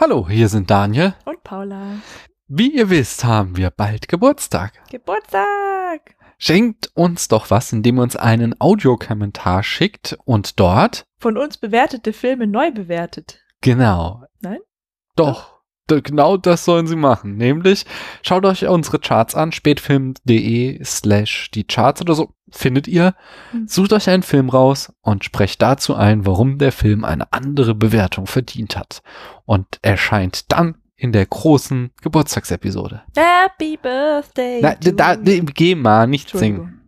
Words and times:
Hallo, 0.00 0.26
hier 0.30 0.48
sind 0.48 0.70
Daniel. 0.70 1.12
Und 1.26 1.44
Paula. 1.44 1.96
Wie 2.48 2.74
ihr 2.74 2.88
wisst, 2.88 3.22
haben 3.22 3.58
wir 3.58 3.68
bald 3.68 4.08
Geburtstag. 4.08 4.72
Geburtstag! 4.88 6.16
Schenkt 6.38 6.90
uns 6.94 7.28
doch 7.28 7.50
was, 7.50 7.70
indem 7.70 7.98
ihr 7.98 8.04
uns 8.04 8.16
einen 8.16 8.58
Audiokommentar 8.58 9.62
schickt 9.62 10.16
und 10.24 10.58
dort. 10.58 11.04
Von 11.18 11.36
uns 11.36 11.58
bewertete 11.58 12.14
Filme 12.14 12.46
neu 12.46 12.70
bewertet. 12.70 13.42
Genau. 13.60 14.24
Nein? 14.40 14.60
Doch. 15.16 15.59
Genau 16.02 16.36
das 16.36 16.64
sollen 16.64 16.86
sie 16.86 16.96
machen. 16.96 17.36
Nämlich, 17.36 17.84
schaut 18.22 18.44
euch 18.44 18.66
unsere 18.66 18.98
Charts 18.98 19.34
an, 19.34 19.52
spätfilm.de 19.52 20.82
slash 20.84 21.50
die 21.50 21.64
Charts 21.64 22.00
oder 22.00 22.14
so, 22.14 22.34
findet 22.50 22.88
ihr. 22.88 23.14
Hm. 23.50 23.66
Sucht 23.66 23.92
euch 23.92 24.08
einen 24.08 24.22
Film 24.22 24.48
raus 24.48 24.92
und 25.02 25.24
sprecht 25.24 25.60
dazu 25.60 25.94
ein, 25.94 26.26
warum 26.26 26.58
der 26.58 26.72
Film 26.72 27.04
eine 27.04 27.32
andere 27.32 27.74
Bewertung 27.74 28.26
verdient 28.26 28.76
hat. 28.76 29.02
Und 29.44 29.66
erscheint 29.82 30.52
dann 30.52 30.76
in 30.96 31.12
der 31.12 31.26
großen 31.26 31.90
Geburtstagsepisode. 32.02 33.02
Happy 33.16 33.78
Birthday! 33.80 34.60
Na, 34.62 34.74
da, 34.74 35.16
da, 35.16 35.16
geh 35.16 35.74
mal, 35.74 36.06
nicht 36.06 36.30
singen. 36.30 36.80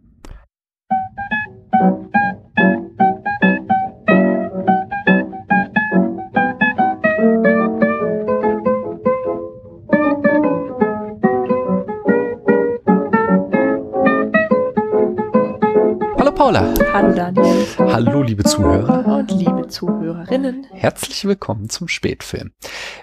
Paula. 16.42 16.74
Hallo 16.92 17.14
Daniel. 17.14 17.66
Hallo 17.78 18.20
liebe 18.20 18.42
Zuhörer. 18.42 19.06
Und 19.06 19.30
liebe 19.30 19.68
Zuhörerinnen. 19.68 20.66
Herzlich 20.72 21.24
willkommen 21.24 21.68
zum 21.70 21.86
Spätfilm. 21.86 22.50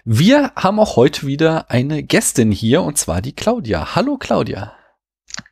Wir 0.03 0.51
haben 0.57 0.77
auch 0.77 0.97
heute 0.97 1.25
wieder 1.25 1.71
eine 1.71 2.03
Gästin 2.03 2.51
hier 2.51 2.81
und 2.83 2.97
zwar 2.97 3.21
die 3.21 3.31
Claudia. 3.31 3.95
Hallo 3.95 4.17
Claudia. 4.17 4.73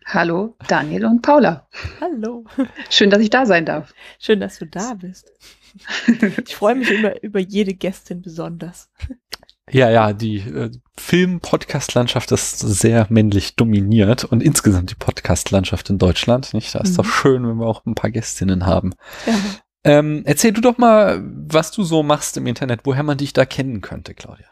Hallo, 0.05 0.57
Daniel 0.67 1.05
und 1.05 1.21
Paula. 1.21 1.69
Hallo. 2.01 2.43
Schön, 2.89 3.09
dass 3.09 3.21
ich 3.21 3.29
da 3.29 3.45
sein 3.45 3.65
darf. 3.65 3.93
Schön, 4.19 4.41
dass 4.41 4.59
du 4.59 4.65
da 4.65 4.93
bist. 4.95 5.31
Ich 6.45 6.57
freue 6.57 6.75
mich 6.75 6.91
immer 6.91 7.23
über 7.23 7.39
jede 7.39 7.73
Gästin 7.73 8.21
besonders. 8.21 8.89
Ja, 9.69 9.89
ja, 9.89 10.13
die 10.13 10.37
äh, 10.37 10.71
Film-Podcast-Landschaft 10.97 12.31
ist 12.31 12.59
sehr 12.59 13.05
männlich 13.09 13.55
dominiert 13.57 14.23
und 14.23 14.41
insgesamt 14.41 14.91
die 14.91 14.95
Podcast-Landschaft 14.95 15.89
in 15.89 15.97
Deutschland, 15.97 16.53
nicht? 16.53 16.73
Da 16.73 16.79
ist 16.79 16.91
Mhm. 16.91 16.95
doch 16.97 17.05
schön, 17.05 17.47
wenn 17.47 17.57
wir 17.57 17.65
auch 17.67 17.85
ein 17.85 17.95
paar 17.95 18.11
Gästinnen 18.11 18.65
haben. 18.65 18.93
Ja. 19.25 19.33
Ähm, 19.83 20.23
erzähl 20.25 20.53
du 20.53 20.61
doch 20.61 20.77
mal, 20.77 21.21
was 21.23 21.71
du 21.71 21.83
so 21.83 22.01
machst 22.03 22.37
im 22.37 22.47
Internet, 22.47 22.81
woher 22.83 23.03
man 23.03 23.17
dich 23.17 23.33
da 23.33 23.45
kennen 23.45 23.81
könnte, 23.81 24.13
Claudia. 24.13 24.47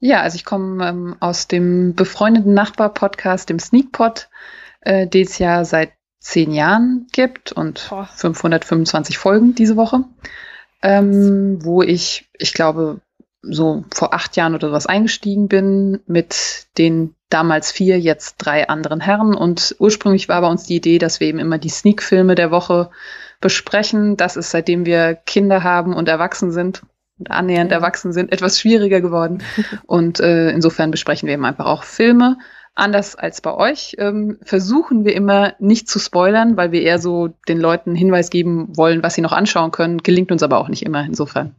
Ja, 0.00 0.20
also 0.22 0.36
ich 0.36 0.44
komme 0.44 0.86
ähm, 0.88 1.16
aus 1.20 1.48
dem 1.48 1.94
befreundeten 1.94 2.54
Nachbar-Podcast, 2.54 3.48
dem 3.48 3.58
Sneakpot, 3.58 4.28
äh, 4.80 5.06
den 5.06 5.24
es 5.26 5.38
ja 5.38 5.64
seit 5.64 5.92
zehn 6.20 6.52
Jahren 6.52 7.06
gibt 7.12 7.52
und 7.52 7.86
Boah. 7.90 8.08
525 8.14 9.18
Folgen 9.18 9.54
diese 9.54 9.76
Woche, 9.76 10.04
ähm, 10.82 11.58
wo 11.64 11.82
ich, 11.82 12.28
ich 12.38 12.54
glaube, 12.54 13.00
so 13.50 13.84
vor 13.94 14.14
acht 14.14 14.36
Jahren 14.36 14.54
oder 14.54 14.72
was 14.72 14.86
eingestiegen 14.86 15.48
bin 15.48 16.00
mit 16.06 16.66
den 16.78 17.14
damals 17.30 17.72
vier, 17.72 17.98
jetzt 17.98 18.36
drei 18.38 18.68
anderen 18.68 19.00
Herren. 19.00 19.34
Und 19.34 19.74
ursprünglich 19.78 20.28
war 20.28 20.40
bei 20.40 20.48
uns 20.48 20.64
die 20.64 20.76
Idee, 20.76 20.98
dass 20.98 21.20
wir 21.20 21.26
eben 21.26 21.38
immer 21.38 21.58
die 21.58 21.68
Sneak-Filme 21.68 22.34
der 22.34 22.50
Woche 22.50 22.90
besprechen. 23.40 24.16
Das 24.16 24.36
ist, 24.36 24.50
seitdem 24.50 24.86
wir 24.86 25.14
Kinder 25.14 25.62
haben 25.62 25.94
und 25.94 26.08
erwachsen 26.08 26.52
sind 26.52 26.82
und 27.18 27.30
annähernd 27.30 27.70
Ja. 27.70 27.78
erwachsen 27.78 28.12
sind, 28.12 28.32
etwas 28.32 28.60
schwieriger 28.60 29.00
geworden. 29.00 29.42
Und 29.86 30.18
äh, 30.20 30.50
insofern 30.50 30.90
besprechen 30.90 31.26
wir 31.28 31.34
eben 31.34 31.44
einfach 31.44 31.66
auch 31.66 31.84
Filme. 31.84 32.38
Anders 32.74 33.14
als 33.14 33.40
bei 33.40 33.54
euch 33.54 33.94
ähm, 33.98 34.38
versuchen 34.42 35.04
wir 35.04 35.14
immer 35.14 35.54
nicht 35.60 35.88
zu 35.88 36.00
spoilern, 36.00 36.56
weil 36.56 36.72
wir 36.72 36.82
eher 36.82 36.98
so 36.98 37.28
den 37.46 37.60
Leuten 37.60 37.94
Hinweis 37.94 38.30
geben 38.30 38.76
wollen, 38.76 39.04
was 39.04 39.14
sie 39.14 39.20
noch 39.20 39.30
anschauen 39.30 39.70
können. 39.70 39.98
Gelingt 39.98 40.32
uns 40.32 40.42
aber 40.42 40.58
auch 40.58 40.68
nicht 40.68 40.84
immer. 40.84 41.04
Insofern 41.04 41.54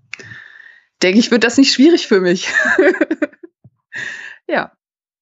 denke 1.01 1.19
ich, 1.19 1.31
wird 1.31 1.43
das 1.43 1.57
nicht 1.57 1.73
schwierig 1.73 2.07
für 2.07 2.21
mich. 2.21 2.47
ja, 4.47 4.71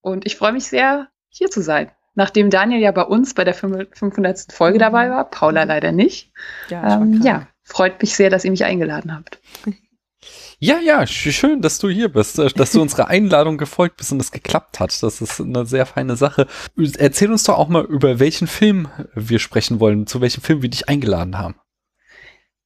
und 0.01 0.25
ich 0.25 0.35
freue 0.35 0.53
mich 0.53 0.66
sehr, 0.66 1.09
hier 1.29 1.50
zu 1.50 1.61
sein. 1.61 1.91
Nachdem 2.16 2.50
Daniel 2.51 2.79
ja 2.81 2.91
bei 2.91 3.03
uns 3.03 3.34
bei 3.34 3.44
der 3.44 3.56
500. 3.56 4.51
Folge 4.51 4.78
Mhm. 4.78 4.81
dabei 4.81 5.09
war, 5.09 5.29
Paula 5.29 5.63
leider 5.63 5.91
nicht. 5.91 6.31
Ja, 6.69 7.01
Ähm, 7.01 7.22
ja, 7.23 7.47
freut 7.63 8.00
mich 8.01 8.16
sehr, 8.16 8.29
dass 8.29 8.45
ihr 8.45 8.51
mich 8.51 8.66
eingeladen 8.66 9.13
habt. 9.16 9.39
Ja, 10.59 10.79
ja, 10.79 11.01
sch- 11.01 11.34
schön, 11.34 11.61
dass 11.61 11.79
du 11.79 11.90
hier 11.90 12.07
bist, 12.07 12.40
äh, 12.40 12.47
dass 12.47 12.72
du 12.72 12.81
unserer 12.81 13.09
Einladung 13.09 13.57
gefolgt 13.57 13.97
bist 13.97 14.13
und 14.13 14.22
es 14.22 14.31
geklappt 14.31 14.79
hat. 14.79 15.03
Das 15.03 15.19
ist 15.19 15.41
eine 15.41 15.66
sehr 15.66 15.85
feine 15.85 16.16
Sache. 16.16 16.47
Erzähl 16.97 17.29
uns 17.29 17.44
doch 17.44 17.57
auch 17.57 17.67
mal, 17.67 17.84
über 17.84 18.19
welchen 18.19 18.47
Film 18.47 18.88
wir 19.13 19.40
sprechen 19.40 19.81
wollen, 19.81 20.07
zu 20.07 20.22
welchem 20.22 20.40
Film 20.41 20.61
wir 20.61 20.69
dich 20.69 20.88
eingeladen 20.88 21.38
haben. 21.38 21.55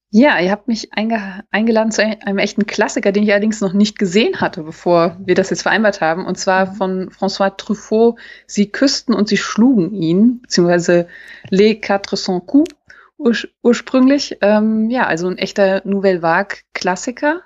Ja, 0.10 0.40
ihr 0.40 0.52
habt 0.52 0.70
mich 0.70 0.94
einge 0.94 1.44
eingeladen 1.52 1.92
zu 1.92 2.02
einem 2.02 2.38
echten 2.38 2.66
Klassiker, 2.66 3.12
den 3.12 3.24
ich 3.24 3.32
allerdings 3.32 3.60
noch 3.60 3.74
nicht 3.74 4.00
gesehen 4.00 4.40
hatte, 4.40 4.64
bevor 4.64 5.18
wir 5.20 5.36
das 5.36 5.50
jetzt 5.50 5.64
vereinbart 5.64 6.00
haben. 6.00 6.26
Und 6.26 6.38
zwar 6.38 6.74
von 6.76 7.10
François 7.10 7.56
Truffaut. 7.56 8.18
Sie 8.46 8.72
küssten 8.72 9.14
und 9.14 9.28
sie 9.28 9.38
schlugen 9.38 9.94
ihn, 9.94 10.42
beziehungsweise 10.42 11.08
Les 11.50 11.82
Quatre 11.82 12.16
Cents 12.16 12.48
Coups 12.48 12.74
ur 13.18 13.36
ursprünglich. 13.62 14.38
Ähm, 14.42 14.90
ja, 14.90 15.08
also 15.08 15.28
ein 15.28 15.38
echter 15.38 15.82
Nouvelle 15.84 16.22
Vague 16.22 16.60
Klassiker. 16.74 17.42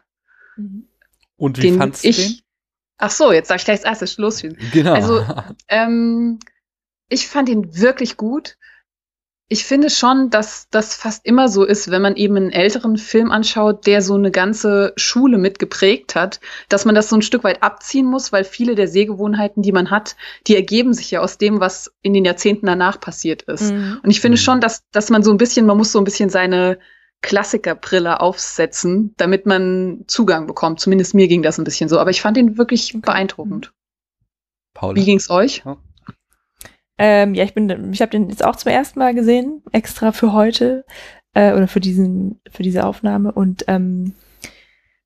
Mhm. 0.56 0.88
Und 1.38 1.62
wie 1.64 1.72
fandst 1.72 2.06
ich, 2.06 2.18
du 2.18 2.22
den? 2.22 2.42
Ach 2.98 3.12
so, 3.12 3.32
jetzt 3.32 3.50
darf 3.50 3.58
ich 3.58 3.66
gleich 3.66 3.80
als 3.80 3.86
erstes 3.86 4.18
losfinden. 4.18 4.60
Genau. 4.72 4.94
Also, 4.94 5.26
Ähm, 5.68 6.40
ich 7.10 7.28
fand 7.28 7.50
ihn 7.50 7.76
wirklich 7.76 8.16
gut. 8.16 8.58
Ich 9.54 9.66
finde 9.66 9.90
schon, 9.90 10.30
dass 10.30 10.70
das 10.70 10.96
fast 10.96 11.26
immer 11.26 11.50
so 11.50 11.66
ist, 11.66 11.92
wenn 11.92 12.02
man 12.02 12.16
eben 12.16 12.38
einen 12.38 12.52
älteren 12.52 12.96
Film 12.96 13.32
anschaut, 13.32 13.86
der 13.86 14.02
so 14.02 14.14
eine 14.16 14.32
ganze 14.32 14.94
Schule 14.96 15.38
mitgeprägt 15.38 16.16
hat, 16.16 16.40
dass 16.70 16.86
man 16.86 16.96
das 16.96 17.10
so 17.10 17.18
ein 17.18 17.22
Stück 17.22 17.44
weit 17.44 17.62
abziehen 17.62 18.06
muss, 18.06 18.32
weil 18.32 18.46
viele 18.46 18.76
der 18.76 18.88
Sehgewohnheiten, 18.88 19.62
die 19.62 19.74
man 19.74 19.92
hat, 19.92 20.16
die 20.48 20.56
ergeben 20.56 20.94
sich 20.94 21.12
ja 21.12 21.20
aus 21.20 21.38
dem, 21.38 21.60
was 21.60 21.92
in 22.02 22.14
den 22.14 22.24
Jahrzehnten 22.24 22.66
danach 22.66 23.02
passiert 23.02 23.42
ist. 23.42 23.74
Mhm. 23.74 24.00
Und 24.02 24.10
ich 24.10 24.22
finde 24.22 24.38
Mhm. 24.38 24.42
schon, 24.42 24.62
dass, 24.62 24.84
dass 24.94 25.10
man 25.10 25.22
so 25.22 25.32
ein 25.32 25.38
bisschen, 25.38 25.66
man 25.66 25.76
muss 25.76 25.92
so 25.92 26.00
ein 26.00 26.06
bisschen 26.06 26.30
seine 26.30 26.80
Klassikerbrille 27.22 28.22
aufsetzen, 28.22 29.14
damit 29.18 29.46
man 29.46 30.06
Zugang 30.08 30.48
bekommt. 30.48 30.80
Zumindest 30.80 31.14
mir 31.14 31.28
ging 31.28 31.44
das 31.44 31.58
ein 31.58 31.66
bisschen 31.66 31.90
so. 31.90 32.00
Aber 32.00 32.10
ich 32.10 32.22
fand 32.22 32.38
ihn 32.38 32.58
wirklich 32.58 32.96
beeindruckend. 33.02 33.74
Paula. 34.74 34.96
Wie 34.96 35.04
ging's 35.04 35.30
euch? 35.30 35.62
Ähm, 37.04 37.34
ja, 37.34 37.44
ich 37.44 37.56
bin, 37.56 37.92
ich 37.92 38.02
habe 38.04 38.12
den 38.12 38.30
jetzt 38.30 38.46
auch 38.46 38.56
zum 38.56 38.72
ersten 38.72 39.00
Mal 39.00 39.16
gesehen, 39.16 39.64
extra 39.72 40.12
für 40.12 40.34
heute 40.34 40.86
äh, 41.34 41.52
oder 41.54 41.68
für 41.68 41.80
diesen, 41.80 42.40
für 42.52 42.62
diese 42.62 42.86
Aufnahme 42.86 43.32
und 43.32 43.66
ähm, 43.68 44.14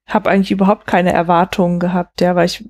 habe 0.06 0.30
eigentlich 0.30 0.52
überhaupt 0.52 0.88
keine 0.88 1.14
Erwartungen 1.14 1.80
gehabt, 1.80 2.20
ja, 2.20 2.36
weil 2.36 2.48
ich 2.48 2.70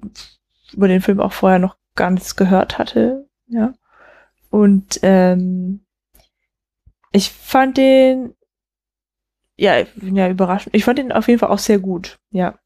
über 0.73 0.87
den 0.87 1.01
Film 1.01 1.19
auch 1.19 1.33
vorher 1.33 1.57
noch 1.57 1.75
gar 1.95 2.11
nichts 2.11 2.35
gehört 2.35 2.77
hatte, 2.77 3.27
ja. 3.47 3.73
Und 4.51 4.99
ähm, 5.01 5.87
ich 7.11 7.31
fand 7.31 7.77
den, 7.77 8.35
ja, 9.57 9.79
ich 9.79 9.91
bin 9.95 10.15
ja 10.15 10.29
überraschend. 10.29 10.75
Ich 10.75 10.85
fand 10.85 10.99
den 10.99 11.11
auf 11.11 11.27
jeden 11.27 11.39
Fall 11.39 11.49
auch 11.49 11.57
sehr 11.57 11.79
gut, 11.79 12.19
ja. 12.29 12.59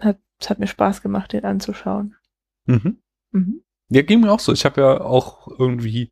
Hat, 0.00 0.18
es 0.40 0.50
hat 0.50 0.58
mir 0.58 0.66
Spaß 0.66 1.02
gemacht, 1.02 1.32
den 1.32 1.44
anzuschauen. 1.44 2.16
Mhm. 2.66 2.98
Mhm. 3.30 3.62
Ja, 3.94 4.00
ging 4.02 4.20
mir 4.20 4.32
auch 4.32 4.40
so. 4.40 4.52
Ich 4.52 4.64
habe 4.64 4.80
ja 4.80 5.00
auch 5.02 5.48
irgendwie 5.58 6.10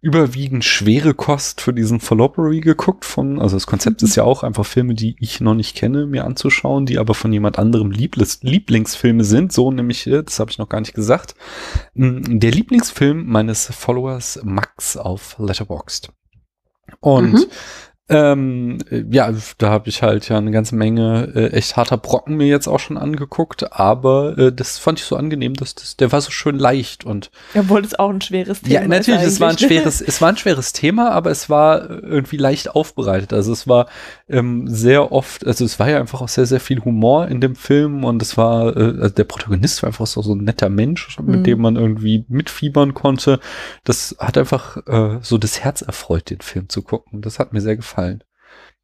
überwiegend 0.00 0.64
schwere 0.64 1.14
Kost 1.14 1.60
für 1.60 1.72
diesen 1.72 2.00
Fallopery 2.00 2.60
geguckt 2.60 3.04
von, 3.04 3.40
also 3.40 3.54
das 3.56 3.66
Konzept 3.66 4.02
Mhm. 4.02 4.08
ist 4.08 4.16
ja 4.16 4.24
auch 4.24 4.42
einfach 4.42 4.66
Filme, 4.66 4.94
die 4.94 5.14
ich 5.20 5.40
noch 5.40 5.54
nicht 5.54 5.76
kenne, 5.76 6.06
mir 6.06 6.24
anzuschauen, 6.24 6.84
die 6.86 6.98
aber 6.98 7.14
von 7.14 7.32
jemand 7.32 7.58
anderem 7.58 7.90
Lieblis 7.92 8.40
Lieblingsfilme 8.42 9.22
sind. 9.24 9.52
So 9.52 9.70
nämlich, 9.70 10.06
äh, 10.06 10.22
das 10.24 10.40
habe 10.40 10.50
ich 10.50 10.58
noch 10.58 10.68
gar 10.68 10.80
nicht 10.80 10.94
gesagt. 10.94 11.36
Mm, 11.94 12.38
Der 12.40 12.50
Lieblingsfilm 12.50 13.26
meines 13.26 13.66
Followers 13.66 14.40
Max 14.42 14.96
auf 14.96 15.36
Letterboxd. 15.38 16.10
Und 17.00 17.32
Mhm. 17.34 17.44
Ähm, 18.12 18.78
äh, 18.90 19.04
ja, 19.10 19.32
da 19.58 19.70
habe 19.70 19.88
ich 19.88 20.02
halt 20.02 20.28
ja 20.28 20.38
eine 20.38 20.50
ganze 20.50 20.74
Menge 20.74 21.32
äh, 21.34 21.46
echt 21.52 21.76
harter 21.76 21.96
Brocken 21.96 22.36
mir 22.36 22.46
jetzt 22.46 22.66
auch 22.68 22.80
schon 22.80 22.96
angeguckt, 22.98 23.72
aber 23.72 24.36
äh, 24.38 24.52
das 24.52 24.78
fand 24.78 24.98
ich 25.00 25.04
so 25.04 25.16
angenehm, 25.16 25.54
dass 25.54 25.74
das, 25.74 25.96
der 25.96 26.12
war 26.12 26.20
so 26.20 26.30
schön 26.30 26.58
leicht 26.58 27.04
und 27.04 27.30
Obwohl 27.54 27.84
es 27.84 27.98
auch 27.98 28.10
ein 28.10 28.20
schweres 28.20 28.62
Thema 28.62 28.82
ja, 28.82 28.88
natürlich, 28.88 29.22
es 29.22 29.40
war 29.40 29.50
ein 29.50 29.58
schweres, 29.58 30.00
es 30.00 30.20
war 30.20 30.28
ein 30.30 30.36
schweres 30.36 30.72
Thema, 30.72 31.10
aber 31.10 31.30
es 31.30 31.48
war 31.50 31.88
äh, 31.90 31.94
irgendwie 31.94 32.36
leicht 32.36 32.74
aufbereitet. 32.74 33.32
Also 33.32 33.52
es 33.52 33.66
war 33.68 33.86
ähm, 34.28 34.68
sehr 34.68 35.12
oft, 35.12 35.46
also 35.46 35.64
es 35.64 35.78
war 35.78 35.88
ja 35.90 35.98
einfach 35.98 36.20
auch 36.20 36.28
sehr, 36.28 36.46
sehr 36.46 36.60
viel 36.60 36.80
Humor 36.84 37.28
in 37.28 37.40
dem 37.40 37.54
Film 37.56 38.04
und 38.04 38.20
es 38.22 38.36
war, 38.36 38.76
äh, 38.76 38.80
also 39.02 39.08
der 39.14 39.24
Protagonist 39.24 39.82
war 39.82 39.88
einfach 39.88 40.06
so, 40.06 40.22
so 40.22 40.34
ein 40.34 40.44
netter 40.44 40.68
Mensch, 40.68 41.18
mit 41.20 41.40
Mhm. 41.40 41.44
dem 41.44 41.60
man 41.60 41.76
irgendwie 41.76 42.24
mitfiebern 42.28 42.94
konnte. 42.94 43.40
Das 43.84 44.16
hat 44.18 44.36
einfach 44.38 44.76
äh, 44.86 45.18
so 45.22 45.38
das 45.38 45.60
Herz 45.60 45.82
erfreut, 45.82 46.30
den 46.30 46.40
Film 46.40 46.68
zu 46.68 46.82
gucken. 46.82 47.22
Das 47.22 47.38
hat 47.38 47.52
mir 47.52 47.60
sehr 47.60 47.76
gefallen. 47.76 48.01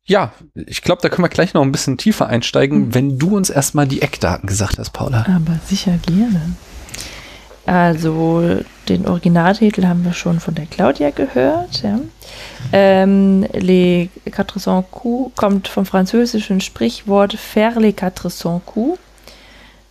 Ja, 0.04 0.32
ich 0.54 0.82
glaube, 0.82 1.02
da 1.02 1.08
können 1.08 1.24
wir 1.24 1.28
gleich 1.28 1.52
noch 1.52 1.62
ein 1.62 1.72
bisschen 1.72 1.98
tiefer 1.98 2.28
einsteigen, 2.28 2.86
mhm. 2.86 2.94
wenn 2.94 3.18
du 3.18 3.36
uns 3.36 3.50
erstmal 3.50 3.86
die 3.86 4.00
Eckdaten 4.02 4.46
gesagt 4.46 4.78
hast, 4.78 4.90
Paula. 4.92 5.26
Aber 5.28 5.58
sicher 5.66 5.98
gerne. 6.06 6.54
Also 7.66 8.60
den 8.88 9.06
Originaltitel 9.06 9.84
haben 9.84 10.02
wir 10.02 10.14
schon 10.14 10.40
von 10.40 10.54
der 10.54 10.64
Claudia 10.64 11.10
gehört. 11.10 11.82
Ja. 11.82 12.00
Ähm, 12.72 13.46
les 13.52 14.08
quatre 14.30 14.58
cents 14.58 14.88
coups 14.90 15.36
kommt 15.36 15.68
vom 15.68 15.84
französischen 15.84 16.62
Sprichwort 16.62 17.34
faire 17.34 17.78
les 17.78 17.94
quatre 17.94 18.30
cents 18.30 18.64
coups. 18.64 18.98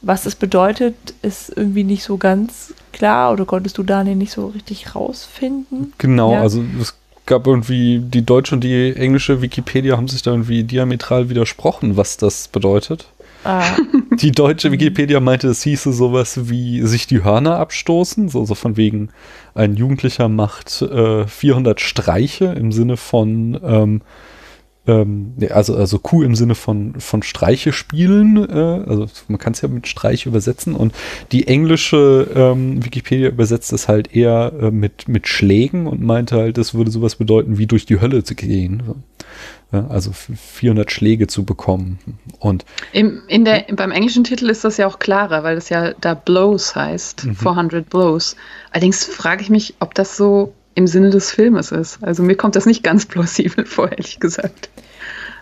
Was 0.02 0.24
das 0.24 0.34
bedeutet, 0.34 0.96
ist 1.22 1.56
irgendwie 1.56 1.84
nicht 1.84 2.04
so 2.04 2.18
ganz 2.18 2.74
klar 2.92 3.32
oder 3.32 3.46
konntest 3.46 3.78
du 3.78 3.84
Daniel 3.84 4.16
nicht 4.16 4.32
so 4.32 4.48
richtig 4.48 4.96
rausfinden? 4.96 5.94
Genau, 6.00 6.34
ja. 6.34 6.42
also 6.42 6.64
es 6.82 6.97
gab 7.28 7.46
irgendwie 7.46 8.00
die 8.00 8.26
deutsche 8.26 8.56
und 8.56 8.64
die 8.64 8.96
englische 8.96 9.42
Wikipedia 9.42 9.96
haben 9.96 10.08
sich 10.08 10.24
da 10.24 10.32
irgendwie 10.32 10.64
diametral 10.64 11.30
widersprochen, 11.30 11.96
was 11.96 12.18
das 12.18 12.48
bedeutet. 12.48 13.06
Ah. 13.44 13.64
Die 14.20 14.32
deutsche 14.32 14.72
Wikipedia 14.72 15.20
meinte, 15.20 15.48
es 15.48 15.62
hieße 15.62 15.94
sowas 15.94 16.50
wie 16.50 16.82
sich 16.82 17.06
die 17.06 17.24
Hörner 17.24 17.60
abstoßen, 17.60 18.30
so, 18.30 18.44
so 18.46 18.56
von 18.56 18.78
wegen, 18.78 19.10
ein 19.54 19.76
Jugendlicher 19.76 20.28
macht 20.28 20.82
äh, 20.82 21.28
400 21.28 21.80
Streiche 21.80 22.46
im 22.46 22.72
Sinne 22.72 22.98
von 22.98 23.60
ähm, 23.64 24.02
ähm, 24.88 25.34
also, 25.50 25.76
also 25.76 26.00
Kuh 26.00 26.24
im 26.24 26.36
Sinne 26.36 26.56
von, 26.56 27.00
von 27.00 27.22
Streiche 27.22 27.74
spielen, 27.74 28.38
äh, 28.38 28.90
also 28.90 29.08
man 29.28 29.38
kann 29.38 29.54
es 29.54 29.62
ja 29.62 29.68
mit 29.68 29.88
Streich 29.88 30.26
übersetzen 30.26 30.76
und 30.76 30.94
die 31.32 31.48
englische 31.48 32.28
ähm, 32.34 32.84
Wikipedia 32.84 33.30
übersetzt 33.30 33.74
es 33.74 33.88
halt 33.88 34.16
eher 34.16 34.54
äh, 34.60 34.72
mit, 34.72 35.08
mit 35.08 35.28
Schlägen 35.28 35.88
und 35.88 36.02
meinte 36.02 36.38
halt, 36.38 36.58
das 36.58 36.74
würde 36.74 36.90
sowas 36.90 37.16
bedeuten, 37.16 37.58
wie 37.58 37.68
durch 37.68 37.86
die 37.86 38.00
Hölle 38.00 38.24
zu 38.24 38.36
gehen. 38.36 38.84
Ja, 39.74 39.86
also 39.88 40.12
400 40.14 40.90
Schläge 40.90 41.28
zu 41.28 41.44
bekommen. 41.44 42.00
Und 42.40 42.64
Im, 42.94 43.24
in 43.28 43.44
der, 43.44 43.66
beim 43.74 43.92
englischen 43.92 44.24
Titel 44.24 44.50
ist 44.50 44.64
das 44.64 44.78
ja 44.78 44.88
auch 44.88 44.98
klarer, 44.98 45.44
weil 45.44 45.56
das 45.56 45.68
ja 45.68 45.94
da 46.00 46.14
Blows 46.14 46.74
heißt, 46.74 47.26
mhm. 47.26 47.36
400 47.36 47.90
Blows. 47.90 48.38
Allerdings 48.72 49.04
frage 49.04 49.42
ich 49.42 49.50
mich, 49.50 49.76
ob 49.82 49.94
das 49.94 50.16
so 50.16 50.54
im 50.78 50.86
Sinne 50.86 51.10
des 51.10 51.32
Filmes 51.32 51.72
ist. 51.72 51.98
Also 52.04 52.22
mir 52.22 52.36
kommt 52.36 52.56
das 52.56 52.68
nicht 52.68 52.84
ganz 52.84 53.08
plausibel 53.08 53.66
vor, 53.66 53.92
ehrlich 53.92 54.20
gesagt. 54.20 54.70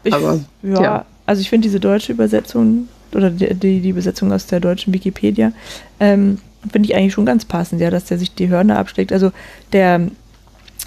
Ich, 0.05 0.13
Aber 0.13 0.39
ja, 0.63 0.81
ja, 0.81 1.05
also 1.25 1.41
ich 1.41 1.49
finde 1.49 1.67
diese 1.67 1.81
deutsche 1.81 2.13
Übersetzung 2.13 2.87
oder 3.13 3.29
die, 3.29 3.53
die, 3.53 3.81
die, 3.81 3.89
Übersetzung 3.89 4.31
aus 4.31 4.47
der 4.47 4.61
deutschen 4.61 4.93
Wikipedia 4.93 5.51
ähm, 5.99 6.39
finde 6.71 6.87
ich 6.87 6.95
eigentlich 6.95 7.13
schon 7.13 7.25
ganz 7.25 7.43
passend, 7.43 7.81
ja, 7.81 7.89
dass 7.89 8.05
der 8.05 8.17
sich 8.17 8.33
die 8.33 8.47
Hörner 8.47 8.79
abschlägt. 8.79 9.11
Also 9.11 9.33
der 9.73 10.07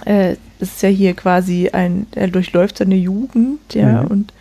äh, 0.07 0.37
das 0.59 0.71
ist 0.71 0.83
ja 0.83 0.89
hier 0.89 1.13
quasi 1.13 1.69
ein, 1.73 2.07
er 2.15 2.29
durchläuft 2.29 2.79
seine 2.79 2.97
Jugend, 2.97 3.75
ja, 3.75 4.03
mhm. 4.03 4.09
und 4.09 4.33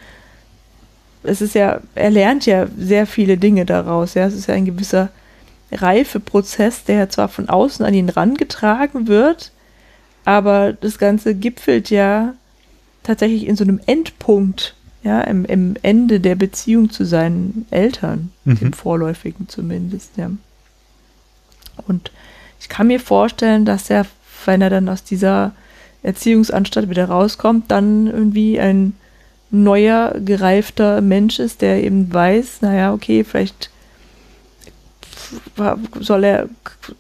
es 1.24 1.42
ist 1.42 1.54
ja, 1.54 1.82
er 1.96 2.10
lernt 2.10 2.46
ja 2.46 2.68
sehr 2.78 3.06
viele 3.06 3.38
Dinge 3.38 3.66
daraus, 3.66 4.14
ja, 4.14 4.26
es 4.26 4.34
ist 4.34 4.48
ja 4.48 4.56
ein 4.56 4.66
gewisser 4.66 5.10
Reifeprozess, 5.72 6.86
der 6.86 7.10
zwar 7.10 7.28
von 7.28 7.50
außen 7.50 7.86
an 7.86 7.94
ihn 7.94 8.10
rangetragen 8.10 9.08
wird, 9.08 9.52
aber 10.28 10.74
das 10.74 10.98
Ganze 10.98 11.36
gipfelt 11.36 11.90
ja 11.90 12.34
tatsächlich 13.02 13.48
in 13.48 13.56
so 13.56 13.64
einem 13.64 13.80
Endpunkt, 13.86 14.76
ja, 15.02 15.22
im, 15.22 15.46
im 15.46 15.76
Ende 15.84 16.20
der 16.20 16.36
Beziehung 16.36 16.90
zu 16.90 17.06
seinen 17.06 17.66
Eltern, 17.72 18.34
mhm. 18.44 18.60
dem 18.60 18.74
vorläufigen 18.74 19.48
zumindest, 19.48 20.18
ja. 20.18 20.30
Und 21.88 22.12
ich 22.60 22.68
kann 22.68 22.88
mir 22.88 23.00
vorstellen, 23.00 23.64
dass 23.64 23.90
er, 23.90 24.06
wenn 24.44 24.62
er 24.62 24.70
dann 24.70 24.90
aus 24.90 25.06
dieser 25.06 25.54
Erziehungsanstalt 26.04 26.90
wieder 26.90 27.06
rauskommt, 27.06 27.72
dann 27.72 28.08
irgendwie 28.08 28.60
ein 28.60 28.98
neuer, 29.50 30.14
gereifter 30.20 31.00
Mensch 31.00 31.40
ist, 31.40 31.62
der 31.62 31.82
eben 31.82 32.14
weiß, 32.14 32.64
naja, 32.64 32.92
okay, 32.92 33.24
vielleicht 33.24 33.70
soll 36.02 36.26
er, 36.26 36.50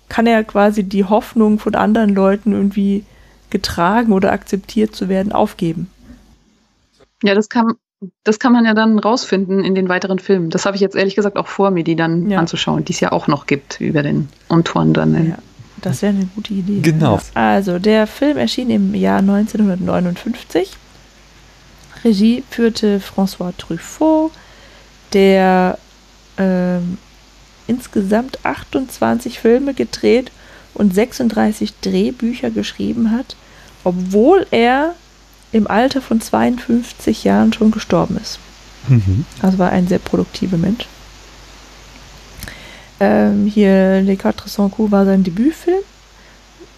kann 0.08 0.28
er 0.28 0.46
quasi 0.46 0.84
die 0.84 1.04
Hoffnung 1.04 1.60
von 1.60 1.76
anderen 1.76 2.16
Leuten 2.16 2.54
irgendwie 2.54 3.04
getragen 3.50 4.12
oder 4.12 4.32
akzeptiert 4.32 4.96
zu 4.96 5.10
werden, 5.10 5.32
aufgeben. 5.32 5.90
Ja, 7.24 7.34
das 7.34 7.50
kann, 7.50 7.74
das 8.24 8.40
kann 8.40 8.54
man 8.54 8.66
ja 8.66 8.74
dann 8.74 9.00
rausfinden 9.00 9.64
in 9.64 9.76
den 9.76 9.90
weiteren 9.90 10.20
Filmen. 10.20 10.50
Das 10.50 10.66
habe 10.66 10.76
ich 10.76 10.82
jetzt 10.82 10.96
ehrlich 10.96 11.16
gesagt 11.16 11.38
auch 11.38 11.48
vor 11.48 11.72
mir, 11.72 11.84
die 11.84 11.96
dann 11.96 12.30
ja. 12.30 12.40
anzuschauen, 12.40 12.86
die 12.86 12.94
es 12.94 13.00
ja 13.00 13.12
auch 13.12 13.28
noch 13.28 13.48
gibt 13.48 13.82
über 13.82 14.04
den 14.04 14.30
Antoine 14.50 14.94
Daniel. 14.94 15.30
Ja, 15.30 15.38
das 15.82 16.02
wäre 16.02 16.14
eine 16.14 16.28
gute 16.36 16.54
Idee. 16.54 16.82
Genau. 16.82 17.20
Also, 17.34 17.80
der 17.80 18.08
Film 18.08 18.38
erschien 18.38 18.70
im 18.70 18.94
Jahr 18.94 19.20
1959. 19.20 20.76
Regie 22.04 22.44
führte 22.50 23.00
François 23.00 23.56
Truffaut, 23.58 24.32
der 25.14 25.80
ähm, 26.38 26.98
insgesamt 27.66 28.46
28 28.46 29.40
Filme 29.40 29.74
gedreht 29.74 30.32
und 30.78 30.94
36 30.94 31.74
Drehbücher 31.82 32.52
geschrieben 32.52 33.12
hat, 33.12 33.36
obwohl 33.84 34.46
er 34.52 34.94
im 35.52 35.68
Alter 35.68 36.02
von 36.02 36.22
52 36.22 37.24
Jahren 37.24 37.52
schon 37.54 37.72
gestorben 37.72 38.18
ist. 38.22 38.40
Mhm. 38.88 39.26
Also 39.42 39.58
war 39.58 39.72
ein 39.72 39.88
sehr 39.88 40.00
produktiver 40.00 40.58
Mensch. 40.58 40.88
Ähm, 43.00 43.46
hier 43.46 44.02
Les 44.02 44.18
Quatre 44.18 44.50
Cents 44.50 44.76
Coups 44.76 44.92
war 44.92 45.06
sein 45.06 45.24
Debütfilm. 45.24 45.82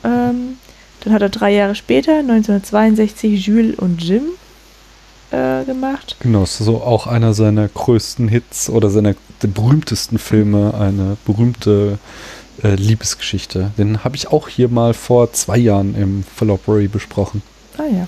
Ähm, 0.03 0.57
dann 1.01 1.13
hat 1.13 1.21
er 1.21 1.29
drei 1.29 1.53
Jahre 1.53 1.75
später, 1.75 2.19
1962, 2.19 3.45
Jules 3.45 3.77
und 3.79 4.03
Jim 4.03 4.23
äh, 5.31 5.63
gemacht. 5.63 6.17
Genau, 6.19 6.43
ist 6.43 6.57
so 6.57 6.81
auch 6.81 7.07
einer 7.07 7.33
seiner 7.33 7.67
größten 7.67 8.27
Hits 8.27 8.69
oder 8.69 8.89
seiner 8.89 9.15
berühmtesten 9.39 10.17
Filme, 10.19 10.73
eine 10.73 11.17
berühmte 11.25 11.99
äh, 12.63 12.75
Liebesgeschichte. 12.75 13.71
Den 13.77 14.03
habe 14.03 14.15
ich 14.15 14.27
auch 14.27 14.47
hier 14.47 14.69
mal 14.69 14.93
vor 14.93 15.31
zwei 15.33 15.57
Jahren 15.57 15.95
im 15.95 16.23
Fallopery 16.23 16.87
besprochen. 16.87 17.41
Ah 17.77 17.83
ja. 17.85 18.07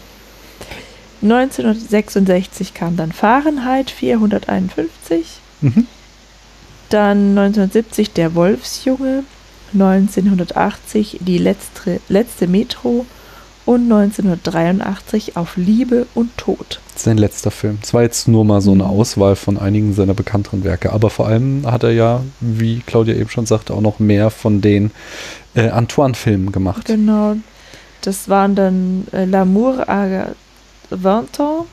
1966 1.21 2.73
kam 2.73 2.97
dann 2.97 3.11
Fahrenheit 3.11 3.91
451. 3.91 5.39
Mhm. 5.61 5.87
Dann 6.89 7.37
1970 7.37 8.11
Der 8.13 8.35
Wolfsjunge. 8.35 9.23
1980 9.73 11.19
Die 11.21 11.37
letzte, 11.37 12.01
letzte 12.09 12.47
Metro. 12.47 13.05
Und 13.65 13.83
1983 13.83 15.37
Auf 15.37 15.55
Liebe 15.55 16.07
und 16.15 16.35
Tod. 16.37 16.81
Sein 16.95 17.17
letzter 17.17 17.51
Film. 17.51 17.79
Es 17.81 17.93
war 17.93 18.01
jetzt 18.01 18.27
nur 18.27 18.45
mal 18.45 18.61
so 18.61 18.71
eine 18.71 18.83
mhm. 18.83 18.89
Auswahl 18.89 19.35
von 19.35 19.57
einigen 19.57 19.93
seiner 19.93 20.13
bekannteren 20.13 20.63
Werke. 20.63 20.91
Aber 20.91 21.09
vor 21.09 21.27
allem 21.27 21.65
hat 21.65 21.83
er 21.83 21.91
ja, 21.91 22.23
wie 22.39 22.81
Claudia 22.85 23.15
eben 23.15 23.29
schon 23.29 23.45
sagte, 23.45 23.73
auch 23.73 23.81
noch 23.81 23.99
mehr 23.99 24.29
von 24.29 24.61
den 24.61 24.91
äh, 25.55 25.69
Antoine-Filmen 25.69 26.51
gemacht. 26.51 26.85
Genau. 26.85 27.35
Das 28.01 28.29
waren 28.29 28.55
dann 28.55 29.07
äh, 29.11 29.25
L'amour 29.25 29.87
à 29.87 30.27
20 30.89 31.39
ans. 31.39 31.67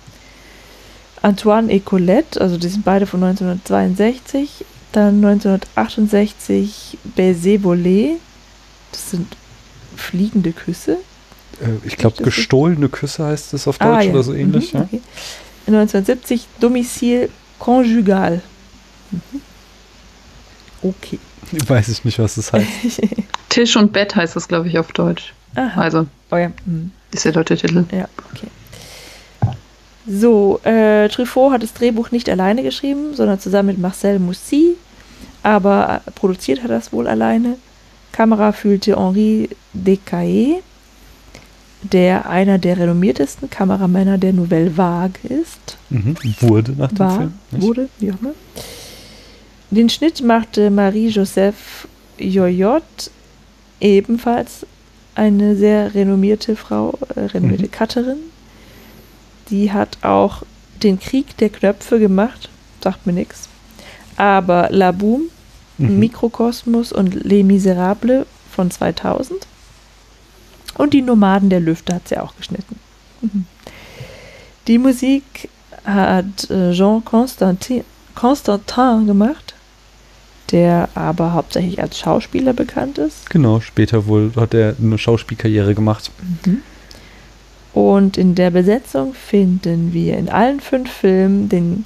Antoine 1.21 1.69
et 1.73 1.85
Colette, 1.85 2.41
also 2.41 2.59
die 2.59 2.69
sind 2.69 2.85
beide 2.85 3.07
von 3.07 3.23
1962. 3.23 4.65
Dann 4.93 5.17
1968 5.17 6.99
Baiser 7.17 7.61
Volé. 7.63 8.17
Das 8.93 9.11
sind 9.11 9.37
fliegende 9.97 10.53
Küsse. 10.53 10.99
Äh, 11.61 11.87
ich 11.87 11.97
glaube, 11.97 12.23
gestohlene 12.23 12.89
Küsse 12.89 13.25
heißt 13.25 13.55
es 13.55 13.67
auf 13.69 13.81
ah, 13.81 13.85
Deutsch 13.85 13.99
ah, 13.99 14.03
ja. 14.03 14.11
oder 14.13 14.23
so 14.23 14.35
ähnlich. 14.35 14.75
Mhm, 14.75 14.83
okay. 14.83 15.01
1970 15.67 16.47
Domicile 16.61 17.29
conjugal. 17.59 18.43
Mhm. 19.11 19.41
Okay. 20.83 21.19
Weiß 21.67 21.89
ich 21.89 22.05
nicht, 22.05 22.19
was 22.19 22.37
das 22.37 22.53
heißt. 22.53 22.69
Tisch 23.49 23.77
und 23.77 23.93
Bett 23.93 24.15
heißt 24.15 24.37
das, 24.37 24.49
glaube 24.49 24.69
ich, 24.69 24.79
auf 24.79 24.93
Deutsch. 24.93 25.33
Aha. 25.55 25.81
Also, 25.81 26.07
oh 26.31 26.37
ja. 26.37 26.53
Mhm. 26.67 26.93
ist 27.11 27.25
der 27.25 27.33
deutsche 27.33 27.57
Titel. 27.57 27.85
Ja, 27.91 28.09
okay. 28.33 28.49
So, 30.07 30.61
äh, 30.65 31.09
Truffaut 31.09 31.53
hat 31.53 31.63
das 31.63 31.75
Drehbuch 31.75 32.11
nicht 32.11 32.31
alleine 32.31 32.63
geschrieben, 32.63 33.15
sondern 33.15 33.41
zusammen 33.41 33.69
mit 33.69 33.79
Marcel 33.79 34.19
Moussy, 34.19 34.77
aber 35.43 36.01
produziert 36.15 36.63
hat 36.63 36.71
er 36.71 36.79
es 36.79 36.93
wohl 36.93 37.07
alleine. 37.07 37.59
Kamera 38.13 38.53
fühlte 38.53 38.97
Henri 38.97 39.51
Descailles, 39.75 40.63
der 41.83 42.29
einer 42.29 42.59
der 42.59 42.77
renommiertesten 42.79 43.51
Kameramänner 43.51 44.19
der 44.19 44.33
Nouvelle 44.33 44.77
Vague 44.77 45.21
ist. 45.29 45.79
Mhm, 45.91 46.17
wurde 46.41 46.73
nach 46.73 46.89
dem 46.89 46.99
War, 46.99 47.17
Film. 47.17 47.33
Nicht? 47.51 47.63
Wurde, 47.63 47.89
wie 47.99 48.13
auch 48.13 48.21
immer. 48.21 48.35
Den 49.71 49.89
Schnitt 49.89 50.23
machte 50.23 50.71
Marie-Joseph 50.71 51.87
Joyot, 52.19 53.11
ebenfalls 53.81 54.67
eine 55.15 55.57
sehr 55.57 55.95
renommierte 55.95 56.57
Frau, 56.57 56.99
äh, 57.15 57.21
renommierte 57.21 57.67
mhm. 57.67 57.71
Cutterin 57.71 58.19
die 59.51 59.73
hat 59.73 59.99
auch 60.03 60.43
den 60.83 61.01
Krieg 61.01 61.37
der 61.39 61.49
Knöpfe 61.49 61.99
gemacht. 61.99 62.49
Sagt 62.83 63.07
mir 63.07 63.13
nichts. 63.13 63.49
Aber 64.17 64.69
La 64.71 64.93
Boom, 64.93 65.23
mhm. 65.79 65.99
Mikrokosmos 65.99 66.93
und 66.93 67.15
Les 67.25 67.45
Miserables 67.45 68.27
von 68.51 68.71
2000. 68.71 69.47
Und 70.79 70.95
die 70.95 71.03
Nomaden 71.03 71.51
der 71.51 71.61
Lüfte 71.61 71.95
hat 71.95 72.09
sie 72.09 72.19
auch 72.19 72.35
geschnitten. 72.37 72.79
Mhm. 73.21 73.45
Die 74.67 74.79
Musik 74.79 75.51
hat 75.85 76.51
äh, 76.51 76.73
Jean 76.73 77.05
Constantin, 77.05 77.85
Constantin 78.15 79.07
gemacht, 79.07 79.55
der 80.51 80.89
aber 80.95 81.35
hauptsächlich 81.35 81.81
als 81.83 81.99
Schauspieler 81.99 82.53
bekannt 82.53 82.99
ist. 82.99 83.29
Genau, 83.29 83.61
später 83.61 84.07
wohl 84.07 84.33
hat 84.37 84.55
er 84.55 84.77
eine 84.81 84.97
Schauspielkarriere 84.97 85.75
gemacht. 85.75 86.11
Mhm. 86.45 86.63
Und 87.75 88.17
in 88.17 88.35
der 88.35 88.51
Besetzung 88.51 89.15
finden 89.15 89.93
wir 89.93 90.17
in 90.17 90.29
allen 90.29 90.61
fünf 90.61 90.91
Filmen 90.91 91.49
den 91.49 91.85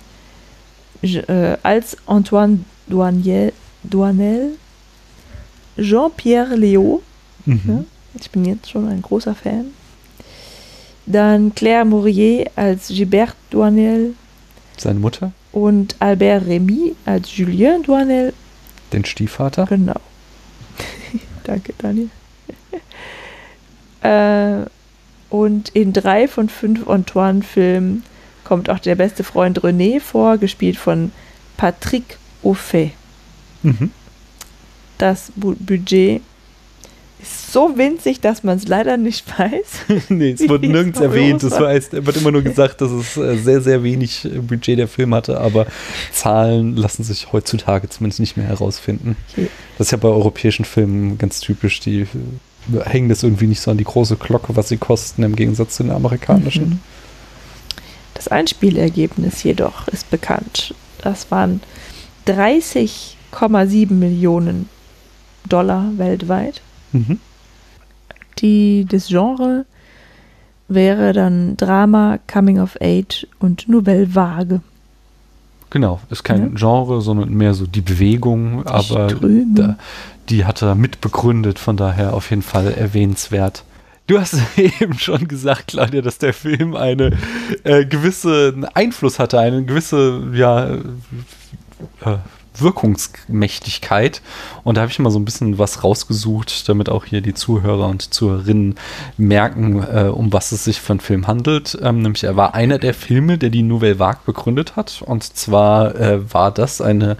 äh, 1.02 1.56
als 1.62 1.96
Antoine 2.06 2.60
Douaniel, 2.86 3.52
Douanel, 3.82 4.52
Jean-Pierre 5.76 6.54
Léo. 6.54 7.00
Mhm. 7.44 7.60
Ja, 7.66 7.84
ich 8.20 8.30
bin 8.30 8.44
jetzt 8.44 8.70
schon 8.70 8.88
ein 8.88 9.02
großer 9.02 9.34
Fan. 9.34 9.66
Dann 11.06 11.54
Claire 11.54 11.84
Maurier 11.84 12.50
als 12.54 12.88
Gilbert 12.88 13.34
Douanel 13.50 14.14
Seine 14.76 15.00
Mutter, 15.00 15.32
und 15.52 15.96
Albert 15.98 16.46
Remy 16.46 16.94
als 17.04 17.36
Julien 17.36 17.82
Douanel. 17.82 18.32
den 18.92 19.04
Stiefvater. 19.04 19.66
Genau. 19.66 20.00
Danke, 21.44 21.74
Daniel. 21.78 22.08
äh, 24.02 24.66
und 25.28 25.70
in 25.70 25.92
drei 25.92 26.28
von 26.28 26.48
fünf 26.48 26.88
Antoine-Filmen 26.88 28.04
kommt 28.44 28.68
auch 28.70 28.78
der 28.78 28.96
beste 28.96 29.24
Freund 29.24 29.60
René 29.60 30.00
vor, 30.00 30.38
gespielt 30.38 30.76
von 30.76 31.10
Patrick 31.56 32.18
Auffay. 32.42 32.92
Mhm. 33.62 33.90
Das 34.98 35.32
Bu 35.34 35.54
Budget 35.58 36.22
ist 37.22 37.52
so 37.52 37.76
winzig, 37.76 38.20
dass 38.20 38.42
man 38.42 38.58
es 38.58 38.66
leider 38.66 38.96
nicht 38.96 39.26
weiß. 39.38 40.02
nee, 40.08 40.32
es 40.32 40.48
wird 40.48 40.62
nirgends 40.62 41.00
erwähnt. 41.00 41.42
Es 41.42 41.92
wird 41.92 42.16
immer 42.16 42.32
nur 42.32 42.42
gesagt, 42.42 42.80
dass 42.80 42.90
es 42.90 43.16
äh, 43.16 43.36
sehr, 43.36 43.60
sehr 43.60 43.82
wenig 43.82 44.24
äh, 44.24 44.40
Budget 44.40 44.78
der 44.78 44.88
Film 44.88 45.14
hatte, 45.14 45.40
aber 45.40 45.66
Zahlen 46.12 46.76
lassen 46.76 47.04
sich 47.04 47.32
heutzutage 47.32 47.88
zumindest 47.88 48.20
nicht 48.20 48.36
mehr 48.36 48.46
herausfinden. 48.46 49.16
Das 49.78 49.88
ist 49.88 49.90
ja 49.92 49.98
bei 49.98 50.08
europäischen 50.08 50.64
Filmen 50.64 51.16
ganz 51.18 51.40
typisch. 51.40 51.80
Die 51.80 52.00
äh, 52.02 52.06
hängen 52.84 53.08
das 53.08 53.22
irgendwie 53.22 53.46
nicht 53.46 53.60
so 53.60 53.70
an 53.70 53.78
die 53.78 53.84
große 53.84 54.16
Glocke, 54.16 54.56
was 54.56 54.68
sie 54.68 54.76
kosten, 54.76 55.22
im 55.22 55.36
Gegensatz 55.36 55.76
zu 55.76 55.84
den 55.84 55.92
amerikanischen. 55.92 56.64
Mhm. 56.64 56.80
Das 58.14 58.28
Einspielergebnis 58.28 59.42
jedoch 59.42 59.88
ist 59.88 60.10
bekannt. 60.10 60.74
Das 61.02 61.30
waren 61.30 61.60
30,7 62.26 63.92
Millionen 63.92 64.68
Dollar 65.48 65.90
weltweit. 65.96 66.60
Mhm. 66.92 67.18
Die, 68.38 68.86
das 68.88 69.08
Genre 69.08 69.64
wäre 70.68 71.12
dann 71.12 71.56
Drama, 71.56 72.18
Coming 72.30 72.58
of 72.60 72.76
Age 72.80 73.26
und 73.38 73.68
Nouvelle 73.68 74.14
Vague. 74.14 74.60
Genau, 75.70 76.00
ist 76.10 76.22
kein 76.22 76.54
Genre, 76.54 77.00
sondern 77.00 77.30
mehr 77.30 77.54
so 77.54 77.66
die 77.66 77.80
Bewegung, 77.80 78.66
aber 78.66 79.08
da, 79.54 79.76
die 80.28 80.44
hat 80.44 80.60
er 80.60 80.74
mitbegründet, 80.74 81.58
von 81.58 81.78
daher 81.78 82.12
auf 82.12 82.28
jeden 82.28 82.42
Fall 82.42 82.72
erwähnenswert. 82.72 83.64
Du 84.06 84.20
hast 84.20 84.36
eben 84.56 84.98
schon 84.98 85.28
gesagt, 85.28 85.68
Claudia, 85.68 86.02
dass 86.02 86.18
der 86.18 86.34
Film 86.34 86.76
eine 86.76 87.12
äh, 87.64 87.86
gewisse 87.86 88.54
Einfluss 88.74 89.18
hatte, 89.18 89.38
eine 89.38 89.64
gewisse 89.64 90.22
ja, 90.34 90.74
äh, 90.74 92.18
Wirkungsmächtigkeit. 92.54 94.22
Und 94.64 94.76
da 94.76 94.82
habe 94.82 94.92
ich 94.92 94.98
mal 94.98 95.10
so 95.10 95.18
ein 95.18 95.24
bisschen 95.24 95.58
was 95.58 95.84
rausgesucht, 95.84 96.68
damit 96.68 96.88
auch 96.88 97.04
hier 97.04 97.20
die 97.20 97.34
Zuhörer 97.34 97.88
und 97.88 98.14
Zuhörerinnen 98.14 98.76
merken, 99.16 99.82
äh, 99.82 100.04
um 100.04 100.32
was 100.32 100.52
es 100.52 100.64
sich 100.64 100.80
für 100.80 100.92
einen 100.92 101.00
Film 101.00 101.26
handelt. 101.26 101.78
Ähm, 101.82 102.02
nämlich 102.02 102.24
er 102.24 102.36
war 102.36 102.54
einer 102.54 102.78
der 102.78 102.94
Filme, 102.94 103.38
der 103.38 103.50
die 103.50 103.62
Nouvelle 103.62 103.98
Vague 103.98 104.20
begründet 104.26 104.76
hat. 104.76 105.02
Und 105.04 105.24
zwar 105.24 105.94
äh, 105.94 106.32
war 106.32 106.50
das 106.50 106.80
eine 106.80 107.16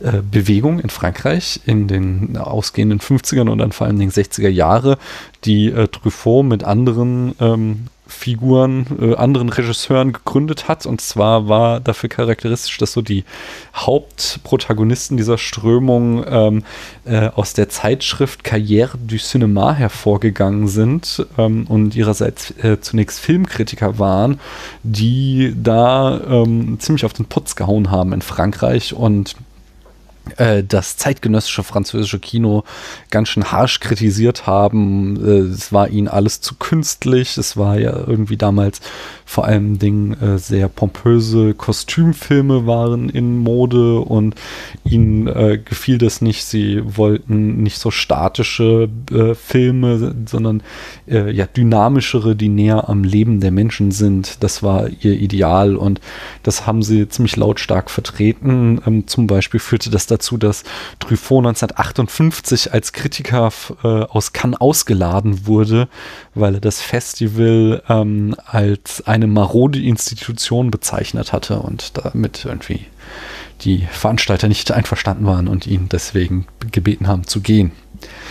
äh, 0.00 0.22
Bewegung 0.22 0.80
in 0.80 0.90
Frankreich 0.90 1.60
in 1.66 1.86
den 1.86 2.36
ausgehenden 2.36 3.00
50ern 3.00 3.48
und 3.50 3.58
dann 3.58 3.72
vor 3.72 3.86
allem 3.86 3.98
den 3.98 4.10
60er 4.10 4.48
Jahre, 4.48 4.98
die 5.44 5.66
äh, 5.66 5.88
Truffaut 5.88 6.44
mit 6.46 6.64
anderen 6.64 7.34
ähm, 7.40 7.86
Figuren, 8.20 8.86
äh, 9.00 9.14
anderen 9.14 9.48
Regisseuren 9.48 10.12
gegründet 10.12 10.68
hat. 10.68 10.84
Und 10.84 11.00
zwar 11.00 11.48
war 11.48 11.80
dafür 11.80 12.10
charakteristisch, 12.10 12.76
dass 12.76 12.92
so 12.92 13.00
die 13.00 13.24
Hauptprotagonisten 13.74 15.16
dieser 15.16 15.38
Strömung 15.38 16.22
ähm, 16.28 16.64
äh, 17.06 17.28
aus 17.28 17.54
der 17.54 17.70
Zeitschrift 17.70 18.44
Carrière 18.44 18.90
du 19.06 19.16
Cinéma 19.16 19.72
hervorgegangen 19.72 20.68
sind 20.68 21.26
ähm, 21.38 21.66
und 21.66 21.96
ihrerseits 21.96 22.50
äh, 22.62 22.78
zunächst 22.80 23.20
Filmkritiker 23.20 23.98
waren, 23.98 24.38
die 24.82 25.54
da 25.56 26.20
ähm, 26.20 26.78
ziemlich 26.78 27.06
auf 27.06 27.14
den 27.14 27.24
Putz 27.24 27.56
gehauen 27.56 27.90
haben 27.90 28.12
in 28.12 28.22
Frankreich 28.22 28.92
und 28.92 29.34
das 30.62 30.96
zeitgenössische 30.96 31.62
französische 31.62 32.18
Kino 32.18 32.64
ganz 33.10 33.28
schön 33.28 33.50
harsch 33.52 33.80
kritisiert 33.80 34.46
haben. 34.46 35.16
Äh, 35.24 35.50
Es 35.50 35.72
war 35.72 35.88
ihnen 35.88 36.08
alles 36.08 36.40
zu 36.40 36.54
künstlich. 36.56 37.36
Es 37.38 37.56
war 37.56 37.78
ja 37.78 37.92
irgendwie 38.06 38.36
damals 38.36 38.80
vor 39.24 39.44
allem 39.44 39.78
Dingen 39.78 40.20
äh, 40.20 40.38
sehr 40.38 40.68
pompöse 40.68 41.54
Kostümfilme 41.54 42.66
waren 42.66 43.08
in 43.08 43.38
Mode 43.38 44.00
und 44.00 44.34
ihnen 44.84 45.28
äh, 45.28 45.58
gefiel 45.64 45.98
das 45.98 46.20
nicht. 46.20 46.44
Sie 46.44 46.82
wollten 46.96 47.62
nicht 47.62 47.78
so 47.78 47.90
statische 47.90 48.88
äh, 49.12 49.34
Filme, 49.34 50.14
sondern 50.26 50.62
äh, 51.08 51.30
ja 51.30 51.46
dynamischere, 51.46 52.34
die 52.34 52.48
näher 52.48 52.88
am 52.88 53.04
Leben 53.04 53.40
der 53.40 53.52
Menschen 53.52 53.92
sind. 53.92 54.42
Das 54.42 54.62
war 54.62 54.88
ihr 54.88 55.14
Ideal 55.14 55.76
und 55.76 56.00
das 56.42 56.66
haben 56.66 56.82
sie 56.82 57.08
ziemlich 57.08 57.36
lautstark 57.36 57.90
vertreten. 57.90 58.80
Ähm, 58.86 59.06
zum 59.06 59.26
Beispiel 59.26 59.60
führte 59.60 59.90
das 59.90 60.06
dazu, 60.06 60.19
dass 60.36 60.62
Truffaut 60.98 61.46
1958 61.46 62.72
als 62.72 62.92
Kritiker 62.92 63.50
äh, 63.82 63.86
aus 63.86 64.32
Cannes 64.32 64.60
ausgeladen 64.60 65.46
wurde, 65.46 65.88
weil 66.34 66.54
er 66.54 66.60
das 66.60 66.80
Festival 66.80 67.82
ähm, 67.88 68.36
als 68.46 69.06
eine 69.06 69.26
marode 69.26 69.80
Institution 69.80 70.70
bezeichnet 70.70 71.32
hatte 71.32 71.60
und 71.60 71.96
damit 71.96 72.44
irgendwie 72.44 72.86
die 73.62 73.86
Veranstalter 73.90 74.48
nicht 74.48 74.70
einverstanden 74.72 75.26
waren 75.26 75.48
und 75.48 75.66
ihn 75.66 75.88
deswegen 75.90 76.46
gebeten 76.70 77.06
haben 77.08 77.26
zu 77.26 77.40
gehen. 77.40 77.72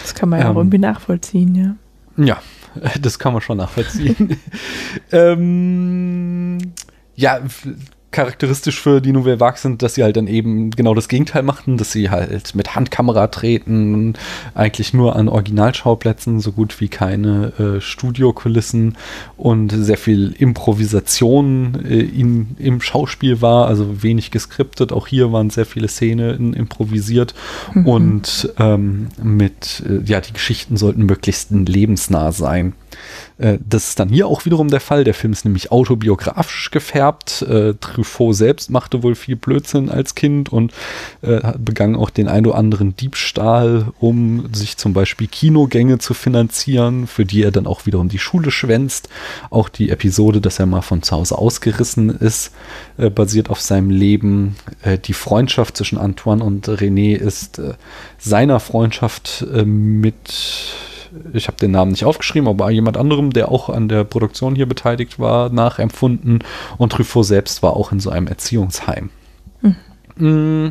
Das 0.02 0.16
kann 0.16 0.30
man 0.30 0.40
ja 0.40 0.46
auch 0.46 0.52
Ähm, 0.52 0.58
irgendwie 0.58 0.80
nachvollziehen, 0.80 1.56
ja. 1.56 1.76
Ja, 2.24 2.42
das 3.02 3.20
kann 3.20 3.34
man 3.34 3.42
schon 3.42 3.58
nachvollziehen. 3.58 4.38
ähm, 5.12 6.58
ja, 7.16 7.40
charakteristisch 8.12 8.80
für 8.80 9.02
die 9.02 9.12
Nouvelle 9.12 9.40
Vague 9.40 9.60
sind, 9.60 9.82
dass 9.82 9.96
sie 9.96 10.04
halt 10.04 10.18
dann 10.18 10.28
eben 10.28 10.72
genau 10.72 10.94
das 10.94 11.08
Gegenteil 11.08 11.44
machten, 11.44 11.78
dass 11.78 11.92
sie 11.92 12.10
halt 12.10 12.56
mit 12.56 12.76
Handkamera 12.76 13.28
treten, 13.28 14.14
eigentlich 14.56 14.94
nur 14.94 15.16
an 15.16 15.30
Originalschauplätzen, 15.30 16.40
so 16.40 16.52
gut 16.52 16.80
wie 16.82 16.88
keine 16.88 17.54
äh, 17.60 17.82
Studiokulissen 17.82 18.98
und 19.38 19.72
sehr 19.72 19.98
viel 19.98 20.34
Improvisation 20.38 21.86
äh, 21.86 22.00
in, 22.00 22.56
im 22.58 22.82
Schauspiel 22.82 23.42
war, 23.42 23.68
also 23.68 24.02
wenig 24.02 24.32
geskriptet. 24.32 24.92
Auch 24.92 25.08
hier 25.08 25.32
waren 25.32 25.50
sehr 25.50 25.66
viele 25.66 25.88
Szenen 25.88 26.54
improvisiert 26.54 27.36
und 27.86 28.54
ähm, 28.58 29.10
mit, 29.22 29.84
äh, 29.88 30.04
ja, 30.06 30.20
die 30.20 30.34
Geschichten 30.34 30.78
sollten 30.78 31.06
möglichst 31.06 31.52
lebensnah 31.52 32.32
sein. 32.32 32.74
Äh, 33.38 33.58
Das 33.68 33.90
ist 33.90 34.00
dann 34.00 34.10
hier 34.10 34.28
auch 34.28 34.46
wiederum 34.46 34.70
der 34.70 34.80
Fall. 34.80 35.04
Der 35.04 35.14
Film 35.14 35.34
ist 35.34 35.46
nämlich 35.46 35.72
autobiografisch 35.72 36.72
gefärbt. 36.72 37.42
Äh, 37.44 37.74
Truffaut 37.80 38.36
selbst 38.36 38.70
machte 38.70 39.04
wohl 39.04 39.16
viel 39.16 39.36
Blödsinn 39.36 39.90
als 39.90 40.16
Kind 40.16 40.50
und 40.50 40.74
äh, 41.22 41.54
begann 41.58 41.96
auch 41.96 42.10
den 42.10 42.28
ein 42.28 42.46
oder 42.46 42.56
anderen 42.56 42.96
Diebstahl, 42.96 43.88
um 44.00 44.54
sich 44.54 44.78
zum 44.78 44.94
Beispiel 44.94 45.28
Kinogänge 45.28 46.00
zu 46.00 46.14
finanzieren, 46.14 47.08
für 47.08 47.26
die 47.26 47.44
er 47.44 47.52
dann 47.52 47.68
auch 47.68 47.86
wiederum 47.86 48.10
die 48.10 48.20
Schule 48.20 48.52
schwänzt. 48.52 49.10
Auch 49.50 49.70
die 49.70 49.90
Episode, 49.90 50.42
dass 50.42 50.60
er 50.60 50.66
mal 50.66 50.82
von 50.82 51.04
zu 51.04 51.16
Hause 51.16 51.38
ausgerissen 51.38 52.10
ist, 52.10 52.52
basiert 52.98 53.50
auf 53.50 53.62
seinem 53.62 53.90
Leben. 53.90 54.56
Die 55.06 55.14
Freundschaft 55.14 55.78
zwischen 55.78 55.98
Antoine 55.98 56.44
und 56.44 56.68
René 56.68 57.16
ist 57.16 57.62
seiner 58.18 58.60
Freundschaft 58.60 59.46
mit 59.66 60.16
ich 61.34 61.48
habe 61.48 61.58
den 61.58 61.72
Namen 61.72 61.92
nicht 61.92 62.06
aufgeschrieben, 62.06 62.48
aber 62.48 62.70
jemand 62.72 62.98
anderem, 62.98 63.32
der 63.32 63.52
auch 63.52 63.70
an 63.70 63.90
der 63.90 64.04
Produktion 64.04 64.56
hier 64.56 64.68
beteiligt 64.68 65.20
war, 65.20 65.50
nachempfunden. 65.50 66.44
Und 66.78 66.92
Truffaut 66.92 67.26
selbst 67.26 67.64
war 67.64 67.76
auch 67.76 67.92
in 67.92 68.00
so 68.00 68.10
einem 68.10 68.28
Erziehungsheim. 68.28 69.10
Mm. 70.18 70.70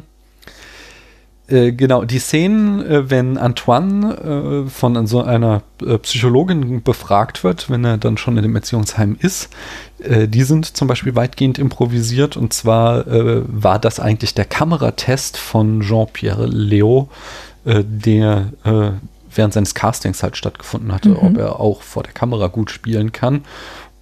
Äh, 1.49 1.73
genau, 1.73 2.05
die 2.05 2.19
Szenen, 2.19 2.85
äh, 2.85 3.11
wenn 3.11 3.39
Antoine 3.39 4.67
äh, 4.67 4.69
von 4.69 5.07
so 5.07 5.23
einer 5.23 5.63
äh, 5.85 5.97
Psychologin 5.99 6.83
befragt 6.83 7.43
wird, 7.43 7.71
wenn 7.71 7.85
er 7.85 7.97
dann 7.97 8.19
schon 8.19 8.37
in 8.37 8.43
dem 8.43 8.55
Erziehungsheim 8.55 9.17
ist, 9.19 9.51
die 9.99 10.45
sind 10.45 10.77
zum 10.77 10.87
Beispiel 10.87 11.17
weitgehend 11.17 11.59
improvisiert. 11.59 12.37
Und 12.37 12.53
zwar 12.53 13.05
war 13.09 13.81
das 13.81 13.99
eigentlich 13.99 14.33
der 14.33 14.45
Kameratest 14.45 15.37
von 15.37 15.81
Jean-Pierre 15.81 16.47
Léo, 16.47 17.09
der 17.65 18.53
während 19.39 19.55
seines 19.55 19.75
Castings 19.75 20.23
halt 20.23 20.37
stattgefunden 20.37 20.93
hatte, 20.93 21.09
Mhm. 21.11 21.17
ob 21.17 21.39
er 21.39 21.61
auch 21.61 21.81
vor 21.81 22.03
der 22.03 22.13
Kamera 22.13 22.49
gut 22.49 22.71
spielen 22.71 23.13
kann. 23.13 23.45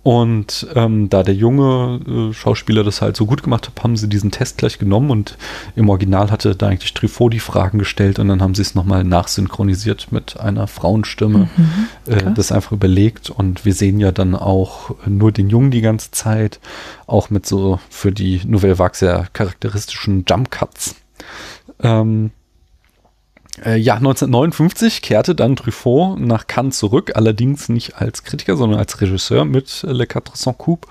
Und 0.02 0.68
ähm, 0.76 1.08
da 1.10 1.24
der 1.24 1.34
junge 1.34 1.98
äh, 2.06 2.32
Schauspieler 2.32 2.84
das 2.84 3.02
halt 3.02 3.16
so 3.16 3.26
gut 3.26 3.42
gemacht 3.42 3.66
hat, 3.66 3.82
haben 3.82 3.96
sie 3.96 4.08
diesen 4.08 4.30
Test 4.30 4.56
gleich 4.56 4.78
genommen 4.78 5.10
und 5.10 5.36
im 5.74 5.88
Original 5.88 6.30
hatte 6.30 6.54
da 6.54 6.68
eigentlich 6.68 6.94
Truffaut 6.94 7.32
die 7.32 7.40
Fragen 7.40 7.80
gestellt 7.80 8.20
und 8.20 8.28
dann 8.28 8.40
haben 8.40 8.54
sie 8.54 8.62
es 8.62 8.76
nochmal 8.76 9.02
nachsynchronisiert 9.02 10.12
mit 10.12 10.38
einer 10.38 10.68
Frauenstimme, 10.68 11.48
mhm, 11.56 11.88
äh, 12.06 12.22
das 12.36 12.52
einfach 12.52 12.70
überlegt 12.70 13.30
und 13.30 13.64
wir 13.64 13.74
sehen 13.74 13.98
ja 13.98 14.12
dann 14.12 14.36
auch 14.36 14.94
nur 15.06 15.32
den 15.32 15.50
Jungen 15.50 15.72
die 15.72 15.80
ganze 15.80 16.12
Zeit, 16.12 16.60
auch 17.08 17.28
mit 17.30 17.44
so 17.44 17.80
für 17.90 18.12
die 18.12 18.42
Nouvelle 18.46 18.78
Vague 18.78 18.94
sehr 18.96 19.26
charakteristischen 19.32 20.24
Jump 20.28 20.52
Cuts. 20.52 20.94
Ähm, 21.82 22.30
äh, 23.64 23.76
ja, 23.76 23.94
1959 23.94 25.02
kehrte 25.02 25.34
dann 25.34 25.56
Truffaut 25.56 26.18
nach 26.18 26.46
Cannes 26.46 26.78
zurück, 26.78 27.12
allerdings 27.14 27.68
nicht 27.68 27.96
als 27.96 28.24
Kritiker, 28.24 28.56
sondern 28.56 28.78
als 28.78 29.00
Regisseur 29.00 29.44
mit 29.44 29.84
Le 29.88 30.06
Quatre 30.06 30.34
Cents 30.34 30.58
Coups 30.58 30.88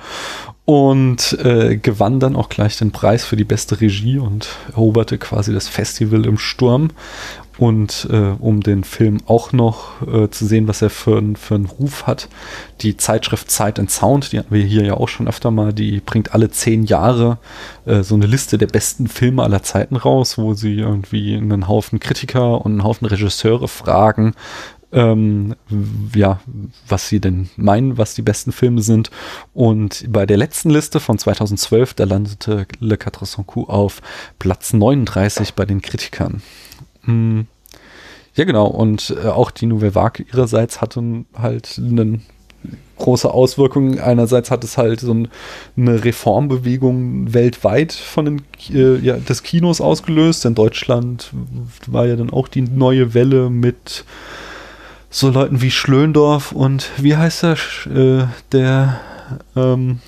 und 0.65 1.37
äh, 1.43 1.77
gewann 1.77 2.19
dann 2.19 2.35
auch 2.35 2.49
gleich 2.49 2.77
den 2.77 2.91
Preis 2.91 3.23
für 3.23 3.35
die 3.35 3.43
beste 3.43 3.79
Regie 3.81 4.17
und 4.17 4.49
eroberte 4.71 5.19
quasi 5.19 5.53
das 5.53 5.67
Festival 5.67 6.25
im 6.25 6.39
Sturm 6.39 6.89
und 7.57 8.07
äh, 8.11 8.33
um 8.39 8.61
den 8.61 8.83
Film 8.83 9.19
auch 9.27 9.53
noch 9.53 10.01
äh, 10.07 10.29
zu 10.29 10.45
sehen, 10.45 10.67
was 10.67 10.81
er 10.81 10.89
für, 10.89 11.21
für 11.35 11.55
einen 11.55 11.65
Ruf 11.65 12.05
hat, 12.05 12.27
die 12.81 12.97
Zeitschrift 12.97 13.49
Zeit 13.49 13.79
and 13.79 13.89
Sound, 13.89 14.31
die 14.31 14.39
hatten 14.39 14.53
wir 14.53 14.63
hier 14.63 14.83
ja 14.83 14.95
auch 14.95 15.07
schon 15.07 15.27
öfter 15.27 15.51
mal, 15.51 15.73
die 15.73 16.01
bringt 16.01 16.33
alle 16.33 16.49
zehn 16.51 16.83
Jahre 16.83 17.37
äh, 17.85 18.03
so 18.03 18.15
eine 18.15 18.25
Liste 18.25 18.57
der 18.57 18.67
besten 18.67 19.07
Filme 19.07 19.43
aller 19.43 19.63
Zeiten 19.63 19.95
raus, 19.95 20.37
wo 20.37 20.53
sie 20.53 20.79
irgendwie 20.79 21.35
einen 21.35 21.67
Haufen 21.67 21.99
Kritiker 21.99 22.65
und 22.65 22.73
einen 22.73 22.83
Haufen 22.83 23.07
Regisseure 23.07 23.67
fragen, 23.67 24.33
ähm, 24.91 25.55
ja, 26.13 26.39
was 26.87 27.09
sie 27.09 27.19
denn 27.19 27.49
meinen, 27.57 27.97
was 27.97 28.15
die 28.15 28.21
besten 28.21 28.51
Filme 28.51 28.81
sind. 28.81 29.11
Und 29.53 30.05
bei 30.09 30.25
der 30.25 30.37
letzten 30.37 30.69
Liste 30.69 30.99
von 30.99 31.17
2012, 31.17 31.93
da 31.93 32.05
landete 32.05 32.65
Le 32.79 32.97
Quatre 32.97 33.25
Cents 33.25 33.47
Coups 33.47 33.69
auf 33.69 34.01
Platz 34.39 34.73
39 34.73 35.53
bei 35.53 35.65
den 35.65 35.81
Kritikern. 35.81 36.41
Hm. 37.05 37.47
Ja, 38.35 38.43
genau. 38.43 38.67
Und 38.67 39.15
äh, 39.23 39.27
auch 39.27 39.51
die 39.51 39.65
Nouvelle 39.65 39.95
Vague 39.95 40.25
ihrerseits 40.25 40.81
hatten 40.81 41.25
halt 41.37 41.79
eine 41.81 42.19
große 42.97 43.31
Auswirkung. 43.31 43.99
Einerseits 43.99 44.51
hat 44.51 44.63
es 44.63 44.77
halt 44.77 44.99
so 44.99 45.13
ein, 45.13 45.27
eine 45.77 46.03
Reformbewegung 46.03 47.33
weltweit 47.33 47.93
von 47.93 48.25
den, 48.25 48.41
äh, 48.73 48.97
ja, 48.97 49.17
des 49.17 49.43
Kinos 49.43 49.81
ausgelöst. 49.81 50.45
In 50.45 50.55
Deutschland 50.55 51.31
war 51.87 52.05
ja 52.05 52.15
dann 52.15 52.29
auch 52.29 52.47
die 52.47 52.61
neue 52.61 53.13
Welle 53.13 53.49
mit 53.49 54.05
so 55.09 55.29
Leuten 55.29 55.61
wie 55.61 55.71
Schlöndorf 55.71 56.51
und 56.51 56.89
wie 56.97 57.15
heißt 57.15 57.43
er, 57.43 57.57
äh, 57.85 58.27
der 58.51 58.99
ähm, 59.55 59.99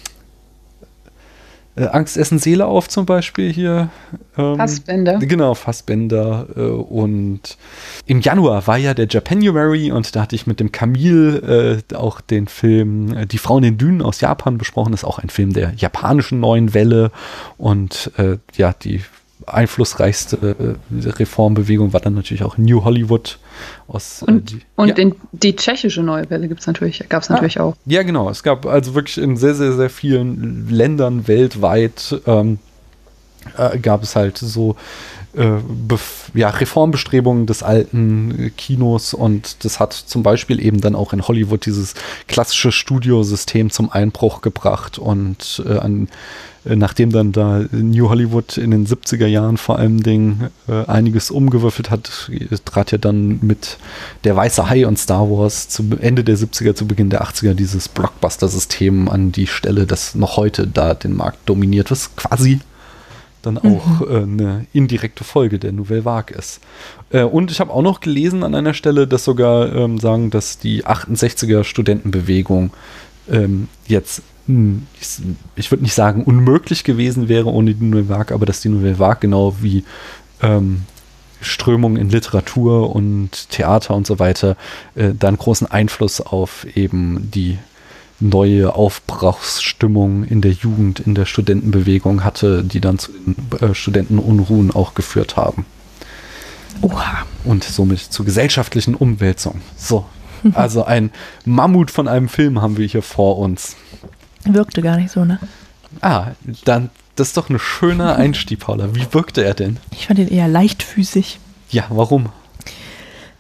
äh, 1.78 1.86
Angst 1.86 2.18
essen 2.18 2.40
Seele 2.40 2.66
auf 2.66 2.90
zum 2.90 3.06
Beispiel 3.06 3.52
hier. 3.52 3.90
Ähm, 4.38 4.58
Fassbender. 4.58 5.20
Genau, 5.20 5.54
Fassbender. 5.54 6.48
Äh, 6.56 6.62
und 6.62 7.58
im 8.06 8.22
Januar 8.22 8.68
war 8.68 8.78
ja 8.78 8.94
der 8.94 9.08
Japanuary 9.08 9.92
und 9.92 10.16
da 10.16 10.22
hatte 10.22 10.36
ich 10.36 10.48
mit 10.48 10.60
dem 10.60 10.72
Camille 10.72 11.84
äh, 11.90 11.96
auch 11.96 12.20
den 12.22 12.48
Film 12.48 13.16
äh, 13.16 13.26
Die 13.28 13.38
Frauen 13.38 13.64
in 13.64 13.74
den 13.74 13.78
Dünen 13.78 14.02
aus 14.02 14.22
Japan 14.22 14.58
besprochen. 14.58 14.92
Das 14.92 15.02
ist 15.02 15.08
auch 15.08 15.20
ein 15.20 15.30
Film 15.30 15.54
der 15.54 15.74
japanischen 15.76 16.40
neuen 16.40 16.74
Welle. 16.74 17.12
Und 17.58 18.12
äh, 18.18 18.38
ja, 18.56 18.74
die 18.74 19.02
einflussreichste 19.48 20.78
äh, 20.92 21.10
Reformbewegung 21.10 21.94
war 21.94 22.00
dann 22.00 22.14
natürlich 22.14 22.44
auch 22.44 22.58
New 22.58 22.84
Hollywood 22.84 23.40
aus. 23.88 24.22
Äh, 24.22 24.26
und, 24.26 24.52
die, 24.52 24.62
und 24.76 24.90
ja. 24.90 24.94
den, 24.94 25.16
die 25.32 25.56
tschechische 25.56 26.04
Neue 26.04 26.30
Welle 26.30 26.48
gibt's 26.48 26.68
natürlich, 26.68 27.04
gab 27.10 27.24
es 27.24 27.30
natürlich 27.30 27.60
ah, 27.60 27.64
auch. 27.64 27.76
Ja, 27.86 28.04
genau. 28.04 28.30
Es 28.30 28.44
gab 28.44 28.66
also 28.66 28.94
wirklich 28.94 29.18
in 29.18 29.38
sehr, 29.38 29.56
sehr, 29.56 29.74
sehr 29.74 29.90
vielen 29.90 30.70
Ländern 30.70 31.28
weltweit 31.28 32.22
ähm, 32.26 32.60
äh, 33.58 33.78
gab 33.80 34.04
es 34.04 34.16
halt 34.16 34.38
so 34.38 34.76
äh, 35.36 35.60
ja, 36.34 36.50
Reformbestrebungen 36.50 37.46
des 37.46 37.64
alten 37.64 38.52
Kinos 38.58 39.14
und 39.14 39.64
das 39.64 39.80
hat 39.80 39.94
zum 39.94 40.24
Beispiel 40.24 40.64
eben 40.64 40.82
dann 40.82 40.96
auch 40.96 41.14
in 41.14 41.28
Hollywood 41.28 41.66
dieses 41.66 41.94
klassische 42.28 42.72
Studiosystem 42.72 43.70
zum 43.70 43.92
Einbruch 43.92 44.42
gebracht 44.42 44.98
und 44.98 45.64
äh, 45.66 45.78
an 45.78 46.10
nachdem 46.76 47.12
dann 47.12 47.32
da 47.32 47.66
New 47.72 48.10
Hollywood 48.10 48.58
in 48.58 48.72
den 48.72 48.86
70er 48.86 49.28
Jahren 49.28 49.58
vor 49.58 49.80
allem 49.80 50.04
Ding 50.04 50.50
äh, 50.68 50.86
einiges 50.86 51.32
umgewürfelt 51.32 51.90
hat, 51.90 52.30
trat 52.66 52.92
ja 52.92 52.98
dann 52.98 53.40
mit 53.42 53.78
Der 54.24 54.36
Weiße 54.36 54.70
Hai 54.70 54.86
und 54.86 54.98
Star 54.98 55.30
Wars 55.30 55.70
zu 55.70 55.84
Ende 56.00 56.24
der 56.24 56.38
70er, 56.38 56.76
zu 56.76 56.88
Beginn 56.88 57.10
der 57.10 57.24
80er 57.24 57.54
dieses 57.54 57.90
Blockbuster-System 57.90 59.08
an 59.10 59.32
die 59.32 59.48
Stelle, 59.48 59.86
das 59.86 60.16
noch 60.16 60.38
heute 60.38 60.68
da 60.68 60.94
den 60.94 61.16
Markt 61.16 61.48
dominiert, 61.48 61.92
was 61.92 62.16
quasi 62.16 62.60
dann 63.48 63.58
auch 63.58 64.02
mhm. 64.02 64.08
äh, 64.10 64.22
eine 64.22 64.66
indirekte 64.74 65.24
Folge 65.24 65.60
der 65.60 65.72
Nouvelle 65.72 66.06
Vague 66.06 66.36
ist. 66.36 66.60
Äh, 67.10 67.24
und 67.24 67.52
ich 67.52 67.60
habe 67.60 67.72
auch 67.72 67.82
noch 67.82 68.00
gelesen 68.00 68.44
an 68.44 68.56
einer 68.56 68.74
Stelle, 68.74 69.08
dass 69.08 69.24
sogar 69.24 69.74
ähm, 69.74 70.00
sagen, 70.00 70.30
dass 70.30 70.60
die 70.60 70.86
68er 70.86 71.64
Studentenbewegung 71.64 72.72
ähm, 73.30 73.68
jetzt 73.88 74.22
hm, 74.48 74.88
ich, 75.00 75.20
ich 75.56 75.72
würde 75.72 75.84
nicht 75.84 75.94
sagen 75.94 76.24
unmöglich 76.24 76.84
gewesen 76.84 77.28
wäre 77.28 77.52
ohne 77.52 77.74
die 77.74 77.86
Nouvelle 77.86 78.10
Vague, 78.10 78.34
aber 78.34 78.46
dass 78.46 78.62
die 78.62 78.70
Nouvelle 78.70 79.00
Vague 79.00 79.20
genau 79.22 79.56
wie 79.62 79.84
ähm, 80.42 80.84
Strömungen 81.42 81.98
in 81.98 82.10
Literatur 82.10 82.96
und 82.96 83.50
Theater 83.50 83.96
und 83.96 84.08
so 84.08 84.20
weiter 84.20 84.56
äh, 84.96 85.14
dann 85.18 85.38
großen 85.38 85.68
Einfluss 85.68 86.22
auf 86.22 86.66
eben 86.76 87.30
die 87.32 87.60
neue 88.20 88.74
Aufbrauchsstimmung 88.74 90.24
in 90.24 90.42
der 90.42 90.52
Jugend, 90.52 91.00
in 91.00 91.14
der 91.14 91.26
Studentenbewegung 91.26 92.24
hatte, 92.24 92.64
die 92.64 92.82
dann 92.82 92.98
zu 92.98 93.12
den 93.12 93.36
äh, 93.60 93.76
Studentenunruhen 93.76 94.72
auch 94.72 94.96
geführt 94.96 95.38
haben. 95.38 95.66
Oha. 96.82 97.26
Und 97.44 97.64
somit 97.64 98.00
zu 98.00 98.24
gesellschaftlichen 98.24 98.96
Umwälzungen. 98.96 99.62
So, 99.78 100.06
also 100.54 100.84
ein 100.84 101.12
Mammut 101.46 101.92
von 101.92 102.08
einem 102.08 102.30
Film 102.30 102.62
haben 102.62 102.78
wir 102.78 102.86
hier 102.86 103.02
vor 103.02 103.38
uns. 103.38 103.76
Wirkte 104.46 104.82
gar 104.82 104.98
nicht 104.98 105.12
so, 105.12 105.26
ne? 105.26 105.40
Ah, 106.02 106.32
dann, 106.66 106.90
das 107.16 107.30
ist 107.30 107.38
doch 107.38 107.50
ein 107.50 107.60
schöner 107.60 108.16
Einstieg, 108.18 108.60
Paula. 108.60 108.96
Wie 108.96 109.06
wirkte 109.12 109.44
er 109.44 109.54
denn? 109.54 109.78
Ich 109.92 110.08
fand 110.08 110.20
ihn 110.20 110.28
eher 110.28 110.48
leichtfüßig. 110.48 111.40
Ja, 111.70 111.86
warum? 111.90 112.30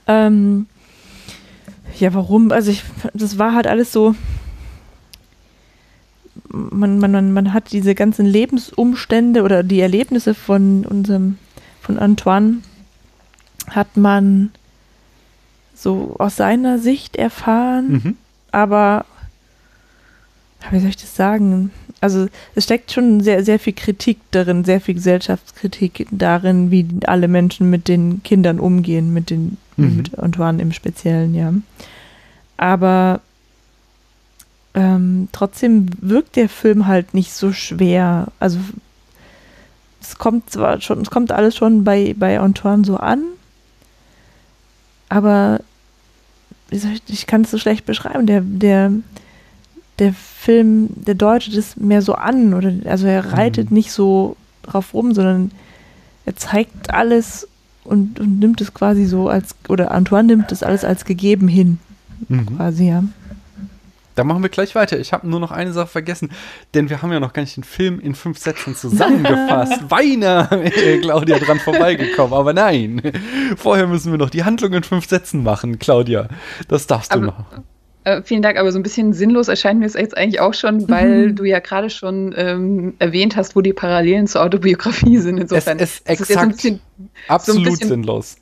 Ähm, 0.08 0.68
ja, 2.00 2.14
warum? 2.14 2.52
Also 2.52 2.72
ich, 2.72 2.84
das 3.14 3.38
war 3.38 3.54
halt 3.54 3.68
alles 3.68 3.92
so. 3.92 4.16
Man, 6.50 7.00
man, 7.00 7.34
man 7.34 7.54
hat 7.54 7.72
diese 7.72 7.94
ganzen 7.94 8.26
Lebensumstände 8.26 9.44
oder 9.44 9.64
die 9.64 9.80
Erlebnisse 9.80 10.34
von 10.34 10.86
unserem, 10.86 11.38
von 11.82 12.00
Antoine 12.00 12.58
hat 13.70 13.98
man 13.98 14.52
so 15.78 16.16
aus 16.20 16.36
seiner 16.36 16.80
Sicht 16.80 17.16
erfahren, 17.16 17.92
mhm. 17.92 18.18
aber 18.52 19.06
wie 20.72 20.80
soll 20.80 20.90
ich 20.90 20.98
das 20.98 21.16
sagen? 21.16 21.72
Also 22.02 22.28
es 22.56 22.66
steckt 22.66 22.92
schon 22.92 23.22
sehr, 23.22 23.44
sehr 23.44 23.60
viel 23.60 23.74
Kritik 23.74 24.20
darin, 24.32 24.64
sehr 24.64 24.82
viel 24.82 24.96
Gesellschaftskritik 24.96 26.08
darin, 26.12 26.72
wie 26.72 26.86
alle 27.06 27.28
Menschen 27.28 27.70
mit 27.70 27.88
den 27.88 28.22
Kindern 28.24 28.60
umgehen, 28.60 29.14
mit 29.14 29.30
den 29.30 29.58
mhm. 29.78 29.98
mit 29.98 30.20
Antoine 30.20 30.62
im 30.62 30.74
Speziellen, 30.74 31.34
ja. 31.34 31.54
Aber 32.58 33.22
ähm, 34.74 35.30
trotzdem 35.32 35.88
wirkt 36.02 36.36
der 36.36 36.50
Film 36.50 36.88
halt 36.88 37.14
nicht 37.14 37.34
so 37.34 37.52
schwer. 37.52 38.28
Also 38.40 38.60
es 40.02 40.18
kommt 40.18 40.50
zwar 40.50 40.82
schon, 40.82 41.02
es 41.02 41.10
kommt 41.10 41.32
alles 41.32 41.56
schon 41.56 41.84
bei, 41.84 42.16
bei 42.18 42.40
Antoine 42.40 42.86
so 42.86 42.98
an, 42.98 43.24
aber 45.10 45.62
ich, 46.70 46.84
ich 47.08 47.28
kann 47.28 47.42
es 47.42 47.52
so 47.52 47.58
schlecht 47.58 47.86
beschreiben. 47.86 48.26
Der, 48.26 48.42
der, 48.42 48.92
der 50.00 50.14
Film, 50.14 50.90
der 50.96 51.16
deutet 51.16 51.56
es 51.56 51.78
mehr 51.78 52.02
so 52.02 52.14
an 52.14 52.54
oder 52.54 52.72
also 52.86 53.08
er 53.08 53.34
reitet 53.34 53.72
mhm. 53.72 53.78
nicht 53.78 53.92
so 53.92 54.36
drauf 54.64 54.94
rum, 54.94 55.14
sondern 55.14 55.52
er 56.26 56.36
zeigt 56.36 56.94
alles 56.94 57.48
und, 57.84 58.20
und 58.20 58.40
nimmt 58.40 58.60
es 58.62 58.74
quasi 58.74 59.06
so 59.06 59.30
als, 59.30 59.56
oder 59.70 59.92
Antoine 59.92 60.28
nimmt 60.28 60.52
es 60.52 60.62
alles 60.62 60.84
als 60.84 61.06
gegeben 61.06 61.48
hin. 61.48 61.80
Mhm. 62.28 62.58
Quasi, 62.58 62.90
ja. 62.90 63.04
Da 64.18 64.24
machen 64.24 64.42
wir 64.42 64.50
gleich 64.50 64.74
weiter. 64.74 65.00
Ich 65.00 65.14
habe 65.14 65.30
nur 65.30 65.40
noch 65.40 65.52
eine 65.52 65.74
Sache 65.74 65.86
vergessen, 65.86 66.32
denn 66.74 66.90
wir 66.90 67.04
haben 67.04 67.12
ja 67.12 67.20
noch 67.20 67.34
gar 67.34 67.44
nicht 67.44 67.56
den 67.56 67.64
Film 67.64 68.00
in 68.00 68.16
fünf 68.16 68.40
Sätzen 68.40 68.76
zusammengefasst. 68.76 69.80
Weiner, 69.92 70.48
Claudia, 71.02 71.38
dran 71.38 71.60
vorbeigekommen. 71.60 72.34
Aber 72.34 72.52
nein, 72.52 73.00
vorher 73.58 73.86
müssen 73.86 74.12
wir 74.12 74.18
noch 74.18 74.32
die 74.32 74.44
Handlung 74.44 74.74
in 74.74 74.82
fünf 74.82 75.08
Sätzen 75.08 75.44
machen, 75.44 75.78
Claudia. 75.78 76.30
Das 76.68 76.88
darfst 76.88 77.14
du 77.14 77.20
noch. 77.20 77.46
Äh, 78.08 78.24
vielen 78.24 78.42
Dank, 78.42 78.58
aber 78.58 78.72
so 78.72 78.80
ein 78.80 78.84
bisschen 78.84 79.12
sinnlos 79.12 79.50
erscheint 79.50 79.82
mir 79.82 79.86
es 79.86 79.94
jetzt 79.94 80.16
eigentlich 80.16 80.40
auch 80.40 80.54
schon, 80.54 80.88
weil 80.88 81.28
mhm. 81.28 81.36
du 81.36 81.44
ja 81.44 81.60
gerade 81.60 81.90
schon 81.90 82.34
ähm, 82.38 82.94
erwähnt 83.00 83.36
hast, 83.36 83.54
wo 83.58 83.60
die 83.60 83.74
Parallelen 83.74 84.28
zur 84.28 84.44
Autobiografie 84.44 85.18
sind. 85.18 85.38
Insofern 85.38 85.78
es, 85.78 86.02
es, 86.06 86.22
exakt, 86.22 86.30
ist 86.30 86.38
ein 86.38 86.50
bisschen 86.52 86.80
Absolut 87.28 87.66
so 87.66 87.72
bisschen 87.72 87.88
sinnlos. 87.90 88.38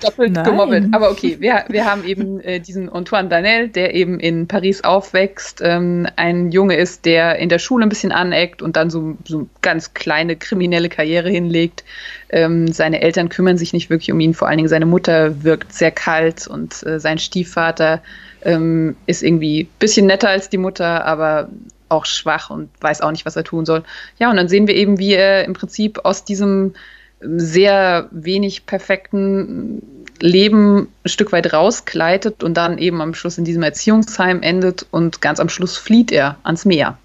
Doppelt 0.00 0.34
Nein. 0.34 0.44
gemobbelt. 0.44 0.86
Aber 0.92 1.10
okay, 1.10 1.36
wir, 1.40 1.64
wir 1.68 1.84
haben 1.84 2.04
eben 2.04 2.38
äh, 2.40 2.60
diesen 2.60 2.88
Antoine 2.88 3.28
Danel, 3.28 3.68
der 3.68 3.94
eben 3.94 4.20
in 4.20 4.46
Paris 4.46 4.84
aufwächst, 4.84 5.60
ähm, 5.64 6.06
ein 6.14 6.52
Junge 6.52 6.76
ist, 6.76 7.04
der 7.04 7.40
in 7.40 7.48
der 7.48 7.58
Schule 7.58 7.84
ein 7.84 7.88
bisschen 7.88 8.12
aneckt 8.12 8.62
und 8.62 8.76
dann 8.76 8.88
so, 8.88 9.16
so 9.26 9.48
ganz 9.62 9.94
kleine 9.94 10.36
kriminelle 10.36 10.88
Karriere 10.88 11.28
hinlegt. 11.28 11.82
Ähm, 12.30 12.68
seine 12.72 13.02
Eltern 13.02 13.28
kümmern 13.28 13.58
sich 13.58 13.72
nicht 13.72 13.90
wirklich 13.90 14.12
um 14.12 14.20
ihn, 14.20 14.32
vor 14.32 14.46
allen 14.46 14.58
Dingen 14.58 14.68
seine 14.68 14.86
Mutter 14.86 15.42
wirkt 15.42 15.72
sehr 15.72 15.90
kalt 15.90 16.46
und 16.46 16.86
äh, 16.86 17.00
sein 17.00 17.18
Stiefvater 17.18 18.00
ähm, 18.44 18.96
ist 19.06 19.22
irgendwie 19.22 19.68
bisschen 19.78 20.06
netter 20.06 20.28
als 20.28 20.48
die 20.48 20.58
Mutter, 20.58 21.04
aber 21.04 21.48
auch 21.88 22.06
schwach 22.06 22.50
und 22.50 22.70
weiß 22.80 23.02
auch 23.02 23.10
nicht, 23.10 23.26
was 23.26 23.36
er 23.36 23.44
tun 23.44 23.66
soll. 23.66 23.84
Ja, 24.18 24.30
und 24.30 24.36
dann 24.36 24.48
sehen 24.48 24.66
wir 24.66 24.74
eben, 24.74 24.98
wie 24.98 25.12
er 25.12 25.44
im 25.44 25.52
Prinzip 25.52 26.00
aus 26.04 26.24
diesem 26.24 26.74
sehr 27.20 28.08
wenig 28.10 28.66
perfekten 28.66 29.82
Leben 30.18 30.88
ein 31.04 31.08
Stück 31.08 31.32
weit 31.32 31.52
rauskleidet 31.52 32.42
und 32.42 32.54
dann 32.54 32.78
eben 32.78 33.00
am 33.00 33.14
Schluss 33.14 33.38
in 33.38 33.44
diesem 33.44 33.62
Erziehungsheim 33.62 34.42
endet 34.42 34.86
und 34.90 35.20
ganz 35.20 35.38
am 35.38 35.48
Schluss 35.48 35.76
flieht 35.76 36.10
er 36.10 36.36
ans 36.42 36.64
Meer. 36.64 36.98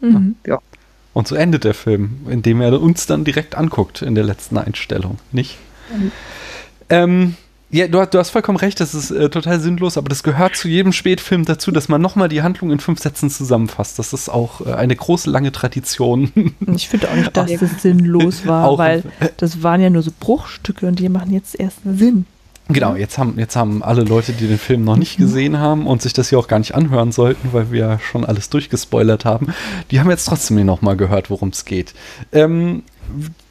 Mhm. 0.00 0.36
Ja. 0.46 0.60
Und 1.12 1.26
so 1.26 1.34
endet 1.34 1.64
der 1.64 1.74
Film, 1.74 2.26
indem 2.28 2.60
er 2.60 2.80
uns 2.80 3.06
dann 3.06 3.24
direkt 3.24 3.56
anguckt 3.56 4.02
in 4.02 4.14
der 4.14 4.24
letzten 4.24 4.56
Einstellung, 4.58 5.18
nicht? 5.32 5.58
Mhm. 5.92 6.12
Ähm, 6.88 7.36
ja, 7.70 7.86
du, 7.86 8.04
du, 8.04 8.18
hast 8.18 8.30
vollkommen 8.30 8.58
recht, 8.58 8.80
das 8.80 8.94
ist 8.94 9.10
äh, 9.10 9.30
total 9.30 9.60
sinnlos, 9.60 9.96
aber 9.96 10.08
das 10.08 10.22
gehört 10.22 10.56
zu 10.56 10.68
jedem 10.68 10.92
Spätfilm 10.92 11.44
dazu, 11.44 11.70
dass 11.70 11.88
man 11.88 12.02
nochmal 12.02 12.28
die 12.28 12.42
Handlung 12.42 12.70
in 12.70 12.80
fünf 12.80 13.00
Sätzen 13.00 13.30
zusammenfasst. 13.30 13.98
Das 13.98 14.12
ist 14.12 14.28
auch 14.28 14.66
äh, 14.66 14.72
eine 14.72 14.96
große, 14.96 15.30
lange 15.30 15.52
Tradition. 15.52 16.32
Ich 16.74 16.88
finde 16.88 17.10
auch 17.10 17.14
nicht, 17.14 17.36
dass 17.36 17.52
das 17.52 17.82
sinnlos 17.82 18.46
war, 18.46 18.68
auch, 18.68 18.78
weil 18.78 19.04
das 19.36 19.62
waren 19.62 19.80
ja 19.80 19.90
nur 19.90 20.02
so 20.02 20.10
Bruchstücke 20.18 20.86
und 20.86 20.98
die 20.98 21.08
machen 21.08 21.32
jetzt 21.32 21.58
erst 21.58 21.78
Sinn. 21.84 22.26
Genau, 22.72 22.94
jetzt 22.94 23.18
haben, 23.18 23.38
jetzt 23.38 23.56
haben 23.56 23.82
alle 23.82 24.02
Leute, 24.02 24.32
die 24.32 24.46
den 24.46 24.58
Film 24.58 24.84
noch 24.84 24.96
nicht 24.96 25.16
gesehen 25.16 25.58
haben 25.58 25.86
und 25.86 26.02
sich 26.02 26.12
das 26.12 26.28
hier 26.28 26.38
auch 26.38 26.46
gar 26.46 26.58
nicht 26.58 26.74
anhören 26.74 27.10
sollten, 27.10 27.52
weil 27.52 27.72
wir 27.72 27.98
schon 28.00 28.24
alles 28.24 28.48
durchgespoilert 28.50 29.24
haben, 29.24 29.52
die 29.90 29.98
haben 29.98 30.10
jetzt 30.10 30.26
trotzdem 30.26 30.64
noch 30.64 30.80
mal 30.80 30.96
gehört, 30.96 31.30
worum 31.30 31.48
es 31.48 31.64
geht. 31.64 31.94
Ähm, 32.32 32.82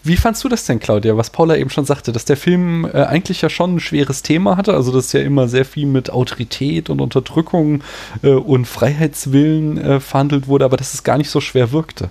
wie 0.04 0.18
fandst 0.18 0.44
du 0.44 0.50
das 0.50 0.66
denn, 0.66 0.80
Claudia, 0.80 1.18
was 1.18 1.30
Paula 1.30 1.56
eben 1.56 1.70
schon 1.70 1.86
sagte, 1.86 2.12
dass 2.12 2.26
der 2.26 2.38
Film 2.38 2.86
äh, 2.86 3.04
eigentlich 3.04 3.42
ja 3.42 3.50
schon 3.50 3.76
ein 3.76 3.80
schweres 3.80 4.22
Thema 4.22 4.58
hatte, 4.58 4.74
also 4.74 4.92
dass 4.92 5.14
ja 5.14 5.22
immer 5.22 5.48
sehr 5.48 5.66
viel 5.66 5.86
mit 5.86 6.10
Autorität 6.10 6.90
und 6.90 7.02
Unterdrückung 7.02 7.84
äh, 8.24 8.30
und 8.30 8.66
Freiheitswillen 8.66 9.78
äh, 9.78 10.00
verhandelt 10.00 10.48
wurde, 10.48 10.66
aber 10.66 10.78
dass 10.78 10.94
es 10.94 11.04
gar 11.04 11.18
nicht 11.18 11.30
so 11.30 11.42
schwer 11.42 11.72
wirkte? 11.72 12.10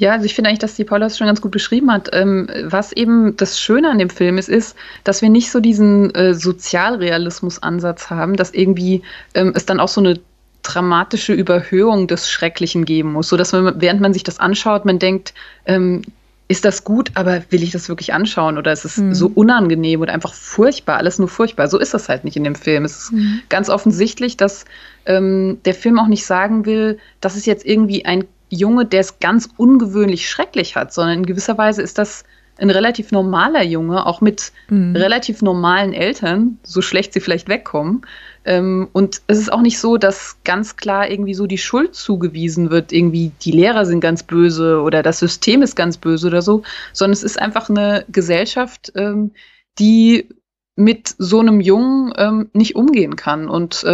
Ja, 0.00 0.12
also 0.12 0.24
ich 0.24 0.34
finde 0.34 0.48
eigentlich, 0.48 0.60
dass 0.60 0.76
die 0.76 0.84
Paula 0.84 1.06
es 1.06 1.18
schon 1.18 1.26
ganz 1.26 1.42
gut 1.42 1.50
beschrieben 1.50 1.92
hat. 1.92 2.08
Ähm, 2.14 2.48
was 2.64 2.92
eben 2.92 3.36
das 3.36 3.60
Schöne 3.60 3.90
an 3.90 3.98
dem 3.98 4.08
Film 4.08 4.38
ist, 4.38 4.48
ist, 4.48 4.74
dass 5.04 5.20
wir 5.20 5.28
nicht 5.28 5.50
so 5.50 5.60
diesen 5.60 6.14
äh, 6.14 6.32
Sozialrealismus-Ansatz 6.32 8.08
haben, 8.08 8.36
dass 8.36 8.54
irgendwie 8.54 9.02
ähm, 9.34 9.52
es 9.54 9.66
dann 9.66 9.78
auch 9.78 9.88
so 9.88 10.00
eine 10.00 10.18
dramatische 10.62 11.32
Überhöhung 11.32 12.06
des 12.06 12.30
Schrecklichen 12.30 12.84
geben 12.84 13.12
muss, 13.12 13.28
so 13.28 13.36
dass 13.36 13.52
man, 13.52 13.80
während 13.80 14.00
man 14.00 14.12
sich 14.12 14.22
das 14.22 14.38
anschaut, 14.38 14.84
man 14.84 14.98
denkt, 14.98 15.34
ähm, 15.66 16.02
ist 16.50 16.64
das 16.64 16.82
gut, 16.82 17.12
aber 17.14 17.42
will 17.50 17.62
ich 17.62 17.70
das 17.70 17.88
wirklich 17.88 18.12
anschauen 18.12 18.58
oder 18.58 18.72
ist 18.72 18.84
es 18.84 18.96
mhm. 18.96 19.14
so 19.14 19.30
unangenehm 19.32 20.00
und 20.00 20.10
einfach 20.10 20.34
furchtbar, 20.34 20.96
alles 20.96 21.20
nur 21.20 21.28
furchtbar. 21.28 21.68
So 21.68 21.78
ist 21.78 21.94
das 21.94 22.08
halt 22.08 22.24
nicht 22.24 22.36
in 22.36 22.42
dem 22.42 22.56
Film. 22.56 22.84
Es 22.84 23.04
ist 23.04 23.12
mhm. 23.12 23.40
ganz 23.48 23.70
offensichtlich, 23.70 24.36
dass 24.36 24.64
ähm, 25.06 25.58
der 25.64 25.74
Film 25.74 26.00
auch 26.00 26.08
nicht 26.08 26.26
sagen 26.26 26.66
will, 26.66 26.98
das 27.20 27.36
ist 27.36 27.46
jetzt 27.46 27.64
irgendwie 27.64 28.04
ein 28.04 28.24
Junge, 28.48 28.84
der 28.84 28.98
es 28.98 29.20
ganz 29.20 29.48
ungewöhnlich 29.56 30.28
schrecklich 30.28 30.74
hat, 30.74 30.92
sondern 30.92 31.18
in 31.18 31.26
gewisser 31.26 31.56
Weise 31.56 31.82
ist 31.82 31.98
das 31.98 32.24
ein 32.58 32.70
relativ 32.70 33.12
normaler 33.12 33.62
Junge, 33.62 34.04
auch 34.04 34.20
mit 34.20 34.52
mhm. 34.68 34.96
relativ 34.96 35.42
normalen 35.42 35.92
Eltern, 35.92 36.58
so 36.64 36.82
schlecht 36.82 37.12
sie 37.12 37.20
vielleicht 37.20 37.48
wegkommen. 37.48 38.02
Ähm, 38.50 38.88
und 38.92 39.22
es 39.28 39.38
ist 39.38 39.52
auch 39.52 39.60
nicht 39.60 39.78
so, 39.78 39.96
dass 39.96 40.38
ganz 40.42 40.74
klar 40.74 41.08
irgendwie 41.08 41.34
so 41.34 41.46
die 41.46 41.56
Schuld 41.56 41.94
zugewiesen 41.94 42.70
wird, 42.70 42.92
irgendwie 42.92 43.30
die 43.42 43.52
Lehrer 43.52 43.86
sind 43.86 44.00
ganz 44.00 44.24
böse 44.24 44.80
oder 44.80 45.04
das 45.04 45.20
System 45.20 45.62
ist 45.62 45.76
ganz 45.76 45.98
böse 45.98 46.26
oder 46.26 46.42
so, 46.42 46.64
sondern 46.92 47.12
es 47.12 47.22
ist 47.22 47.40
einfach 47.40 47.70
eine 47.70 48.04
Gesellschaft, 48.08 48.90
ähm, 48.96 49.30
die 49.78 50.28
mit 50.74 51.14
so 51.16 51.38
einem 51.38 51.60
Jungen 51.60 52.12
ähm, 52.16 52.50
nicht 52.52 52.74
umgehen 52.74 53.14
kann 53.14 53.48
und 53.48 53.84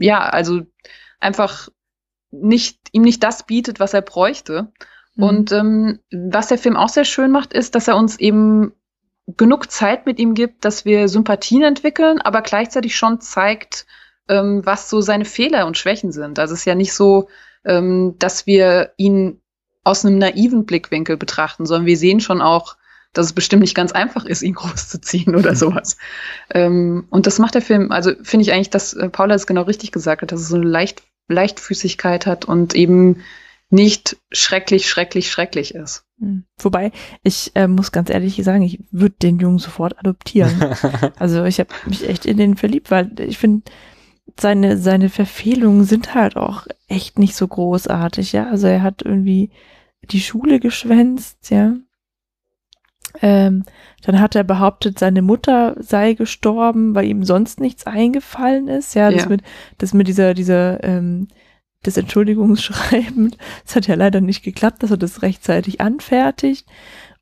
ja, 0.00 0.20
also 0.20 0.62
einfach 1.20 1.68
nicht, 2.30 2.78
ihm 2.92 3.02
nicht 3.02 3.22
das 3.22 3.46
bietet, 3.46 3.80
was 3.80 3.94
er 3.94 4.02
bräuchte. 4.02 4.72
Mhm. 5.14 5.22
Und 5.22 5.50
was 6.10 6.48
der 6.48 6.58
Film 6.58 6.76
auch 6.76 6.88
sehr 6.88 7.04
schön 7.04 7.30
macht, 7.30 7.52
ist, 7.52 7.74
dass 7.76 7.86
er 7.86 7.96
uns 7.96 8.18
eben 8.18 8.72
genug 9.36 9.70
Zeit 9.70 10.06
mit 10.06 10.18
ihm 10.18 10.34
gibt, 10.34 10.64
dass 10.64 10.84
wir 10.84 11.08
Sympathien 11.08 11.62
entwickeln, 11.62 12.20
aber 12.20 12.42
gleichzeitig 12.42 12.96
schon 12.96 13.20
zeigt, 13.20 13.86
ähm, 14.28 14.64
was 14.64 14.88
so 14.88 15.00
seine 15.00 15.24
Fehler 15.24 15.66
und 15.66 15.76
Schwächen 15.76 16.12
sind. 16.12 16.38
Also 16.38 16.54
es 16.54 16.60
ist 16.60 16.66
ja 16.66 16.74
nicht 16.74 16.92
so, 16.92 17.28
ähm, 17.64 18.14
dass 18.18 18.46
wir 18.46 18.92
ihn 18.96 19.40
aus 19.84 20.04
einem 20.04 20.18
naiven 20.18 20.64
Blickwinkel 20.64 21.16
betrachten, 21.16 21.66
sondern 21.66 21.86
wir 21.86 21.96
sehen 21.96 22.20
schon 22.20 22.40
auch, 22.40 22.76
dass 23.12 23.26
es 23.26 23.32
bestimmt 23.32 23.62
nicht 23.62 23.74
ganz 23.74 23.92
einfach 23.92 24.24
ist, 24.24 24.42
ihn 24.42 24.54
großzuziehen 24.54 25.34
oder 25.34 25.54
sowas. 25.54 25.96
ähm, 26.54 27.06
und 27.10 27.26
das 27.26 27.38
macht 27.38 27.54
der 27.54 27.62
Film, 27.62 27.92
also 27.92 28.12
finde 28.22 28.44
ich 28.44 28.52
eigentlich, 28.52 28.70
dass 28.70 28.94
äh, 28.94 29.08
Paula 29.08 29.34
es 29.34 29.46
genau 29.46 29.62
richtig 29.62 29.92
gesagt 29.92 30.22
hat, 30.22 30.32
dass 30.32 30.40
es 30.40 30.48
so 30.48 30.56
eine 30.56 30.66
Leicht, 30.66 31.02
Leichtfüßigkeit 31.28 32.26
hat 32.26 32.46
und 32.46 32.74
eben 32.74 33.22
nicht 33.70 34.16
schrecklich, 34.30 34.88
schrecklich, 34.88 35.30
schrecklich 35.30 35.74
ist. 35.74 36.04
Hm. 36.18 36.44
Wobei, 36.58 36.90
ich 37.22 37.52
äh, 37.54 37.68
muss 37.68 37.92
ganz 37.92 38.10
ehrlich 38.10 38.42
sagen, 38.42 38.62
ich 38.62 38.80
würde 38.90 39.16
den 39.22 39.38
Jungen 39.38 39.58
sofort 39.58 39.98
adoptieren. 39.98 40.74
also 41.18 41.44
ich 41.44 41.60
habe 41.60 41.70
mich 41.86 42.08
echt 42.08 42.26
in 42.26 42.38
den 42.38 42.56
verliebt, 42.56 42.90
weil 42.90 43.12
ich 43.20 43.38
finde, 43.38 43.70
seine, 44.38 44.78
seine 44.78 45.10
Verfehlungen 45.10 45.84
sind 45.84 46.14
halt 46.14 46.36
auch 46.36 46.66
echt 46.86 47.18
nicht 47.18 47.36
so 47.36 47.46
großartig, 47.46 48.32
ja. 48.32 48.48
Also 48.48 48.66
er 48.66 48.82
hat 48.82 49.02
irgendwie 49.02 49.50
die 50.02 50.20
Schule 50.20 50.60
geschwänzt, 50.60 51.50
ja. 51.50 51.76
Ähm, 53.20 53.64
dann 54.02 54.20
hat 54.20 54.36
er 54.36 54.44
behauptet, 54.44 54.98
seine 54.98 55.22
Mutter 55.22 55.74
sei 55.78 56.12
gestorben, 56.14 56.94
weil 56.94 57.06
ihm 57.06 57.24
sonst 57.24 57.58
nichts 57.58 57.86
eingefallen 57.86 58.68
ist. 58.68 58.94
Ja, 58.94 59.10
das 59.10 59.24
ja. 59.24 59.28
mit, 59.28 59.42
das 59.78 59.94
mit 59.94 60.08
dieser, 60.08 60.34
dieser 60.34 60.82
ähm, 60.84 61.28
das 61.82 61.96
Entschuldigungsschreiben. 61.96 63.36
Es 63.64 63.76
hat 63.76 63.86
ja 63.86 63.94
leider 63.94 64.20
nicht 64.20 64.42
geklappt, 64.42 64.82
dass 64.82 64.90
er 64.90 64.96
das 64.96 65.22
rechtzeitig 65.22 65.80
anfertigt. 65.80 66.66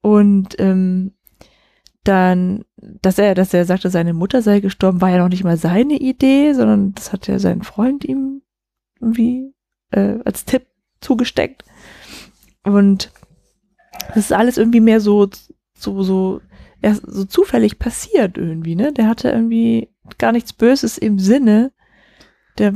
Und 0.01 0.59
ähm, 0.59 1.13
dann, 2.05 2.65
dass 2.77 3.19
er, 3.19 3.35
dass 3.35 3.53
er 3.53 3.65
sagte, 3.65 3.91
seine 3.91 4.15
Mutter 4.15 4.43
sei 4.43 4.61
gestorben, 4.61 5.01
war 5.01 5.11
ja 5.11 5.19
noch 5.19 5.29
nicht 5.29 5.45
mal 5.45 5.57
seine 5.57 5.95
Idee, 5.99 6.53
sondern 6.53 6.95
das 6.95 7.13
hat 7.13 7.27
ja 7.27 7.39
sein 7.39 7.63
Freund 7.63 8.05
ihm 8.05 8.43
irgendwie 9.01 9.53
äh, 9.91 10.19
als 10.25 10.45
Tipp 10.45 10.67
zugesteckt. 11.01 11.65
Und 12.63 13.11
das 14.09 14.19
ist 14.19 14.33
alles 14.33 14.59
irgendwie 14.59 14.81
mehr 14.81 15.01
so, 15.01 15.29
so, 15.77 16.03
so, 16.03 16.41
ja, 16.83 16.95
so 16.95 17.25
zufällig 17.25 17.79
passiert 17.79 18.39
irgendwie, 18.39 18.77
ne? 18.77 18.93
Der 18.93 19.09
hatte 19.09 19.31
irgendwie 19.31 19.91
gar 20.19 20.33
nichts 20.33 20.53
Böses 20.53 20.99
im 20.99 21.19
Sinne. 21.19 21.73
Der 22.59 22.75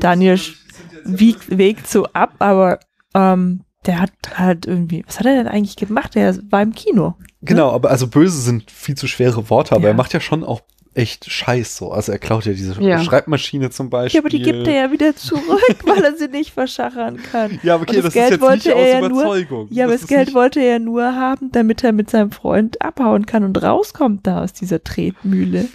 Daniel 0.00 0.40
wiegt, 1.04 1.56
wägt 1.56 1.86
so 1.86 2.06
ab, 2.06 2.34
aber 2.38 2.80
ähm, 3.14 3.60
der 3.86 4.00
hat 4.00 4.12
halt 4.34 4.66
irgendwie, 4.66 5.04
was 5.06 5.18
hat 5.18 5.26
er 5.26 5.34
denn 5.34 5.48
eigentlich 5.48 5.76
gemacht? 5.76 6.14
Der 6.14 6.36
war 6.50 6.62
im 6.62 6.72
Kino. 6.72 7.14
Ne? 7.18 7.26
Genau, 7.42 7.70
aber 7.70 7.90
also 7.90 8.06
böse 8.08 8.40
sind 8.40 8.70
viel 8.70 8.96
zu 8.96 9.06
schwere 9.06 9.48
Worte, 9.48 9.74
aber 9.74 9.84
ja. 9.84 9.88
er 9.90 9.94
macht 9.94 10.12
ja 10.12 10.20
schon 10.20 10.44
auch 10.44 10.60
echt 10.92 11.30
Scheiß 11.30 11.76
so. 11.76 11.92
Also 11.92 12.12
er 12.12 12.18
klaut 12.18 12.44
ja 12.44 12.52
diese 12.52 12.80
ja. 12.82 13.02
Schreibmaschine 13.02 13.70
zum 13.70 13.90
Beispiel. 13.90 14.18
Ja, 14.18 14.22
aber 14.22 14.28
die 14.28 14.42
gibt 14.42 14.66
er 14.66 14.74
ja 14.74 14.92
wieder 14.92 15.14
zurück, 15.14 15.76
weil 15.84 16.04
er 16.04 16.16
sie 16.16 16.28
nicht 16.28 16.52
verschachern 16.52 17.18
kann. 17.30 17.60
Ja, 17.62 17.74
aber 17.74 17.82
okay, 17.82 17.96
das, 17.96 18.06
das 18.06 18.14
Geld 18.14 18.32
ist 18.32 18.40
jetzt 18.42 18.64
nicht 18.64 18.74
aus 18.74 18.86
ja 18.86 18.98
Überzeugung. 18.98 19.68
Nur, 19.68 19.72
ja, 19.72 19.84
aber 19.84 19.92
das, 19.92 20.02
das 20.02 20.08
Geld 20.08 20.34
wollte 20.34 20.60
er 20.60 20.72
ja 20.72 20.78
nur 20.78 21.14
haben, 21.14 21.52
damit 21.52 21.84
er 21.84 21.92
mit 21.92 22.10
seinem 22.10 22.32
Freund 22.32 22.82
abhauen 22.82 23.24
kann 23.26 23.44
und 23.44 23.62
rauskommt 23.62 24.26
da 24.26 24.42
aus 24.42 24.52
dieser 24.52 24.82
Tretmühle. 24.82 25.68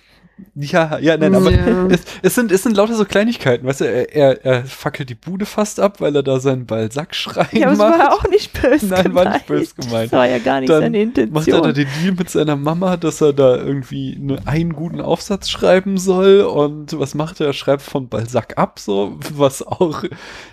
Ja, 0.53 0.99
ja, 0.99 1.15
nein, 1.15 1.33
aber 1.33 1.49
ja. 1.49 1.87
Es, 1.87 2.01
es, 2.21 2.35
sind, 2.35 2.51
es 2.51 2.63
sind 2.63 2.75
lauter 2.75 2.95
so 2.95 3.05
Kleinigkeiten, 3.05 3.65
weißt 3.65 3.81
du, 3.81 3.85
er, 3.85 4.13
er, 4.13 4.45
er 4.45 4.65
fackelt 4.65 5.09
die 5.09 5.15
Bude 5.15 5.45
fast 5.45 5.79
ab, 5.79 6.01
weil 6.01 6.13
er 6.13 6.23
da 6.23 6.41
seinen 6.41 6.65
Balsack 6.65 7.15
schreien 7.15 7.47
Ja, 7.53 7.67
aber 7.69 7.77
macht. 7.77 7.93
das 7.93 7.99
war 7.99 8.13
auch 8.13 8.29
nicht 8.29 8.61
böse 8.61 8.85
Nein, 8.89 9.03
gemeint. 9.03 9.25
war 9.25 9.33
nicht 9.33 9.47
böse 9.47 9.75
gemeint. 9.75 10.11
Das 10.11 10.19
war 10.19 10.27
ja 10.27 10.39
gar 10.39 10.59
nicht 10.59 10.69
Dann 10.69 10.81
seine 10.81 11.01
Intention. 11.01 11.33
macht 11.33 11.47
er 11.47 11.61
da 11.61 11.71
den 11.71 11.87
Deal 12.01 12.13
mit 12.17 12.29
seiner 12.29 12.57
Mama, 12.57 12.97
dass 12.97 13.21
er 13.21 13.31
da 13.31 13.55
irgendwie 13.55 14.17
ne, 14.19 14.37
einen 14.45 14.73
guten 14.73 14.99
Aufsatz 14.99 15.49
schreiben 15.49 15.97
soll 15.97 16.41
und 16.41 16.99
was 16.99 17.15
macht 17.15 17.39
er? 17.39 17.47
Er 17.47 17.53
schreibt 17.53 17.81
von 17.83 18.09
Balsack 18.09 18.57
ab, 18.57 18.79
so, 18.79 19.17
was 19.33 19.65
auch 19.65 20.03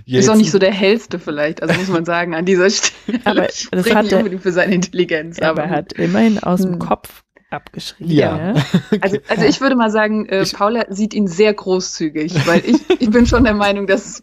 Ist 0.07 0.29
auch 0.29 0.37
nicht 0.37 0.53
so 0.53 0.61
der 0.61 0.73
hellste 0.73 1.19
vielleicht, 1.19 1.61
also 1.61 1.75
muss 1.75 1.89
man 1.89 2.05
sagen, 2.05 2.35
an 2.37 2.45
dieser 2.45 2.71
Stelle. 2.71 3.21
Aber 3.25 3.49
das 3.73 3.93
hat 3.93 4.05
nicht 4.05 4.15
unbedingt 4.15 4.43
für 4.43 4.53
seine 4.53 4.75
Intelligenz. 4.75 5.41
aber, 5.41 5.63
aber 5.63 5.63
er 5.65 5.71
hat 5.71 5.93
immerhin 5.95 6.39
aus 6.39 6.63
dem 6.63 6.75
hm. 6.75 6.79
Kopf 6.79 7.22
abgeschrieben. 7.53 8.13
Ja. 8.13 8.55
Also, 9.01 9.19
also 9.29 9.45
ich 9.45 9.61
würde 9.61 9.75
mal 9.75 9.91
sagen, 9.91 10.27
äh, 10.27 10.45
Paula 10.45 10.85
sieht 10.91 11.15
ihn 11.15 11.27
sehr 11.27 11.55
großzügig, 11.55 12.47
weil 12.47 12.63
ich, 12.65 13.01
ich 13.01 13.11
bin 13.11 13.27
schon 13.27 13.45
der 13.45 13.55
Meinung, 13.55 13.87
dass 13.87 14.23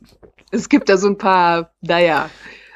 es 0.51 0.69
gibt 0.69 0.89
da 0.89 0.97
so 0.97 1.07
ein 1.07 1.17
paar, 1.17 1.71
naja, 1.81 2.29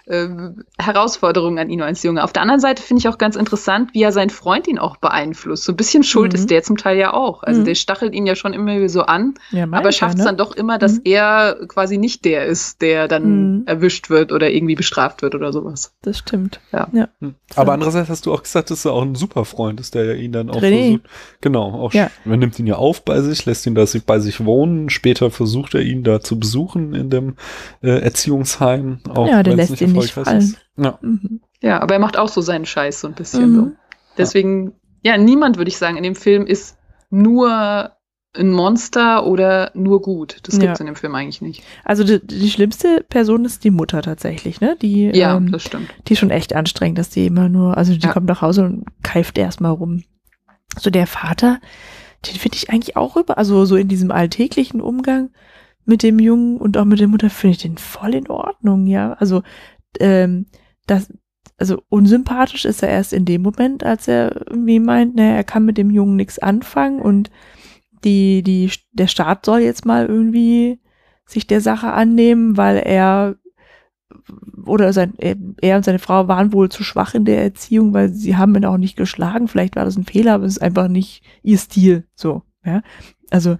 ähm, 0.07 0.63
Herausforderungen 0.77 1.57
an 1.59 1.69
ihn 1.69 1.81
als 1.81 2.03
Junge. 2.03 2.23
Auf 2.23 2.33
der 2.33 2.41
anderen 2.41 2.59
Seite 2.59 2.83
finde 2.83 2.99
ich 2.99 3.07
auch 3.07 3.17
ganz 3.17 3.35
interessant, 3.35 3.93
wie 3.93 4.03
er 4.03 4.11
seinen 4.11 4.29
Freund 4.29 4.67
ihn 4.67 4.77
auch 4.79 4.97
beeinflusst. 4.97 5.63
So 5.63 5.71
ein 5.71 5.77
bisschen 5.77 6.03
schuld 6.03 6.33
Mhm. 6.33 6.39
ist 6.39 6.49
der 6.49 6.61
zum 6.63 6.77
Teil 6.77 6.97
ja 6.97 7.13
auch. 7.13 7.43
Also 7.43 7.61
Mhm. 7.61 7.65
der 7.65 7.75
stachelt 7.75 8.13
ihn 8.13 8.25
ja 8.25 8.35
schon 8.35 8.53
immer 8.53 8.89
so 8.89 9.03
an, 9.03 9.35
Ja, 9.51 9.65
aber 9.71 9.91
schafft 9.91 10.15
es 10.15 10.19
ne? 10.19 10.25
dann 10.25 10.37
doch 10.37 10.55
immer, 10.55 10.77
dass 10.77 10.95
Mhm. 10.95 11.01
er 11.05 11.57
quasi 11.67 11.97
nicht 11.97 12.25
der 12.25 12.45
ist, 12.45 12.81
der 12.81 13.07
dann 13.07 13.57
Mhm. 13.59 13.63
erwischt 13.65 14.09
wird 14.09 14.31
oder 14.31 14.49
irgendwie 14.51 14.75
bestraft 14.75 15.21
wird 15.21 15.35
oder 15.35 15.53
sowas. 15.53 15.93
Das 16.01 16.17
stimmt. 16.17 16.59
Hm. 16.71 17.35
Aber 17.55 17.73
andererseits 17.73 18.09
hast 18.09 18.25
du 18.25 18.33
auch 18.33 18.43
gesagt, 18.43 18.71
dass 18.71 18.83
er 18.85 18.91
auch 18.93 19.03
ein 19.03 19.15
super 19.15 19.45
Freund 19.45 19.79
ist, 19.79 19.95
der 19.95 20.05
ja 20.05 20.13
ihn 20.13 20.31
dann 20.31 20.49
auch 20.49 20.61
René. 20.61 20.81
versucht. 20.83 21.01
Genau, 21.41 21.71
auch 21.73 21.93
Ja. 21.93 22.09
er 22.25 22.37
nimmt 22.37 22.59
ihn 22.59 22.67
ja 22.67 22.75
auf 22.75 23.05
bei 23.05 23.21
sich, 23.21 23.45
lässt 23.45 23.65
ihn 23.65 23.75
da 23.75 23.85
bei 24.05 24.19
sich 24.19 24.43
wohnen. 24.43 24.89
Später 24.89 25.31
versucht 25.31 25.75
er 25.75 25.81
ihn 25.81 26.03
da 26.03 26.19
zu 26.19 26.37
besuchen 26.39 26.93
in 26.93 27.09
dem 27.09 27.35
äh, 27.81 27.99
Erziehungsheim. 27.99 28.99
Auch 29.09 29.27
Ja, 29.27 29.43
der 29.43 29.55
lässt 29.55 29.79
ihn 29.81 29.92
nicht 29.93 30.17
ist. 30.17 30.57
Ja. 30.77 30.97
Mhm. 31.01 31.41
Ja, 31.61 31.81
aber 31.81 31.93
er 31.95 31.99
macht 31.99 32.17
auch 32.17 32.29
so 32.29 32.41
seinen 32.41 32.65
Scheiß 32.65 33.01
so 33.01 33.07
ein 33.07 33.13
bisschen 33.13 33.55
so. 33.55 33.61
Mhm. 33.61 33.75
Deswegen, 34.17 34.73
ja, 35.01 35.17
niemand, 35.17 35.57
würde 35.57 35.69
ich 35.69 35.77
sagen, 35.77 35.97
in 35.97 36.03
dem 36.03 36.15
Film 36.15 36.45
ist 36.45 36.77
nur 37.09 37.91
ein 38.35 38.51
Monster 38.51 39.25
oder 39.27 39.71
nur 39.75 40.01
gut. 40.01 40.39
Das 40.43 40.55
Ja. 40.55 40.61
gibt's 40.61 40.79
in 40.79 40.87
dem 40.87 40.95
Film 40.95 41.13
eigentlich 41.13 41.41
nicht. 41.41 41.63
Also 41.83 42.03
die, 42.03 42.19
die 42.25 42.49
schlimmste 42.49 43.05
Person 43.07 43.45
ist 43.45 43.63
die 43.63 43.69
Mutter 43.69 44.01
tatsächlich, 44.01 44.59
ne? 44.59 44.75
Die, 44.81 45.11
Ja, 45.13 45.37
ähm, 45.37 45.51
das 45.51 45.63
stimmt. 45.63 45.93
die 46.07 46.13
ist 46.13 46.19
schon 46.19 46.31
echt 46.31 46.55
anstrengend, 46.55 46.97
dass 46.97 47.09
die 47.09 47.27
immer 47.27 47.47
nur, 47.47 47.77
also 47.77 47.93
die 47.93 47.99
Ja. 48.07 48.11
kommt 48.11 48.25
nach 48.27 48.41
Hause 48.41 48.65
und 48.65 48.85
keift 49.03 49.37
erstmal 49.37 49.71
rum. 49.71 50.03
So 50.79 50.89
der 50.89 51.05
Vater, 51.05 51.59
den 52.25 52.33
finde 52.35 52.57
ich 52.57 52.71
eigentlich 52.71 52.97
auch 52.97 53.15
über, 53.17 53.37
also 53.37 53.65
so 53.65 53.75
in 53.75 53.87
diesem 53.87 54.09
alltäglichen 54.09 54.81
Umgang 54.81 55.29
mit 55.85 56.01
dem 56.01 56.17
Jungen 56.17 56.57
und 56.57 56.75
auch 56.77 56.85
mit 56.85 56.99
der 57.01 57.09
Mutter 57.09 57.29
finde 57.29 57.51
ich 57.55 57.61
den 57.61 57.77
voll 57.77 58.15
in 58.15 58.29
Ordnung, 58.29 58.87
ja. 58.87 59.13
Also 59.13 59.43
ähm, 59.99 60.47
das, 60.87 61.13
also 61.57 61.81
unsympathisch 61.89 62.65
ist 62.65 62.83
er 62.83 62.89
erst 62.89 63.13
in 63.13 63.25
dem 63.25 63.41
Moment, 63.41 63.83
als 63.83 64.07
er 64.07 64.47
irgendwie 64.47 64.79
meint, 64.79 65.15
naja, 65.15 65.35
er 65.35 65.43
kann 65.43 65.65
mit 65.65 65.77
dem 65.77 65.89
Jungen 65.89 66.15
nichts 66.15 66.39
anfangen 66.39 66.99
und 67.01 67.29
die, 68.03 68.43
die, 68.43 68.71
der 68.91 69.07
Staat 69.07 69.45
soll 69.45 69.59
jetzt 69.59 69.85
mal 69.85 70.05
irgendwie 70.05 70.79
sich 71.25 71.47
der 71.47 71.61
Sache 71.61 71.93
annehmen, 71.93 72.57
weil 72.57 72.77
er 72.77 73.37
oder 74.65 74.93
sein, 74.93 75.13
er 75.17 75.77
und 75.77 75.85
seine 75.85 75.99
Frau 75.99 76.27
waren 76.27 76.53
wohl 76.53 76.69
zu 76.69 76.83
schwach 76.83 77.13
in 77.13 77.25
der 77.25 77.41
Erziehung, 77.43 77.93
weil 77.93 78.09
sie 78.09 78.35
haben 78.37 78.55
ihn 78.55 78.65
auch 78.65 78.77
nicht 78.77 78.95
geschlagen. 78.95 79.47
Vielleicht 79.47 79.75
war 79.75 79.85
das 79.85 79.97
ein 79.97 80.05
Fehler, 80.05 80.35
aber 80.35 80.45
es 80.45 80.53
ist 80.53 80.61
einfach 80.61 80.87
nicht 80.87 81.23
ihr 81.41 81.57
Stil. 81.57 82.05
So, 82.15 82.43
ja. 82.65 82.81
Also 83.31 83.57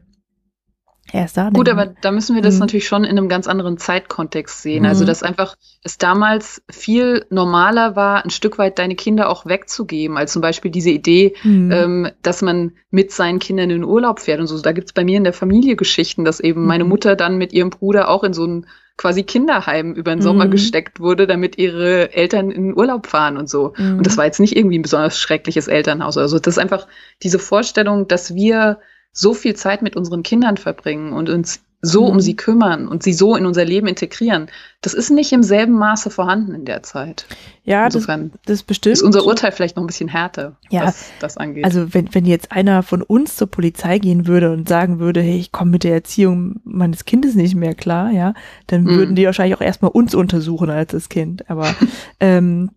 er 1.12 1.26
ist 1.26 1.38
da. 1.38 1.50
Gut, 1.50 1.70
aber 1.70 1.88
da 2.02 2.12
müssen 2.12 2.36
wir 2.36 2.42
das 2.42 2.56
Mhm. 2.56 2.60
natürlich 2.62 2.88
schon 2.88 3.04
in 3.04 3.12
einem 3.18 3.30
ganz 3.30 3.48
anderen 3.48 3.78
Zeitkontext 3.78 4.62
sehen. 4.62 4.84
Mhm. 4.84 4.90
Also, 4.90 5.06
dass 5.06 5.22
einfach 5.22 5.56
es 5.84 5.98
damals 5.98 6.64
viel 6.72 7.26
normaler 7.30 7.96
war, 7.96 8.24
ein 8.24 8.30
Stück 8.30 8.58
weit 8.58 8.80
deine 8.80 8.96
Kinder 8.96 9.30
auch 9.30 9.46
wegzugeben, 9.46 10.18
als 10.18 10.32
zum 10.34 10.42
Beispiel 10.42 10.72
diese 10.72 10.90
Idee. 10.90 11.36
Mhm. 11.44 11.72
ähm, 11.72 12.12
dass 12.22 12.42
man 12.42 12.72
mit 12.90 13.12
seinen 13.12 13.40
Kindern 13.40 13.70
in 13.70 13.82
den 13.82 13.84
Urlaub 13.84 14.20
fährt 14.22 14.40
und 14.40 14.48
so. 14.48 14.60
Da 14.62 14.72
gibt's 14.72 14.94
bei 14.94 15.04
mir 15.04 15.18
in 15.18 15.24
der 15.24 15.34
Familie 15.34 15.76
Geschichten, 15.76 16.26
dass 16.26 16.40
eben 16.40 16.66
meine 16.66 16.84
Mhm. 16.84 16.90
Mutter 16.90 17.16
dann 17.16 17.38
mit 17.38 17.54
ihrem 17.54 17.70
Bruder 17.70 18.10
auch 18.10 18.24
in 18.24 18.34
so 18.34 18.46
ein 18.46 18.66
quasi 18.96 19.24
Kinderheim 19.24 19.94
über 19.94 20.12
den 20.16 20.22
Sommer 20.22 20.46
Mhm. 20.46 20.52
gesteckt 20.52 21.00
wurde, 21.00 21.26
damit 21.26 21.58
ihre 21.58 22.14
Eltern 22.14 22.52
in 22.52 22.64
den 22.70 22.78
Urlaub 22.78 23.08
fahren 23.08 23.38
und 23.38 23.50
so. 23.50 23.74
Mhm. 23.76 23.98
Und 23.98 24.06
das 24.06 24.18
war 24.18 24.26
jetzt 24.26 24.40
nicht 24.40 24.56
irgendwie 24.56 24.78
ein 24.78 24.84
besonders 24.84 25.18
schreckliches 25.20 25.68
Elternhaus. 25.68 26.16
Also 26.18 26.38
das 26.38 26.56
ist 26.56 26.60
einfach 26.60 26.88
diese 27.24 27.40
Vorstellung, 27.40 28.08
dass 28.08 28.36
wir 28.36 28.78
so 29.14 29.34
viel 29.34 29.56
Zeit 29.56 29.82
mit 29.82 29.96
unseren 29.96 30.24
Kindern 30.24 30.58
verbringen 30.58 31.14
und 31.14 31.30
uns 31.30 31.62
so 31.86 32.04
Mhm. 32.06 32.12
um 32.12 32.20
sie 32.22 32.36
kümmern 32.38 32.88
und 32.88 33.04
sie 33.04 33.12
so 33.12 33.36
in 33.36 33.46
unser 33.46 33.66
Leben 33.66 33.88
integrieren. 33.88 34.48
Das 34.82 34.94
ist 34.94 35.10
nicht 35.10 35.34
im 35.34 35.44
selben 35.44 35.74
Maße 35.74 36.10
vorhanden 36.10 36.56
in 36.56 36.64
der 36.64 36.82
Zeit. 36.82 37.26
ja, 37.66 37.84
das, 37.86 37.96
Insofern 37.96 38.32
das 38.46 38.64
bestimmt. 38.64 38.94
ist 38.94 39.02
unser 39.02 39.26
Urteil 39.26 39.52
vielleicht 39.52 39.76
noch 39.76 39.84
ein 39.84 39.88
bisschen 39.88 40.08
härter, 40.08 40.56
Ja, 40.70 40.86
was 40.86 41.12
das 41.20 41.36
angeht. 41.36 41.66
Also 41.66 41.94
wenn, 41.94 42.14
wenn 42.16 42.26
jetzt 42.26 42.54
einer 42.54 42.84
von 42.84 43.02
uns 43.02 43.36
zur 43.36 43.48
Polizei 43.48 44.00
gehen 44.00 44.28
würde 44.28 44.52
und 44.54 44.70
sagen 44.70 45.00
würde, 45.00 45.22
hey, 45.22 45.38
ich 45.38 45.52
komme 45.52 45.72
mit 45.72 45.84
der 45.84 45.94
Erziehung 45.94 46.62
meines 46.64 47.04
Kindes 47.04 47.36
nicht 47.36 47.56
mehr 47.56 47.76
klar, 47.76 48.12
ja, 48.12 48.34
dann 48.68 48.84
Mhm. 48.84 48.88
würden 48.96 49.16
die 49.16 49.26
wahrscheinlich 49.26 49.58
auch 49.58 49.62
erstmal 49.62 49.92
uns 49.92 50.16
untersuchen 50.16 50.70
als 50.70 50.92
das 50.92 51.10
Kind. 51.10 51.50
Aber 51.50 51.76
ähm, 52.22 52.72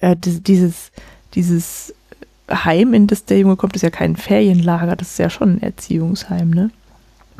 äh, 0.00 0.16
dieses, 0.18 0.90
dieses 1.34 1.94
Heim, 2.50 2.92
in 2.94 3.06
das 3.06 3.24
der 3.24 3.38
Junge 3.38 3.56
kommt, 3.56 3.74
ist 3.76 3.82
ja 3.82 3.90
kein 3.90 4.16
Ferienlager, 4.16 4.96
das 4.96 5.10
ist 5.12 5.18
ja 5.18 5.30
schon 5.30 5.54
ein 5.56 5.62
Erziehungsheim, 5.62 6.50
ne? 6.50 6.70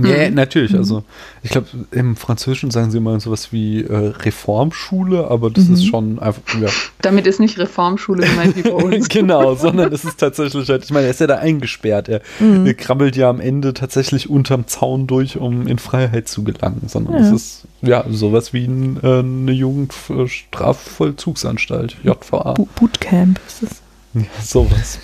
Ja, 0.01 0.29
Mhm. 0.29 0.35
natürlich. 0.35 0.73
Mhm. 0.73 0.79
Also 0.79 1.05
ich 1.45 1.51
glaube, 1.51 1.69
im 1.93 2.17
Französischen 2.17 2.73
sagen 2.73 2.91
sie 2.91 2.99
immer 2.99 3.21
sowas 3.21 3.53
wie 3.53 3.83
äh, 3.85 3.95
Reformschule, 3.95 5.29
aber 5.31 5.51
das 5.51 5.69
Mhm. 5.69 5.75
ist 5.75 5.87
schon 5.87 6.19
einfach, 6.19 6.43
ja, 6.61 6.69
Damit 7.03 7.29
ist 7.29 7.39
nicht 7.39 7.57
Reformschule 7.61 8.27
gemeint 8.27 8.57
wie 8.57 8.63
bei 8.63 8.73
uns. 8.73 9.09
genau, 9.09 9.55
sondern 9.65 9.93
es 9.93 10.05
ist 10.05 10.19
tatsächlich 10.19 10.69
halt, 10.69 10.83
ich 10.83 10.91
meine, 10.91 11.05
er 11.05 11.13
ist 11.13 11.21
ja 11.21 11.29
da 11.29 11.37
eingesperrt. 11.37 12.09
Er, 12.09 12.23
Mhm. 12.41 12.67
er 12.67 12.75
krabbelt 12.75 13.15
ja 13.15 13.31
am 13.31 13.39
Ende 13.41 13.73
tatsächlich 13.73 14.29
unterm 14.29 14.67
Zaun 14.67 15.07
durch, 15.07 15.37
um 15.37 15.69
in 15.69 15.79
Freiheit 15.79 16.27
zu 16.29 16.43
gelangen, 16.43 16.89
sondern 16.89 17.15
Ja. 17.15 17.21
es 17.21 17.31
ist 17.33 17.63
ja 17.83 18.05
sowas 18.11 18.53
wie 18.53 18.65
ein, 18.65 18.99
äh, 19.01 19.21
eine 19.21 19.53
Jugendstrafvollzugsanstalt, 19.53 21.99
JVA. 22.03 22.55
Bu- 22.55 22.67
Bootcamp 22.75 23.39
ist 23.47 23.63
das. 23.63 23.81
Ja, 24.15 24.23
sowas. 24.43 24.99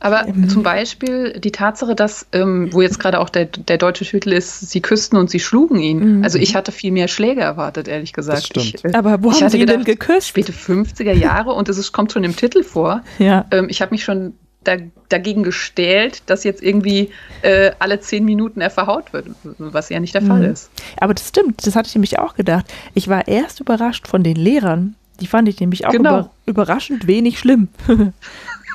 Aber 0.00 0.26
Mhm. 0.26 0.48
zum 0.48 0.64
Beispiel 0.64 1.38
die 1.38 1.52
Tatsache, 1.52 1.94
dass, 1.94 2.26
ähm, 2.32 2.72
wo 2.72 2.82
jetzt 2.82 2.98
gerade 2.98 3.20
auch 3.20 3.28
der, 3.30 3.44
der 3.44 3.78
deutsche 3.78 4.04
Titel 4.04 4.32
ist, 4.32 4.68
sie 4.68 4.80
küssten 4.80 5.16
und 5.16 5.30
sie 5.30 5.38
schlugen 5.38 5.78
ihn. 5.78 6.16
Mhm. 6.18 6.24
Also 6.24 6.38
ich 6.38 6.56
hatte 6.56 6.72
viel 6.72 6.90
mehr 6.90 7.06
Schläge 7.06 7.40
erwartet, 7.40 7.86
ehrlich 7.86 8.12
gesagt. 8.12 8.38
Das 8.38 8.46
stimmt. 8.46 8.74
Ich, 8.74 8.84
äh, 8.84 8.94
Aber 8.94 9.22
wo 9.22 9.28
Ich 9.30 9.36
haben 9.36 9.44
hatte 9.44 9.52
sie 9.52 9.60
ihn 9.60 9.66
denn 9.68 9.84
gedacht, 9.84 10.00
geküsst? 10.00 10.26
späte 10.28 10.52
50er 10.52 11.12
Jahre 11.12 11.52
und 11.52 11.68
es 11.68 11.78
ist, 11.78 11.92
kommt 11.92 12.10
schon 12.10 12.24
im 12.24 12.34
Titel 12.34 12.64
vor. 12.64 13.02
Ja. 13.20 13.44
Ähm, 13.52 13.68
ich 13.68 13.80
habe 13.80 13.92
mich 13.92 14.02
schon 14.02 14.34
da, 14.64 14.76
dagegen 15.08 15.44
gestellt, 15.44 16.22
dass 16.26 16.42
jetzt 16.42 16.64
irgendwie 16.64 17.10
äh, 17.42 17.70
alle 17.78 18.00
zehn 18.00 18.24
Minuten 18.24 18.60
er 18.60 18.70
verhaut 18.70 19.12
wird, 19.12 19.26
was 19.58 19.88
ja 19.88 20.00
nicht 20.00 20.14
der 20.16 20.22
Fall 20.22 20.40
Mhm. 20.40 20.52
ist. 20.52 20.68
Aber 21.00 21.14
das 21.14 21.28
stimmt, 21.28 21.64
das 21.64 21.76
hatte 21.76 21.86
ich 21.88 21.94
nämlich 21.94 22.18
auch 22.18 22.34
gedacht. 22.34 22.66
Ich 22.94 23.06
war 23.06 23.28
erst 23.28 23.60
überrascht 23.60 24.08
von 24.08 24.24
den 24.24 24.36
Lehrern. 24.36 24.96
Die 25.22 25.26
fand 25.26 25.48
ich 25.48 25.58
nämlich 25.60 25.86
auch 25.86 25.92
Genau. 25.92 26.18
über, 26.18 26.30
überraschend 26.46 27.06
wenig 27.06 27.38
schlimm. 27.38 27.68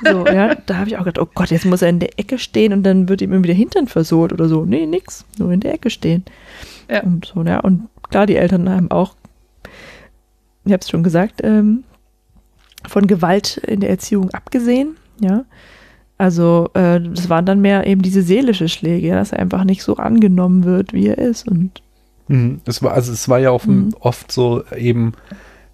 so, 0.04 0.26
ja, 0.26 0.54
da 0.66 0.76
habe 0.78 0.88
ich 0.88 0.96
auch 0.96 1.04
gedacht, 1.04 1.18
oh 1.20 1.28
Gott, 1.34 1.50
jetzt 1.50 1.64
muss 1.66 1.82
er 1.82 1.88
in 1.90 1.98
der 2.00 2.18
Ecke 2.18 2.38
stehen 2.38 2.72
und 2.72 2.82
dann 2.82 3.08
wird 3.08 3.20
ihm 3.22 3.32
irgendwie 3.32 3.48
der 3.48 3.56
Hintern 3.56 3.86
versohlt 3.86 4.32
oder 4.32 4.48
so. 4.48 4.64
Nee, 4.64 4.86
nix, 4.86 5.24
nur 5.38 5.52
in 5.52 5.60
der 5.60 5.74
Ecke 5.74 5.90
stehen. 5.90 6.24
Ja. 6.90 7.02
Und 7.02 7.26
so, 7.26 7.42
ja, 7.42 7.60
und 7.60 7.88
klar, 8.10 8.26
die 8.26 8.36
Eltern 8.36 8.68
haben 8.68 8.90
auch, 8.90 9.14
ich 10.64 10.72
habe 10.72 10.80
es 10.80 10.90
schon 10.90 11.02
gesagt, 11.02 11.40
ähm, 11.44 11.84
von 12.86 13.06
Gewalt 13.06 13.58
in 13.58 13.80
der 13.80 13.90
Erziehung 13.90 14.30
abgesehen, 14.30 14.96
ja. 15.20 15.44
Also, 16.20 16.68
äh, 16.74 17.00
das 17.00 17.28
waren 17.28 17.46
dann 17.46 17.60
mehr 17.60 17.86
eben 17.86 18.02
diese 18.02 18.22
seelische 18.22 18.68
Schläge, 18.68 19.06
ja, 19.08 19.14
dass 19.16 19.30
er 19.32 19.38
einfach 19.38 19.62
nicht 19.64 19.82
so 19.84 19.96
angenommen 19.98 20.64
wird, 20.64 20.92
wie 20.92 21.06
er 21.08 21.18
ist. 21.18 21.46
Und 21.46 21.82
Mhm. 22.30 22.60
Es 22.66 22.82
war, 22.82 22.92
also 22.92 23.10
es 23.10 23.26
war 23.30 23.38
ja 23.38 23.50
auch 23.50 23.64
Mhm. 23.64 23.94
oft 24.00 24.30
so 24.30 24.62
eben 24.76 25.12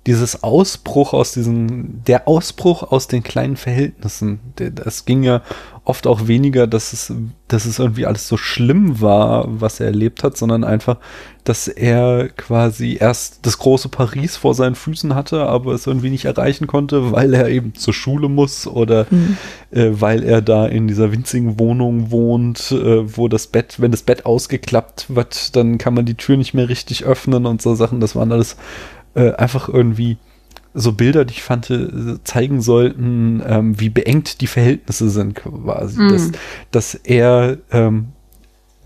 dieses 0.06 0.42
Ausbruch 0.42 1.14
aus 1.14 1.32
diesen, 1.32 2.02
der 2.04 2.28
Ausbruch 2.28 2.82
aus 2.82 3.08
den 3.08 3.22
kleinen 3.22 3.56
Verhältnissen. 3.56 4.38
Das 4.56 5.06
ging 5.06 5.22
ja 5.22 5.40
oft 5.84 6.06
auch 6.06 6.26
weniger, 6.26 6.66
dass 6.66 6.92
es, 6.92 7.12
dass 7.48 7.64
es 7.64 7.78
irgendwie 7.78 8.04
alles 8.04 8.28
so 8.28 8.36
schlimm 8.36 9.00
war, 9.00 9.46
was 9.48 9.80
er 9.80 9.86
erlebt 9.86 10.22
hat, 10.22 10.36
sondern 10.36 10.62
einfach, 10.64 10.98
dass 11.44 11.68
er 11.68 12.28
quasi 12.28 12.96
erst 13.00 13.46
das 13.46 13.58
große 13.58 13.88
Paris 13.88 14.36
vor 14.36 14.54
seinen 14.54 14.74
Füßen 14.74 15.14
hatte, 15.14 15.42
aber 15.46 15.72
es 15.72 15.86
irgendwie 15.86 16.10
nicht 16.10 16.24
erreichen 16.24 16.66
konnte, 16.66 17.12
weil 17.12 17.32
er 17.32 17.48
eben 17.48 17.74
zur 17.74 17.94
Schule 17.94 18.28
muss 18.28 18.66
oder 18.66 19.06
hm. 19.10 19.36
äh, 19.70 19.90
weil 19.92 20.22
er 20.22 20.40
da 20.40 20.66
in 20.66 20.88
dieser 20.88 21.12
winzigen 21.12 21.58
Wohnung 21.58 22.10
wohnt, 22.10 22.72
äh, 22.72 23.16
wo 23.16 23.28
das 23.28 23.46
Bett, 23.46 23.76
wenn 23.78 23.90
das 23.90 24.02
Bett 24.02 24.24
ausgeklappt 24.26 25.14
wird, 25.14 25.56
dann 25.56 25.76
kann 25.76 25.94
man 25.94 26.06
die 26.06 26.14
Tür 26.14 26.36
nicht 26.38 26.54
mehr 26.54 26.68
richtig 26.68 27.04
öffnen 27.04 27.44
und 27.44 27.60
so 27.60 27.74
Sachen. 27.74 28.00
Das 28.00 28.16
waren 28.16 28.32
alles 28.32 28.56
äh, 29.14 29.32
einfach 29.32 29.68
irgendwie 29.68 30.18
so 30.74 30.92
Bilder, 30.92 31.24
die 31.24 31.34
ich 31.34 31.42
fand, 31.42 31.70
äh, 31.70 31.88
zeigen 32.24 32.60
sollten, 32.60 33.42
ähm, 33.46 33.80
wie 33.80 33.88
beengt 33.88 34.40
die 34.40 34.48
Verhältnisse 34.48 35.08
sind 35.08 35.36
quasi. 35.36 36.00
Mhm. 36.00 36.08
Dass, 36.10 36.32
dass 36.72 36.94
er 36.94 37.58
ähm, 37.70 38.08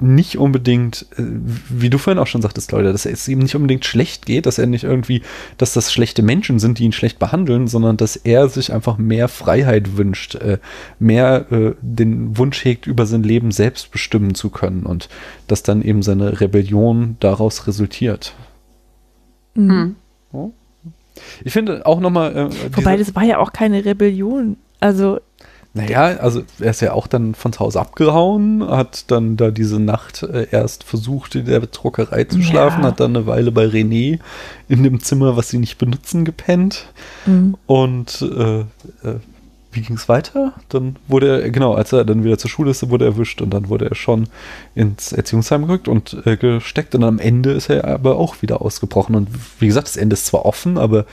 nicht 0.01 0.39
unbedingt, 0.39 1.07
äh, 1.17 1.23
wie 1.71 1.91
du 1.91 1.99
vorhin 1.99 2.19
auch 2.19 2.27
schon 2.27 2.43
sagtest, 2.43 2.73
Leute, 2.73 2.93
dass 2.93 3.07
es 3.07 3.27
ihm 3.27 3.41
nicht 3.41 3.57
unbedingt 3.57 3.85
schlecht 3.85 4.27
geht, 4.27 4.47
dass 4.47 4.59
er 4.59 4.67
nicht 4.67 4.85
irgendwie, 4.85 5.23
dass 5.57 5.73
das 5.73 5.93
schlechte 5.93 6.23
Menschen 6.23 6.59
sind, 6.59 6.79
die 6.79 6.85
ihn 6.85 6.93
schlecht 6.93 7.19
behandeln, 7.19 7.67
sondern 7.67 7.97
dass 7.97 8.17
er 8.17 8.49
sich 8.49 8.73
einfach 8.73 8.99
mehr 8.99 9.29
Freiheit 9.29 9.97
wünscht, 9.97 10.35
äh, 10.37 10.59
mehr 10.99 11.51
äh, 11.51 11.75
den 11.81 12.37
Wunsch 12.37 12.65
hegt, 12.65 12.87
über 12.87 13.07
sein 13.07 13.23
Leben 13.23 13.51
selbst 13.51 13.91
bestimmen 13.91 14.35
zu 14.35 14.51
können 14.51 14.85
und 14.85 15.09
dass 15.47 15.63
dann 15.63 15.83
eben 15.83 16.03
seine 16.03 16.41
Rebellion 16.41 17.17
daraus 17.19 17.67
resultiert. 17.67 18.35
Mhm. 19.55 19.97
Ich 21.45 21.53
finde 21.53 21.85
auch 21.87 22.01
nochmal. 22.01 22.37
Äh, 22.37 22.77
Wobei, 22.77 22.97
das 22.97 23.15
war 23.15 23.25
ja 23.25 23.39
auch 23.39 23.53
keine 23.53 23.85
Rebellion. 23.85 24.57
Also, 24.81 25.19
Naja, 25.75 26.03
also 26.19 26.43
er 26.61 26.71
ist 26.71 26.81
ja 26.81 26.93
auch 26.93 27.07
dann 27.09 27.35
von 27.35 27.53
zu 27.53 27.61
Hause 27.61 27.81
abgehauen, 27.81 28.65
hat 28.69 29.11
dann 29.11 29.37
da 29.37 29.51
diese 29.51 29.81
Nacht 29.81 30.23
äh, 30.23 30.47
erst 30.51 30.85
versucht, 30.85 31.35
in 31.35 31.47
der 31.47 31.61
Druckerei 31.61 32.25
zu 32.25 32.41
schlafen, 32.43 32.83
Ja. 32.83 32.89
hat 32.89 33.01
dann 33.01 33.17
eine 33.17 33.27
Weile 33.27 33.51
bei 33.53 33.65
René 33.67 34.19
in 34.69 34.83
dem 34.85 35.01
Zimmer, 35.01 35.37
was 35.37 35.49
sie 35.51 35.59
nicht 35.59 35.79
benutzen, 35.79 36.25
gepennt. 36.25 36.87
Mhm. 37.27 37.57
Und 37.67 38.23
äh, 38.23 38.61
äh, 38.61 38.65
wie 39.79 39.83
ging 39.83 39.97
es 39.97 40.09
weiter? 40.09 40.55
Dann 40.69 40.97
wurde 41.07 41.43
er, 41.43 41.51
genau, 41.51 41.75
als 41.75 41.93
er 41.93 42.05
dann 42.05 42.25
wieder 42.25 42.37
zur 42.37 42.51
Schule 42.51 42.73
ist, 42.73 42.89
wurde 42.91 43.05
er 43.05 43.13
erwischt 43.13 43.41
und 43.41 43.51
dann 43.51 43.69
wurde 43.69 43.89
er 43.89 43.95
schon 43.95 44.29
ins 44.75 45.13
Erziehungsheim 45.13 45.67
gerückt 45.67 45.87
und 45.87 46.17
äh, 46.27 46.37
gesteckt. 46.37 46.97
Und 46.97 47.05
am 47.05 47.21
Ende 47.21 47.53
ist 47.53 47.71
er 47.71 47.85
aber 47.85 48.17
auch 48.17 48.43
wieder 48.43 48.61
ausgebrochen. 48.61 49.15
Und 49.15 49.29
wie 49.61 49.69
gesagt, 49.69 49.87
das 49.87 49.97
Ende 49.97 50.15
ist 50.15 50.27
zwar 50.27 50.45
offen, 50.45 50.79
aber 50.79 51.07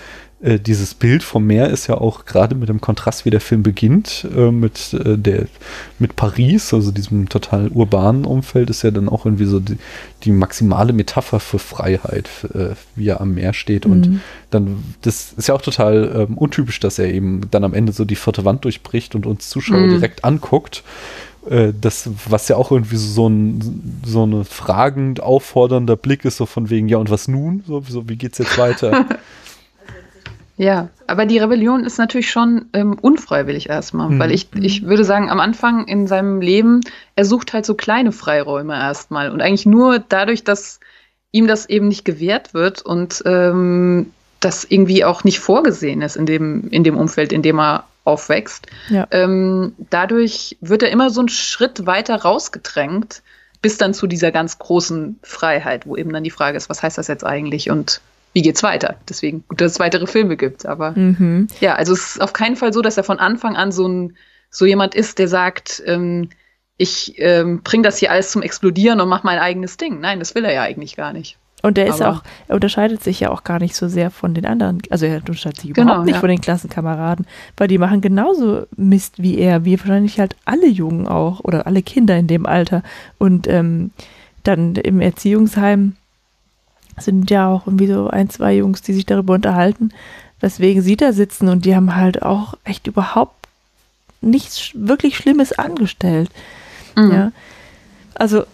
äh, 0.46 0.60
dieses 0.60 0.94
Bild 0.94 1.24
vom 1.24 1.46
Meer 1.46 1.70
ist 1.70 1.88
ja 1.88 1.96
auch 1.96 2.26
gerade 2.26 2.56
mit 2.56 2.70
dem 2.70 2.80
Kontrast, 2.80 3.26
wie 3.26 3.30
der 3.32 3.42
Film 3.42 3.64
beginnt, 3.64 4.28
äh, 4.36 4.52
mit, 4.52 4.94
äh, 4.94 5.18
der, 5.18 5.48
mit 6.00 6.16
Paris, 6.16 6.74
also 6.74 6.92
diesem 6.92 7.28
total 7.30 7.70
urbanen 7.70 8.26
Umfeld, 8.26 8.70
ist 8.70 8.84
ja 8.84 8.92
dann 8.92 9.10
auch 9.10 9.26
irgendwie 9.26 9.46
so 9.46 9.60
die, 9.60 9.78
die 10.24 10.32
maximale 10.32 10.94
Metapher 10.94 11.40
für 11.40 11.60
Freiheit, 11.60 12.30
äh, 12.54 12.76
wie 12.96 13.08
er 13.10 13.22
am 13.22 13.34
Meer 13.34 13.54
steht. 13.54 13.86
Und 13.86 14.08
Mhm. 14.10 14.22
dann, 14.52 14.84
das 15.02 15.34
ist 15.34 15.48
ja 15.48 15.56
auch 15.56 15.62
total 15.62 16.28
ähm, 16.30 16.38
untypisch, 16.38 16.80
dass 16.80 17.00
er 17.00 17.12
eben 17.14 17.42
dann 17.52 17.64
am 17.64 17.74
Ende 17.74 17.92
so 17.92 18.06
die 18.06 18.16
vierte 18.16 18.46
Wand 18.46 18.64
durchbricht 18.66 19.16
und 19.16 19.26
uns 19.26 19.50
Zuschauer 19.50 19.80
Mhm. 19.88 19.90
direkt 19.90 20.24
anguckt. 20.24 20.84
Äh, 21.50 21.74
das, 21.80 22.10
was 22.30 22.48
ja 22.48 22.56
auch 22.56 22.72
irgendwie 22.72 22.98
so 22.98 23.28
ein 23.30 24.02
so 24.06 24.24
eine 24.24 24.46
fragend 24.46 25.22
auffordernder 25.22 25.96
Blick 25.96 26.26
ist, 26.26 26.38
so 26.38 26.46
von 26.46 26.70
wegen, 26.70 26.88
ja 26.88 26.98
und 26.98 27.10
was 27.10 27.28
nun? 27.28 27.64
So, 27.68 27.84
so 27.88 28.08
wie 28.10 28.16
geht's 28.16 28.38
jetzt 28.38 28.58
weiter? 28.58 29.06
Ja, 30.58 30.90
aber 31.08 31.26
die 31.26 31.38
Rebellion 31.38 31.84
ist 31.84 31.98
natürlich 31.98 32.32
schon 32.32 32.68
ähm, 32.74 32.98
unfreiwillig 33.00 33.70
erstmal, 33.70 34.10
Mhm. 34.10 34.20
weil 34.20 34.32
ich, 34.32 34.48
ich 34.56 34.84
würde 34.86 35.04
sagen, 35.04 35.30
am 35.30 35.40
Anfang 35.40 35.86
in 35.88 36.08
seinem 36.08 36.40
Leben, 36.40 36.82
er 37.16 37.26
sucht 37.26 37.52
halt 37.54 37.66
so 37.66 37.74
kleine 37.74 38.12
Freiräume 38.14 38.74
erstmal 38.74 39.32
und 39.32 39.42
eigentlich 39.42 39.66
nur 39.66 40.00
dadurch, 40.00 40.44
dass 40.44 40.80
ihm 41.32 41.48
das 41.48 41.66
eben 41.68 41.90
nicht 41.90 42.06
gewährt 42.06 42.54
wird 42.54 42.82
und 42.82 43.22
ähm, 43.26 44.14
das 44.40 44.64
irgendwie 44.64 45.04
auch 45.04 45.24
nicht 45.26 45.40
vorgesehen 45.40 46.02
ist 46.02 46.16
in 46.16 46.26
dem, 46.26 46.70
in 46.70 46.84
dem 46.86 46.98
Umfeld, 46.98 47.34
in 47.34 47.42
dem 47.42 47.60
er 47.60 47.86
aufwächst. 48.06 48.68
Ja. 48.90 49.08
Ähm, 49.12 49.74
dadurch 49.90 50.58
wird 50.62 50.84
er 50.84 50.92
immer 50.92 51.10
so 51.10 51.20
einen 51.20 51.30
Schritt 51.30 51.86
weiter 51.86 52.16
rausgedrängt, 52.22 53.24
bis 53.62 53.78
dann 53.78 53.94
zu 53.94 54.08
dieser 54.08 54.32
ganz 54.32 54.60
großen 54.60 55.20
Freiheit, 55.24 55.88
wo 55.88 55.98
eben 55.98 56.14
dann 56.14 56.24
die 56.24 56.30
Frage 56.30 56.56
ist, 56.56 56.70
was 56.70 56.84
heißt 56.84 56.98
das 56.98 57.08
jetzt 57.08 57.26
eigentlich 57.26 57.72
und 57.72 58.00
wie 58.36 58.42
geht's 58.44 58.62
weiter? 58.62 58.98
Deswegen 59.10 59.44
gut, 59.48 59.62
dass 59.62 59.72
es 59.72 59.80
weitere 59.80 60.06
Filme 60.06 60.36
gibt, 60.38 60.66
aber 60.66 60.92
Mhm. 60.92 61.48
ja, 61.62 61.74
also 61.76 61.94
es 61.94 62.16
ist 62.16 62.22
auf 62.22 62.34
keinen 62.34 62.58
Fall 62.58 62.74
so, 62.74 62.82
dass 62.82 62.98
er 62.98 63.04
von 63.04 63.18
Anfang 63.18 63.56
an 63.56 63.72
so 63.72 63.88
ein 63.88 64.18
so 64.52 64.66
jemand 64.66 64.94
ist, 64.94 65.18
der 65.20 65.28
sagt, 65.28 65.82
ähm, 65.86 66.30
ich 66.78 67.16
ähm, 67.18 67.62
bring 67.64 67.82
das 67.84 67.98
hier 67.98 68.12
alles 68.12 68.32
zum 68.32 68.42
Explodieren 68.42 69.00
und 69.02 69.08
mach 69.10 69.24
mein 69.24 69.40
eigenes 69.40 69.78
Ding. 69.78 70.00
Nein, 70.02 70.20
das 70.20 70.36
will 70.36 70.46
er 70.46 70.54
ja 70.54 70.62
eigentlich 70.64 70.96
gar 70.98 71.14
nicht. 71.14 71.38
Und 71.62 71.78
er 71.78 71.88
ist 71.88 72.02
Aber- 72.02 72.18
auch, 72.18 72.24
er 72.50 72.56
unterscheidet 72.56 73.02
sich 73.02 73.22
ja 73.22 73.32
auch 73.32 73.44
gar 73.44 73.60
nicht 73.60 73.76
so 73.76 73.88
sehr 73.88 74.12
von 74.12 74.34
den 74.34 74.46
anderen. 74.46 74.82
Also 74.90 75.06
er 75.08 75.16
unterscheidet 75.18 75.62
sich 75.62 75.74
Genau, 75.74 75.88
überhaupt 75.92 76.06
nicht 76.06 76.16
ja. 76.16 76.20
von 76.20 76.30
den 76.30 76.42
Klassenkameraden, 76.42 77.26
weil 77.58 77.68
die 77.70 77.78
machen 77.78 78.02
genauso 78.02 78.68
Mist 78.76 79.16
wie 79.24 79.38
er, 79.40 79.66
wie 79.66 79.80
wahrscheinlich 79.80 80.20
halt 80.20 80.36
alle 80.46 80.68
Jungen 80.68 81.08
auch 81.08 81.40
oder 81.40 81.66
alle 81.68 81.82
Kinder 81.82 82.16
in 82.18 82.28
dem 82.28 82.46
Alter. 82.46 82.84
Und 83.18 83.48
ähm, 83.48 83.92
dann 84.44 84.76
im 84.76 85.00
Erziehungsheim 85.02 85.96
sind 86.98 87.30
ja 87.30 87.50
auch 87.50 87.68
irgendwie 87.68 87.88
so 87.88 88.10
ein, 88.10 88.30
zwei 88.30 88.56
Jungs, 88.56 88.82
die 88.82 88.94
sich 88.94 89.06
darüber 89.06 89.34
unterhalten, 89.34 89.92
weswegen 90.40 90.82
sie 90.82 90.96
da 90.96 91.14
sitzen 91.14 91.50
und 91.50 91.66
die 91.66 91.76
haben 91.76 91.96
halt 91.96 92.22
auch 92.22 92.56
echt 92.64 92.88
überhaupt 92.88 93.48
nichts 94.22 94.72
wirklich 94.74 95.18
Schlimmes 95.18 95.54
angestellt. 95.54 96.30
Mhm. 96.96 97.12
Ja. 97.12 97.32
Also, 98.16 98.46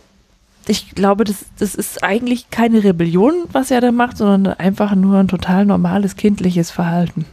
ich 0.67 0.91
glaube, 0.95 1.23
das, 1.23 1.45
das 1.57 1.75
ist 1.75 2.03
eigentlich 2.03 2.49
keine 2.49 2.83
Rebellion, 2.83 3.33
was 3.51 3.71
er 3.71 3.81
da 3.81 3.91
macht, 3.91 4.17
sondern 4.17 4.53
einfach 4.53 4.95
nur 4.95 5.19
ein 5.19 5.27
total 5.27 5.65
normales 5.65 6.15
kindliches 6.15 6.71
Verhalten. 6.71 7.25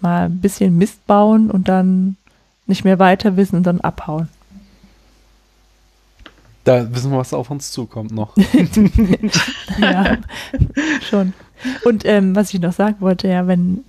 Mal 0.00 0.26
ein 0.26 0.40
bisschen 0.40 0.78
Mist 0.78 1.06
bauen 1.06 1.50
und 1.50 1.68
dann 1.68 2.16
nicht 2.66 2.84
mehr 2.84 2.98
weiter 2.98 3.36
wissen 3.36 3.56
und 3.56 3.64
dann 3.64 3.80
abhauen. 3.80 4.28
Da 6.64 6.94
wissen 6.94 7.10
wir, 7.10 7.18
was 7.18 7.32
auf 7.32 7.50
uns 7.50 7.70
zukommt 7.72 8.10
noch. 8.12 8.36
ja, 9.80 10.18
schon. 11.08 11.32
Und 11.84 12.04
ähm, 12.04 12.34
was 12.36 12.52
ich 12.54 12.60
noch 12.60 12.72
sagen 12.72 12.96
wollte, 13.00 13.28
ja, 13.28 13.46
wenn, 13.46 13.80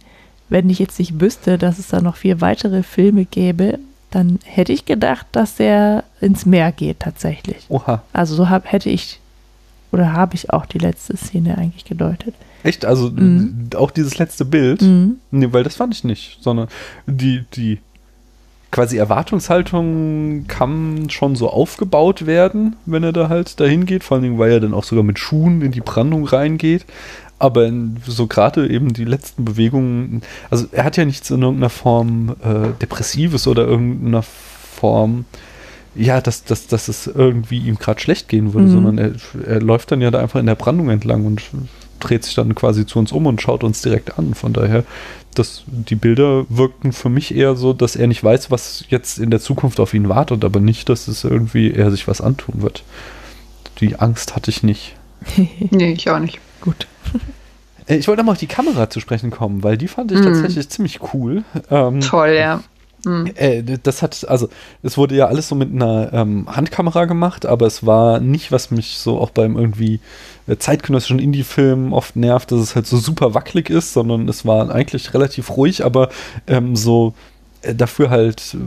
wenn 0.50 0.70
ich 0.70 0.80
jetzt 0.80 1.00
nicht 1.00 1.20
wüsste, 1.20 1.58
dass 1.58 1.80
es 1.80 1.88
da 1.90 2.02
noch 2.02 2.16
vier 2.16 2.42
weitere 2.42 2.84
Filme 2.84 3.26
gäbe, 3.26 3.80
dann 4.10 4.40
hätte 4.44 4.74
ich 4.74 4.86
gedacht, 4.86 5.26
dass 5.32 5.60
er 5.60 6.04
ins 6.20 6.46
Meer 6.46 6.72
geht 6.72 7.00
tatsächlich. 7.00 7.66
Oha. 7.70 8.04
Also 8.14 8.36
so 8.36 8.50
hab, 8.50 8.70
hätte 8.72 8.90
ich 8.90 9.20
oder 9.92 10.14
habe 10.14 10.36
ich 10.36 10.50
auch 10.52 10.66
die 10.66 10.78
letzte 10.78 11.18
Szene 11.18 11.58
eigentlich 11.58 11.84
gedeutet. 11.86 12.34
Echt? 12.64 12.86
Also 12.86 13.10
Mhm. 13.10 13.70
auch 13.76 13.92
dieses 13.92 14.18
letzte 14.18 14.46
Bild? 14.46 14.82
Mhm. 14.82 15.18
Nee, 15.32 15.50
weil 15.52 15.64
das 15.64 15.76
fand 15.76 15.94
ich 15.94 16.04
nicht, 16.04 16.38
sondern 16.42 16.68
die, 17.08 17.44
die 17.56 17.80
quasi 18.72 18.98
Erwartungshaltung 18.98 20.46
kann 20.48 21.10
schon 21.10 21.36
so 21.36 21.50
aufgebaut 21.50 22.26
werden, 22.26 22.76
wenn 22.86 23.04
er 23.04 23.12
da 23.12 23.30
halt 23.30 23.60
dahin 23.60 23.86
geht, 23.86 24.04
vor 24.04 24.16
allen 24.16 24.24
Dingen, 24.24 24.40
weil 24.40 24.52
er 24.52 24.60
dann 24.60 24.74
auch 24.74 24.84
sogar 24.86 25.04
mit 25.04 25.20
Schuhen 25.20 25.62
in 25.62 25.72
die 25.72 25.82
Brandung 25.82 26.26
reingeht. 26.26 26.86
Aber 27.38 27.66
in, 27.66 27.98
so 28.06 28.28
gerade 28.28 28.70
eben 28.70 28.94
die 28.94 29.04
letzten 29.06 29.44
Bewegungen, 29.46 30.22
also 30.50 30.68
er 30.72 30.84
hat 30.84 30.96
ja 30.96 31.06
nichts 31.06 31.32
in 31.32 31.42
irgendeiner 31.42 31.72
Form 31.72 32.36
äh, 32.44 32.70
Depressives 32.80 33.48
oder 33.48 33.66
irgendeiner 33.66 34.22
Form, 34.22 35.26
ja, 35.96 36.22
dass, 36.22 36.44
dass, 36.44 36.68
dass 36.68 36.88
es 36.88 37.08
irgendwie 37.08 37.60
ihm 37.60 37.78
gerade 37.78 38.00
schlecht 38.00 38.30
gehen 38.30 38.54
würde, 38.54 38.68
Mhm. 38.68 38.72
sondern 38.72 38.98
er, 38.98 39.12
er 39.46 39.60
läuft 39.60 39.92
dann 39.92 40.02
ja 40.02 40.12
da 40.12 40.20
einfach 40.20 40.40
in 40.40 40.46
der 40.46 40.56
Brandung 40.56 40.90
entlang 40.90 41.26
und 41.26 41.42
dreht 42.02 42.24
sich 42.26 42.36
dann 42.36 42.54
quasi 42.56 42.86
zu 42.86 43.00
uns 43.00 43.12
um 43.12 43.26
und 43.28 43.42
schaut 43.42 43.64
uns 43.64 43.82
direkt 43.82 44.18
an. 44.20 44.34
Von 44.34 44.52
daher, 44.54 44.84
das, 45.36 45.64
die 45.68 45.96
Bilder 45.96 46.46
wirkten 46.50 46.92
für 46.92 47.08
mich 47.10 47.34
eher 47.34 47.56
so, 47.56 47.72
dass 47.74 47.96
er 47.96 48.08
nicht 48.08 48.24
weiß, 48.24 48.52
was 48.52 48.84
jetzt 48.90 49.18
in 49.18 49.32
der 49.32 49.40
Zukunft 49.40 49.80
auf 49.80 49.94
ihn 49.94 50.10
wartet, 50.10 50.44
aber 50.44 50.60
nicht, 50.60 50.90
dass 50.90 51.08
es 51.08 51.24
irgendwie 51.24 51.72
er 51.72 51.90
sich 51.92 52.08
was 52.08 52.20
antun 52.20 52.62
wird. 52.62 52.84
Die 53.80 53.96
Angst 53.98 54.36
hatte 54.36 54.52
ich 54.52 54.64
nicht. 54.64 54.96
Nee, 55.72 55.94
ich 55.94 56.10
auch 56.10 56.20
nicht. 56.20 56.40
Gut. 56.62 56.88
Äh, 57.88 57.96
Ich 57.98 58.08
wollte 58.08 58.24
mal 58.24 58.34
auf 58.34 58.38
die 58.38 58.48
Kamera 58.48 58.90
zu 58.90 59.00
sprechen 59.00 59.32
kommen, 59.32 59.64
weil 59.64 59.78
die 59.78 59.88
fand 59.88 60.12
ich 60.12 60.20
Mhm. 60.20 60.26
tatsächlich 60.26 60.70
ziemlich 60.70 61.00
cool. 61.14 61.44
Ähm, 61.70 62.02
Toll, 62.02 62.36
ja. 62.38 62.62
Mhm. 63.06 63.32
Äh, 63.36 63.64
das 63.82 64.02
hat, 64.02 64.28
also, 64.28 64.50
es 64.84 64.98
wurde 64.98 65.16
ja 65.16 65.28
alles 65.28 65.48
so 65.48 65.56
mit 65.56 65.72
einer 65.74 66.12
ähm, 66.14 66.48
Handkamera 66.48 67.06
gemacht, 67.06 67.46
aber 67.46 67.66
es 67.66 67.86
war 67.86 68.20
nicht, 68.20 68.52
was 68.52 68.72
mich 68.72 68.98
so 68.98 69.20
auch 69.20 69.32
beim 69.32 69.58
irgendwie 69.58 70.00
äh, 70.48 70.58
zeitgenössischen 70.58 71.20
Indie-Film 71.20 71.94
oft 71.94 72.16
nervt, 72.16 72.52
dass 72.52 72.60
es 72.60 72.76
halt 72.76 72.88
so 72.88 72.98
super 72.98 73.34
wackelig 73.34 73.70
ist, 73.70 73.94
sondern 73.94 74.30
es 74.30 74.46
war 74.46 74.70
eigentlich 74.70 75.14
relativ 75.14 75.56
ruhig, 75.58 75.84
aber 75.84 76.10
ähm, 76.48 76.76
so 76.76 77.14
äh, 77.62 77.74
dafür 77.74 78.10
halt, 78.10 78.56
äh, 78.56 78.58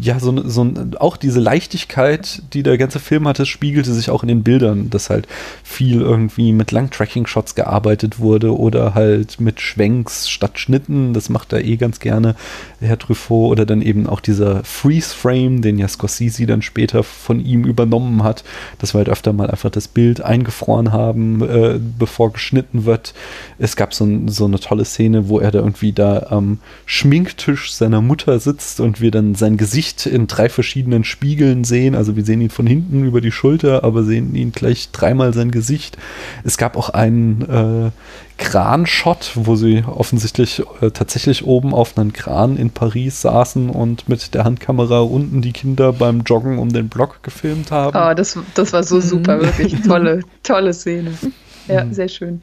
ja, 0.00 0.20
so, 0.20 0.46
so 0.46 0.70
auch 0.98 1.16
diese 1.16 1.40
Leichtigkeit, 1.40 2.42
die 2.52 2.62
der 2.62 2.76
ganze 2.76 3.00
Film 3.00 3.26
hatte, 3.26 3.46
spiegelte 3.46 3.92
sich 3.92 4.10
auch 4.10 4.22
in 4.22 4.28
den 4.28 4.42
Bildern, 4.42 4.90
dass 4.90 5.08
halt 5.08 5.26
viel 5.64 6.02
irgendwie 6.02 6.52
mit 6.52 6.72
Lang-Tracking-Shots 6.72 7.54
gearbeitet 7.54 8.18
wurde 8.18 8.56
oder 8.56 8.94
halt 8.94 9.40
mit 9.40 9.60
Schwenks 9.60 10.28
statt 10.28 10.58
Schnitten. 10.58 11.14
Das 11.14 11.30
macht 11.30 11.52
er 11.52 11.64
eh 11.64 11.76
ganz 11.76 12.00
gerne, 12.00 12.36
Herr 12.80 12.98
Truffaut. 12.98 13.50
Oder 13.50 13.64
dann 13.64 13.80
eben 13.80 14.06
auch 14.06 14.20
dieser 14.20 14.62
Freeze-Frame, 14.62 15.62
den 15.62 15.78
ja 15.78 15.88
Scorsese 15.88 16.46
dann 16.46 16.62
später 16.62 17.02
von 17.02 17.40
ihm 17.44 17.64
übernommen 17.64 18.22
hat, 18.22 18.44
dass 18.78 18.94
wir 18.94 18.98
halt 18.98 19.08
öfter 19.08 19.32
mal 19.32 19.50
einfach 19.50 19.70
das 19.70 19.88
Bild 19.88 20.20
eingefroren 20.20 20.92
haben, 20.92 21.42
äh, 21.42 21.80
bevor 21.98 22.32
geschnitten 22.32 22.84
wird. 22.84 23.14
Es 23.58 23.74
gab 23.74 23.94
so, 23.94 24.06
so 24.26 24.44
eine 24.44 24.60
tolle 24.60 24.84
Szene, 24.84 25.28
wo 25.28 25.40
er 25.40 25.50
da 25.50 25.60
irgendwie 25.60 25.92
da 25.92 26.26
am 26.28 26.58
Schminktisch 26.84 27.72
seiner 27.72 28.02
Mutter 28.02 28.38
sitzt 28.38 28.80
und 28.80 29.00
wir 29.00 29.10
dann 29.10 29.34
sein 29.34 29.56
Gesicht 29.56 29.77
in 30.06 30.26
drei 30.26 30.48
verschiedenen 30.48 31.04
Spiegeln 31.04 31.64
sehen. 31.64 31.94
Also 31.94 32.16
wir 32.16 32.24
sehen 32.24 32.40
ihn 32.40 32.50
von 32.50 32.66
hinten 32.66 33.04
über 33.04 33.20
die 33.20 33.30
Schulter, 33.32 33.84
aber 33.84 34.02
sehen 34.02 34.34
ihn 34.34 34.52
gleich 34.52 34.90
dreimal 34.90 35.32
sein 35.34 35.50
Gesicht. 35.50 35.96
Es 36.44 36.56
gab 36.58 36.76
auch 36.76 36.90
einen 36.90 37.42
äh, 37.42 37.90
Kran-Shot, 38.42 39.32
wo 39.34 39.56
sie 39.56 39.84
offensichtlich 39.86 40.62
äh, 40.80 40.90
tatsächlich 40.90 41.44
oben 41.44 41.74
auf 41.74 41.96
einem 41.98 42.12
Kran 42.12 42.56
in 42.56 42.70
Paris 42.70 43.20
saßen 43.22 43.68
und 43.70 44.08
mit 44.08 44.34
der 44.34 44.44
Handkamera 44.44 45.00
unten 45.00 45.42
die 45.42 45.52
Kinder 45.52 45.92
beim 45.92 46.22
Joggen 46.22 46.58
um 46.58 46.72
den 46.72 46.88
Block 46.88 47.22
gefilmt 47.22 47.70
haben. 47.70 47.96
Oh, 47.96 48.14
das, 48.14 48.38
das 48.54 48.72
war 48.72 48.82
so 48.82 48.96
Mhm. 48.96 49.00
super, 49.02 49.40
wirklich. 49.40 49.80
Tolle, 49.82 50.20
tolle 50.42 50.72
Szene. 50.72 51.12
Ja, 51.68 51.84
Mhm. 51.84 51.92
sehr 51.92 52.08
schön. 52.08 52.42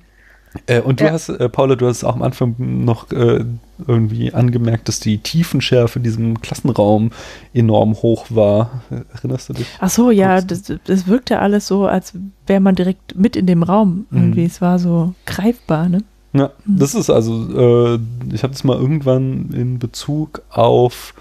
Äh, 0.68 0.82
und 0.82 1.00
du 1.02 1.06
Ja. 1.06 1.12
hast, 1.12 1.30
äh, 1.30 1.50
Paula, 1.50 1.76
du 1.76 1.88
hast 1.88 2.04
auch 2.04 2.16
am 2.16 2.22
Anfang 2.22 2.56
noch 2.58 3.12
äh, 3.12 3.44
irgendwie 3.88 4.34
angemerkt, 4.34 4.88
dass 4.88 5.00
die 5.00 5.18
Tiefenschärfe 5.18 6.00
in 6.00 6.04
diesem 6.04 6.42
Klassenraum 6.42 7.12
enorm 7.54 7.94
hoch 7.96 8.26
war. 8.30 8.82
Erinnerst 9.14 9.50
du 9.50 9.54
dich? 9.54 9.68
Ach 9.80 9.90
so, 9.90 10.12
ja, 10.12 10.42
das, 10.42 10.64
das 10.86 11.08
wirkte 11.08 11.40
alles 11.40 11.68
so, 11.68 11.86
als 11.86 12.14
wäre 12.48 12.62
man 12.62 12.76
direkt 12.76 13.16
mit 13.18 13.36
in 13.36 13.46
dem 13.48 13.64
Raum. 13.64 14.06
Irgendwie, 14.12 14.42
Mhm. 14.42 14.46
es 14.48 14.62
war 14.62 14.80
so 14.80 15.14
greifbar, 15.26 15.90
ne? 15.90 16.00
Ja, 16.34 16.52
das 16.66 16.96
ist 16.96 17.10
also, 17.10 17.96
äh, 17.96 18.00
ich 18.34 18.44
habe 18.44 18.52
das 18.54 18.64
mal 18.66 18.78
irgendwann 18.78 19.52
in 19.54 19.80
Bezug 19.80 20.42
auf 20.50 21.14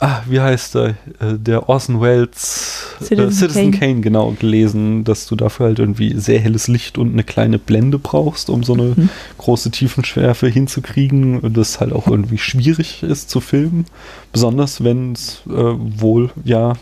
ah, 0.00 0.22
wie 0.28 0.40
heißt 0.40 0.74
der, 0.74 0.88
äh, 1.20 1.38
der 1.38 1.68
Orson 1.68 2.00
Welles 2.00 2.86
Citizen 3.00 3.28
äh, 3.28 3.30
Citizen 3.32 3.70
Kane. 3.70 3.78
Kane. 3.78 4.00
genau, 4.00 4.32
gelesen, 4.32 5.04
dass 5.04 5.26
du 5.26 5.36
dafür 5.36 5.66
halt 5.66 5.78
irgendwie 5.78 6.18
sehr 6.18 6.40
helles 6.40 6.68
Licht 6.68 6.98
und 6.98 7.12
eine 7.12 7.22
kleine 7.24 7.58
Blende 7.58 7.98
brauchst, 7.98 8.50
um 8.50 8.64
so 8.64 8.72
eine 8.74 8.94
Mhm. 8.96 9.08
große 9.38 9.70
Tiefenschärfe 9.70 10.48
hinzukriegen 10.48 11.38
und 11.40 11.56
das 11.56 11.80
halt 11.80 11.92
auch 11.92 12.06
irgendwie 12.08 12.38
schwierig 12.38 13.02
ist 13.02 13.30
zu 13.30 13.40
filmen. 13.40 13.86
Besonders 14.32 14.82
wenn 14.82 15.12
es 15.12 15.42
äh, 15.46 15.52
wohl, 15.52 16.30
ja, 16.44 16.74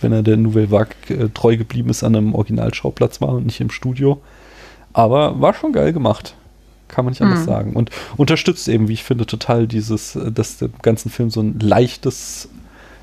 wenn 0.00 0.12
er 0.12 0.22
der 0.22 0.36
Nouvelle 0.36 0.70
Vague 0.70 0.94
äh, 1.08 1.28
treu 1.32 1.56
geblieben 1.56 1.90
ist 1.90 2.04
an 2.04 2.14
einem 2.14 2.34
Originalschauplatz 2.34 3.20
war 3.20 3.30
und 3.30 3.46
nicht 3.46 3.60
im 3.60 3.70
Studio. 3.70 4.20
Aber 4.92 5.40
war 5.40 5.54
schon 5.54 5.72
geil 5.72 5.92
gemacht. 5.92 6.34
Kann 6.90 7.04
man 7.04 7.12
nicht 7.12 7.22
anders 7.22 7.40
Mhm. 7.40 7.46
sagen. 7.46 7.72
Und 7.74 7.90
unterstützt 8.16 8.68
eben, 8.68 8.88
wie 8.88 8.94
ich 8.94 9.04
finde, 9.04 9.26
total 9.26 9.66
dieses, 9.66 10.16
äh, 10.16 10.32
dass 10.32 10.58
dem 10.58 10.72
ganzen 10.82 11.10
Film 11.10 11.30
so 11.30 11.40
ein 11.40 11.58
leichtes, 11.60 12.48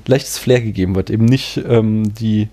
leichtes 0.06 0.38
Flair 0.38 0.60
gegeben 0.60 0.94
wird. 0.94 1.10
Eben 1.10 1.24
nicht 1.24 1.60
ähm, 1.68 2.14
die, 2.14 2.48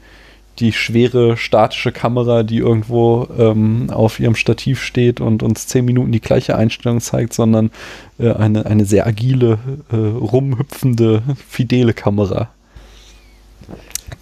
die 0.59 0.71
schwere 0.71 1.35
statische 1.35 1.91
Kamera, 1.91 2.43
die 2.43 2.57
irgendwo 2.57 3.27
ähm, 3.37 3.89
auf 3.89 4.19
ihrem 4.19 4.35
Stativ 4.35 4.81
steht 4.81 5.19
und 5.19 5.43
uns 5.43 5.67
zehn 5.67 5.83
Minuten 5.83 6.11
die 6.11 6.21
gleiche 6.21 6.55
Einstellung 6.55 7.01
zeigt, 7.01 7.33
sondern 7.33 7.71
äh, 8.17 8.31
eine, 8.31 8.65
eine 8.65 8.85
sehr 8.85 9.05
agile, 9.05 9.59
äh, 9.91 9.95
rumhüpfende, 9.95 11.23
fidele 11.49 11.93
Kamera. 11.93 12.49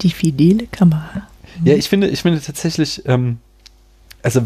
Die 0.01 0.09
fidele 0.09 0.65
Kamera. 0.67 1.27
Ja, 1.63 1.75
ich 1.75 1.87
finde, 1.89 2.07
ich 2.07 2.23
finde 2.23 2.41
tatsächlich, 2.41 3.03
ähm, 3.05 3.37
also 4.23 4.41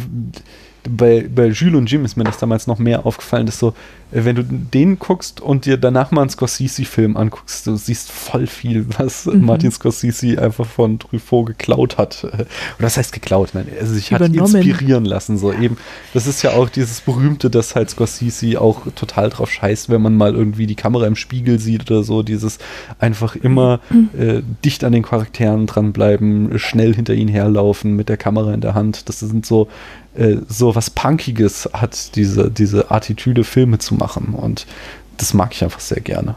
bei, 0.90 1.28
bei 1.34 1.48
Jules 1.48 1.76
und 1.76 1.92
Jim 1.92 2.06
ist 2.06 2.18
mir 2.18 2.24
das 2.24 2.38
damals 2.38 2.68
noch 2.68 2.80
mehr 2.80 3.06
aufgefallen, 3.06 3.46
dass 3.46 3.60
so, 3.60 3.70
äh, 4.12 4.24
wenn 4.26 4.36
du 4.36 4.44
den 4.44 5.00
guckst 5.00 5.42
und 5.42 5.66
dir 5.66 5.78
danach 5.78 6.12
mal 6.12 6.22
einen 6.22 6.30
Scorsese-Film 6.30 7.18
anguckst, 7.18 7.68
du 7.68 7.76
siehst 7.76 8.12
voll 8.12 8.48
viel, 8.48 8.86
was 8.98 9.26
Mhm. 9.26 9.46
Martin 9.46 9.72
Scorsese 9.72 10.42
einfach 10.42 10.66
von 10.66 11.00
Truffaut 11.00 11.48
geklaut 11.48 11.98
hat. 11.98 12.24
Oder 12.24 12.48
das 12.80 12.98
heißt 12.98 13.12
geklaut, 13.14 13.50
nein, 13.54 13.68
also 13.80 13.94
sich 13.94 14.12
hat 14.14 14.22
Übernommen. 14.22 14.56
inspirieren 14.56 15.06
lassen. 15.06 15.38
So 15.38 15.52
eben, 15.54 15.78
das 16.14 16.28
ist 16.28 16.42
ja 16.44 16.52
auch 16.52 16.70
dieses 16.70 17.02
berühmte, 17.02 17.50
dass 17.50 17.76
halt 17.76 17.90
Scorsese 17.90 18.60
auch 18.62 18.82
total 18.96 19.30
drauf 19.30 19.52
scheißt, 19.52 19.90
wenn 19.90 20.02
man 20.02 20.16
mal 20.16 20.34
irgendwie 20.36 20.68
die 20.68 20.76
Kamera 20.76 21.08
im 21.08 21.16
Spiegel 21.16 21.60
sieht 21.60 21.90
oder 21.90 22.04
so, 22.04 22.24
dieses 22.24 22.60
einfach 23.00 23.36
immer 23.36 23.80
äh, 24.18 24.42
dicht 24.64 24.84
an 24.84 24.92
den 24.94 25.04
Charakteren 25.04 25.66
dranbleiben, 25.66 26.58
schnell 26.60 26.94
hinter 26.96 27.14
ihnen 27.14 27.30
herlaufen 27.30 27.96
mit 27.96 28.10
der 28.10 28.18
Kamera 28.18 28.54
in 28.54 28.62
der 28.62 28.74
Hand. 28.74 29.10
Das 29.10 29.20
sind 29.20 29.46
so, 29.46 29.68
äh, 30.18 30.38
so 30.48 30.76
was 30.76 30.90
Punkiges 30.90 31.70
hat 31.74 32.16
diese, 32.16 32.50
diese 32.52 32.92
Attitüde, 32.92 33.44
Filme 33.44 33.78
zu 33.80 33.96
machen. 33.96 34.34
Und 34.34 34.66
das 35.18 35.34
mag 35.34 35.54
ich 35.54 35.64
einfach 35.64 35.80
sehr 35.80 36.02
gerne. 36.02 36.36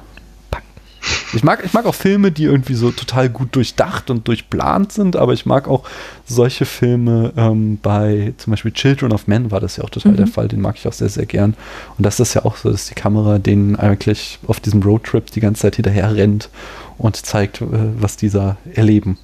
Ich 1.33 1.43
mag, 1.43 1.63
ich 1.65 1.73
mag 1.73 1.87
auch 1.87 1.95
Filme, 1.95 2.31
die 2.31 2.45
irgendwie 2.45 2.75
so 2.75 2.91
total 2.91 3.31
gut 3.31 3.57
durchdacht 3.57 4.11
und 4.11 4.29
durchplant 4.29 4.93
sind, 4.93 5.17
aber 5.17 5.33
ich 5.33 5.47
mag 5.47 5.67
auch 5.67 5.85
solche 6.27 6.67
Filme 6.67 7.33
ähm, 7.39 7.79
bei 7.81 8.35
zum 8.37 8.51
Beispiel 8.51 8.73
Children 8.73 9.13
of 9.13 9.27
Men 9.27 9.51
war 9.51 9.61
das 9.61 9.77
ja 9.79 9.85
auch 9.85 9.89
total 9.91 10.13
Mhm. 10.13 10.17
der 10.17 10.27
Fall, 10.27 10.49
den 10.49 10.61
mag 10.61 10.77
ich 10.77 10.87
auch 10.87 10.93
sehr, 10.93 11.09
sehr 11.09 11.25
gern. 11.25 11.55
Und 11.97 12.05
das 12.05 12.21
ist 12.21 12.35
ja 12.35 12.45
auch 12.45 12.57
so, 12.57 12.71
dass 12.71 12.87
die 12.87 12.95
Kamera 12.95 13.39
denen 13.39 13.77
eigentlich 13.77 14.39
auf 14.47 14.61
diesem 14.61 14.83
Roadtrip 14.83 15.31
die 15.31 15.41
ganze 15.41 15.63
Zeit 15.63 15.77
hinterher 15.77 16.15
rennt 16.15 16.51
und 16.99 17.17
zeigt, 17.17 17.63
äh, 17.63 17.67
was 17.99 18.19
dieser 18.19 18.59
erleben. 18.75 19.17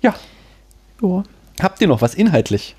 Ja, 0.00 0.14
Ja. 1.02 1.24
habt 1.60 1.80
ihr 1.80 1.88
noch 1.88 2.02
was 2.02 2.14
inhaltlich? 2.14 2.76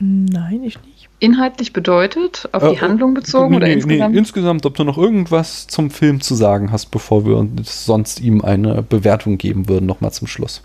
Nein, 0.00 0.62
ich 0.64 0.78
nicht. 0.82 1.08
Inhaltlich 1.20 1.72
bedeutet, 1.72 2.48
auf 2.52 2.62
die 2.68 2.76
Äh, 2.76 2.80
Handlung 2.80 3.14
bezogen 3.14 3.50
nee, 3.50 3.56
oder 3.56 3.66
nee, 3.66 3.74
insgesamt? 3.74 4.12
Nee, 4.12 4.18
insgesamt, 4.18 4.66
ob 4.66 4.74
du 4.74 4.84
noch 4.84 4.98
irgendwas 4.98 5.66
zum 5.68 5.90
Film 5.90 6.20
zu 6.20 6.34
sagen 6.34 6.72
hast, 6.72 6.86
bevor 6.86 7.24
wir 7.24 7.36
uns 7.36 7.84
sonst 7.84 8.20
ihm 8.20 8.42
eine 8.42 8.82
Bewertung 8.82 9.38
geben 9.38 9.68
würden, 9.68 9.86
nochmal 9.86 10.12
zum 10.12 10.26
Schluss. 10.26 10.62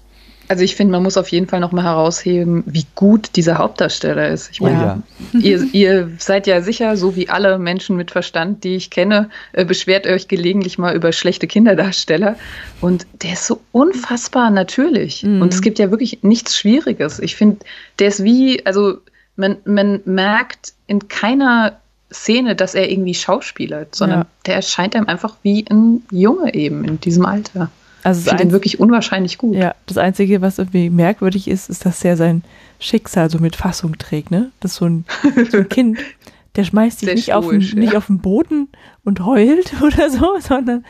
Also 0.48 0.64
ich 0.64 0.76
finde, 0.76 0.94
man 0.94 1.04
muss 1.04 1.16
auf 1.16 1.28
jeden 1.28 1.46
Fall 1.46 1.60
nochmal 1.60 1.84
herausheben, 1.84 2.64
wie 2.66 2.88
gut 2.96 3.36
dieser 3.36 3.60
Hauptdarsteller 3.60 4.30
ist. 4.30 4.50
Ich 4.52 4.62
Oh 4.62 4.64
meine, 4.64 5.04
ihr, 5.40 5.64
ihr 5.74 6.10
seid 6.18 6.48
ja 6.48 6.62
sicher, 6.62 6.98
so 6.98 7.16
wie 7.16 7.30
alle 7.30 7.60
Menschen 7.60 7.96
mit 7.96 8.10
Verstand, 8.10 8.64
die 8.64 8.76
ich 8.76 8.90
kenne, 8.90 9.30
äh, 9.54 9.64
beschwert 9.64 10.08
euch 10.08 10.28
gelegentlich 10.28 10.80
mal 10.80 10.96
über 10.96 11.12
schlechte 11.12 11.46
Kinderdarsteller. 11.46 12.36
Und 12.82 13.06
der 13.22 13.34
ist 13.34 13.46
so 13.46 13.62
unfassbar 13.72 14.50
natürlich. 14.50 15.22
Mhm. 15.22 15.44
Und 15.44 15.54
es 15.54 15.62
gibt 15.62 15.78
ja 15.78 15.92
wirklich 15.92 16.24
nichts 16.24 16.58
Schwieriges. 16.58 17.20
Ich 17.20 17.36
finde, 17.36 17.60
der 18.00 18.08
ist 18.08 18.24
wie, 18.24 18.66
also 18.66 18.98
man, 19.40 19.58
man 19.66 20.02
merkt 20.06 20.74
in 20.88 21.08
keiner 21.08 21.80
Szene, 22.12 22.56
dass 22.56 22.76
er 22.76 22.92
irgendwie 22.92 23.14
schauspielert, 23.14 23.96
sondern 23.96 24.20
Ja. 24.22 24.26
der 24.46 24.56
erscheint 24.56 24.96
einem 24.96 25.08
einfach 25.08 25.36
wie 25.44 25.66
ein 25.70 26.04
Junge 26.12 26.54
eben 26.54 26.84
in 26.86 27.00
diesem 27.00 27.26
Alter. 27.26 27.70
Also 28.04 28.22
Ich 28.22 28.28
finde 28.30 28.44
ihn 28.44 28.52
wirklich 28.52 28.80
unwahrscheinlich 28.80 29.38
gut. 29.38 29.56
ja, 29.56 29.76
das 29.86 29.98
Einzige, 29.98 30.42
was 30.42 30.58
irgendwie 30.58 30.90
merkwürdig 30.90 31.48
ist, 31.48 31.70
ist, 31.70 31.86
dass 31.86 32.04
er 32.04 32.18
sein 32.18 32.44
Schicksal 32.80 33.30
so 33.30 33.40
mit 33.40 33.56
Fassung 33.56 33.98
trägt. 33.98 34.32
Ne? 34.32 34.52
Das 34.60 34.72
ist 34.72 34.78
so 34.78 34.86
ein, 34.86 35.06
so 35.52 35.58
ein 35.58 35.70
Kind, 35.70 36.00
der 36.56 36.64
schmeißt 36.64 37.00
sich 37.00 37.08
Sehr 37.08 37.16
nicht 37.16 37.34
auf, 37.34 37.48
den, 37.50 37.62
stoisch, 37.62 37.74
ja. 37.74 37.80
nicht 37.80 37.96
auf 37.96 38.08
den 38.08 38.20
Boden 38.20 38.70
und 39.04 39.24
heult 39.26 39.74
oder 39.82 40.10
so, 40.10 40.38
sondern 40.40 40.86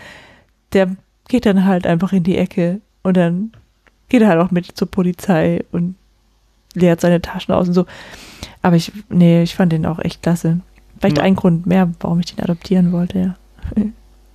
der 0.74 0.96
geht 1.28 1.46
dann 1.46 1.66
halt 1.66 1.86
einfach 1.86 2.14
in 2.14 2.24
die 2.24 2.38
Ecke 2.38 2.80
und 3.04 3.18
dann 3.18 3.52
geht 4.08 4.22
er 4.22 4.30
halt 4.30 4.40
auch 4.40 4.52
mit 4.52 4.66
zur 4.78 4.90
Polizei 4.90 5.64
und 5.72 5.96
leert 6.74 7.02
seine 7.02 7.22
Taschen 7.22 7.54
aus 7.54 7.68
und 7.68 7.74
so. 7.74 7.86
Aber 8.62 8.76
ich, 8.76 8.92
nee, 9.10 9.42
ich 9.44 9.56
fand 9.56 9.72
den 9.72 9.86
auch 9.86 10.00
echt 10.00 10.22
klasse. 10.22 10.60
Vielleicht 11.00 11.18
Ja. 11.18 11.24
ein 11.24 11.36
Grund 11.36 11.66
mehr, 11.66 11.90
warum 12.02 12.20
ich 12.20 12.34
den 12.36 12.44
adoptieren 12.44 12.92
wollte, 12.92 13.20
ja. 13.20 13.36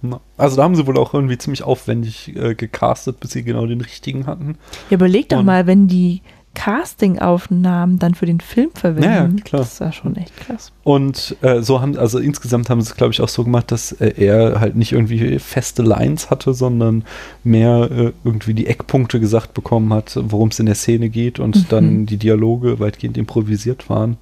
Na, 0.02 0.20
Also 0.36 0.56
da 0.56 0.62
haben 0.64 0.74
sie 0.74 0.86
wohl 0.86 0.98
auch 0.98 1.14
irgendwie 1.14 1.38
ziemlich 1.38 1.62
aufwendig 1.62 2.34
äh, 2.36 2.54
gecastet, 2.54 3.20
bis 3.20 3.30
sie 3.32 3.42
genau 3.42 3.66
den 3.66 3.80
richtigen 3.80 4.26
hatten. 4.26 4.56
Ja, 4.90 4.96
überleg 4.96 5.28
doch 5.30 5.38
Und- 5.40 5.46
mal, 5.46 5.66
wenn 5.66 5.88
die 5.88 6.20
Castingaufnahmen 6.54 7.98
dann 7.98 8.14
für 8.14 8.26
den 8.26 8.40
Film 8.40 8.70
verwenden. 8.74 9.02
Ja, 9.04 9.24
ja, 9.24 9.30
klar. 9.44 9.62
Das 9.62 9.74
ist 9.74 9.78
ja 9.80 9.92
schon 9.92 10.16
echt 10.16 10.36
krass. 10.36 10.72
Und 10.82 11.36
äh, 11.42 11.60
so 11.62 11.80
haben, 11.80 11.96
also 11.96 12.18
insgesamt 12.18 12.70
haben 12.70 12.80
sie 12.80 12.90
es, 12.90 12.96
glaube 12.96 13.12
ich, 13.12 13.20
auch 13.20 13.28
so 13.28 13.44
gemacht, 13.44 13.70
dass 13.72 13.92
äh, 13.92 14.14
er 14.16 14.60
halt 14.60 14.76
nicht 14.76 14.92
irgendwie 14.92 15.38
feste 15.38 15.82
Lines 15.82 16.30
hatte, 16.30 16.54
sondern 16.54 17.04
mehr 17.42 17.88
äh, 17.90 18.12
irgendwie 18.24 18.54
die 18.54 18.66
Eckpunkte 18.66 19.20
gesagt 19.20 19.54
bekommen 19.54 19.92
hat, 19.92 20.16
worum 20.20 20.48
es 20.48 20.58
in 20.58 20.66
der 20.66 20.74
Szene 20.74 21.08
geht 21.08 21.38
und 21.38 21.56
Mhm. 21.56 21.66
dann 21.68 22.06
die 22.06 22.16
Dialoge 22.16 22.78
weitgehend 22.80 23.16
improvisiert 23.16 23.88
waren, 23.90 24.16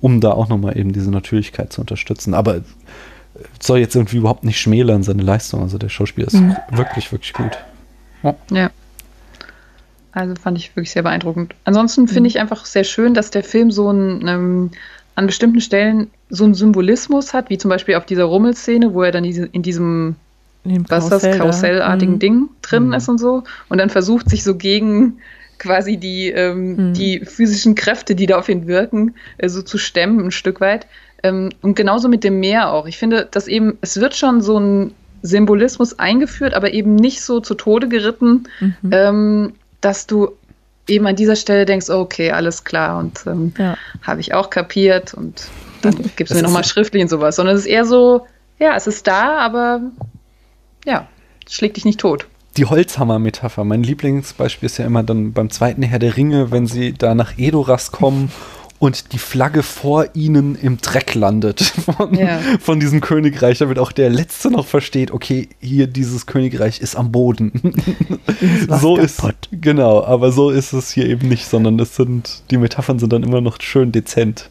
um 0.00 0.20
da 0.20 0.32
auch 0.32 0.48
nochmal 0.48 0.76
eben 0.78 0.92
diese 0.92 1.10
Natürlichkeit 1.10 1.72
zu 1.72 1.80
unterstützen. 1.80 2.34
Aber 2.34 2.56
äh, 2.56 2.60
soll 3.60 3.78
jetzt 3.78 3.94
irgendwie 3.96 4.16
überhaupt 4.18 4.44
nicht 4.44 4.60
schmälern 4.60 5.02
seine 5.02 5.22
Leistung. 5.22 5.62
Also 5.62 5.78
der 5.78 5.88
Schauspieler 5.88 6.26
ist 6.28 6.34
Mhm. 6.34 6.56
wirklich, 6.72 7.10
wirklich 7.12 7.32
gut. 7.32 7.58
Ja. 8.50 8.70
Also 10.16 10.34
fand 10.34 10.56
ich 10.56 10.74
wirklich 10.74 10.92
sehr 10.92 11.02
beeindruckend. 11.02 11.54
Ansonsten 11.64 12.08
finde 12.08 12.22
Mhm. 12.22 12.26
ich 12.26 12.40
einfach 12.40 12.64
sehr 12.64 12.84
schön, 12.84 13.12
dass 13.12 13.30
der 13.30 13.44
Film 13.44 13.70
so 13.70 13.90
ein, 13.92 14.26
ähm, 14.26 14.70
an 15.14 15.26
bestimmten 15.26 15.60
Stellen 15.60 16.10
so 16.30 16.44
einen 16.44 16.54
Symbolismus 16.54 17.34
hat, 17.34 17.50
wie 17.50 17.58
zum 17.58 17.68
Beispiel 17.68 17.96
auf 17.96 18.06
dieser 18.06 18.24
Rummelszene, 18.24 18.94
wo 18.94 19.02
er 19.02 19.12
dann 19.12 19.24
diese, 19.24 19.44
in 19.44 19.62
diesem, 19.62 20.16
was 20.88 21.08
das, 21.10 21.22
Karussell 21.22 21.32
da. 21.32 21.38
karussellartigen 21.38 22.14
Mhm. 22.14 22.18
Ding 22.18 22.48
drin 22.62 22.86
Mhm. 22.88 22.92
ist 22.94 23.08
und 23.10 23.18
so. 23.18 23.44
Und 23.68 23.76
dann 23.78 23.90
versucht 23.90 24.30
sich 24.30 24.42
so 24.42 24.54
gegen 24.56 25.18
quasi 25.58 25.98
die, 25.98 26.30
ähm, 26.30 26.76
Mhm. 26.90 26.92
die 26.94 27.20
physischen 27.20 27.74
Kräfte, 27.74 28.14
die 28.14 28.24
da 28.26 28.38
auf 28.38 28.48
ihn 28.48 28.66
wirken, 28.66 29.14
äh, 29.36 29.50
so 29.50 29.60
zu 29.60 29.76
stemmen 29.76 30.24
ein 30.24 30.30
Stück 30.30 30.62
weit. 30.62 30.86
Ähm, 31.22 31.50
und 31.60 31.76
genauso 31.76 32.08
mit 32.08 32.24
dem 32.24 32.40
Meer 32.40 32.72
auch. 32.72 32.86
Ich 32.86 32.96
finde, 32.96 33.28
dass 33.30 33.48
eben, 33.48 33.76
es 33.82 34.00
wird 34.00 34.14
schon 34.16 34.40
so 34.40 34.58
ein 34.58 34.92
Symbolismus 35.22 35.98
eingeführt, 35.98 36.54
aber 36.54 36.72
eben 36.72 36.94
nicht 36.94 37.20
so 37.22 37.40
zu 37.40 37.54
Tode 37.54 37.88
geritten, 37.88 38.44
Mhm. 38.60 38.90
ähm, 38.92 39.52
dass 39.80 40.06
du 40.06 40.30
eben 40.88 41.06
an 41.06 41.16
dieser 41.16 41.36
Stelle 41.36 41.64
denkst, 41.64 41.88
oh, 41.90 42.00
okay, 42.00 42.30
alles 42.30 42.64
klar 42.64 42.98
und 42.98 43.20
ähm, 43.26 43.52
ja. 43.58 43.76
habe 44.02 44.20
ich 44.20 44.34
auch 44.34 44.50
kapiert 44.50 45.14
und 45.14 45.48
dann 45.82 45.94
gibst 46.16 46.18
du 46.18 46.24
Das 46.34 46.36
mir 46.36 46.42
nochmal 46.42 46.64
schriftlich 46.64 47.02
und 47.02 47.08
sowas, 47.08 47.36
sondern 47.36 47.56
es 47.56 47.62
ist 47.62 47.68
eher 47.68 47.84
so, 47.84 48.26
ja, 48.58 48.76
es 48.76 48.86
ist 48.86 49.06
da, 49.06 49.38
aber 49.38 49.80
ja, 50.84 51.08
es 51.46 51.54
schlägt 51.54 51.76
dich 51.76 51.84
nicht 51.84 52.00
tot. 52.00 52.26
Die 52.56 52.64
Holzhammer-Metapher. 52.64 53.64
Mein 53.64 53.82
Lieblingsbeispiel 53.82 54.66
ist 54.66 54.78
ja 54.78 54.86
immer 54.86 55.02
dann 55.02 55.34
beim 55.34 55.50
zweiten 55.50 55.82
Herr 55.82 55.98
der 55.98 56.16
Ringe, 56.16 56.50
wenn 56.50 56.66
sie 56.66 56.94
da 56.94 57.14
nach 57.14 57.36
Edoras 57.36 57.92
kommen 57.92 58.32
und 58.78 59.12
die 59.12 59.18
Flagge 59.18 59.62
vor 59.62 60.06
ihnen 60.14 60.54
im 60.54 60.78
Dreck 60.78 61.14
landet 61.14 61.60
von, 61.96 62.14
Ja. 62.14 62.38
von 62.60 62.80
diesem 62.80 63.00
Königreich, 63.00 63.58
damit 63.58 63.78
auch 63.78 63.92
der 63.92 64.10
Letzte 64.10 64.50
noch 64.50 64.66
versteht, 64.66 65.10
okay, 65.10 65.48
hier 65.60 65.86
dieses 65.86 66.26
Königreich 66.26 66.80
ist 66.80 66.96
am 66.96 67.12
Boden. 67.12 67.52
so 68.80 68.96
ist 68.96 69.22
genau, 69.50 70.04
aber 70.04 70.32
so 70.32 70.50
ist 70.50 70.72
es 70.72 70.90
hier 70.90 71.06
eben 71.06 71.28
nicht, 71.28 71.46
sondern 71.46 71.78
es 71.80 71.96
sind 71.96 72.42
die 72.50 72.58
Metaphern 72.58 72.98
sind 72.98 73.12
dann 73.12 73.22
immer 73.22 73.40
noch 73.40 73.60
schön 73.60 73.92
dezent. 73.92 74.50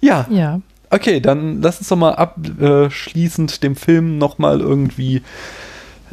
Ja, 0.00 0.26
ja. 0.30 0.60
Okay, 0.90 1.20
dann 1.20 1.62
lass 1.62 1.78
uns 1.78 1.88
doch 1.88 1.96
mal 1.96 2.14
abschließend 2.14 3.62
dem 3.62 3.74
Film 3.74 4.18
nochmal 4.18 4.60
irgendwie 4.60 5.16
äh, 5.16 5.20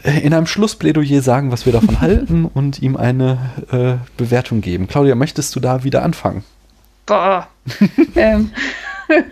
in 0.04 0.34
einem 0.34 0.48
Schlussplädoyer 0.48 1.22
sagen, 1.22 1.52
was 1.52 1.66
wir 1.66 1.74
davon 1.74 2.02
halten 2.02 2.46
und 2.46 2.82
ihm 2.82 2.98
eine 2.98 3.38
äh, 3.72 3.96
Bewertung 4.18 4.62
geben. 4.62 4.88
Claudia, 4.88 5.16
möchtest 5.16 5.56
du 5.56 5.60
da 5.60 5.84
wieder 5.84 6.04
anfangen? 6.04 6.44
Boah. 7.06 7.48
ähm, 8.16 8.52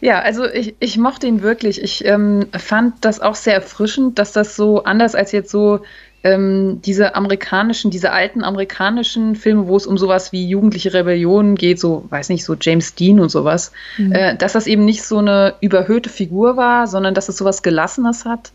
Ja, 0.00 0.20
also 0.20 0.44
ich, 0.44 0.74
ich 0.78 0.98
mochte 0.98 1.26
ihn 1.26 1.42
wirklich. 1.42 1.82
Ich 1.82 2.04
ähm, 2.04 2.46
fand 2.56 3.04
das 3.04 3.20
auch 3.20 3.34
sehr 3.34 3.54
erfrischend, 3.54 4.18
dass 4.18 4.32
das 4.32 4.56
so 4.56 4.84
anders 4.84 5.14
als 5.14 5.32
jetzt 5.32 5.50
so 5.50 5.80
ähm, 6.22 6.80
diese 6.84 7.14
amerikanischen, 7.14 7.90
diese 7.90 8.12
alten 8.12 8.44
amerikanischen 8.44 9.36
Filme, 9.36 9.68
wo 9.68 9.76
es 9.76 9.86
um 9.86 9.96
sowas 9.96 10.32
wie 10.32 10.46
jugendliche 10.48 10.92
Rebellion 10.92 11.54
geht, 11.54 11.80
so, 11.80 12.04
weiß 12.10 12.28
nicht, 12.28 12.44
so 12.44 12.56
James 12.60 12.94
Dean 12.94 13.20
und 13.20 13.30
sowas, 13.30 13.72
mhm. 13.96 14.12
äh, 14.12 14.36
dass 14.36 14.52
das 14.52 14.66
eben 14.66 14.84
nicht 14.84 15.02
so 15.02 15.18
eine 15.18 15.54
überhöhte 15.60 16.10
Figur 16.10 16.56
war, 16.56 16.86
sondern 16.86 17.14
dass 17.14 17.28
es 17.28 17.36
sowas 17.36 17.62
Gelassenes 17.62 18.24
hat. 18.24 18.52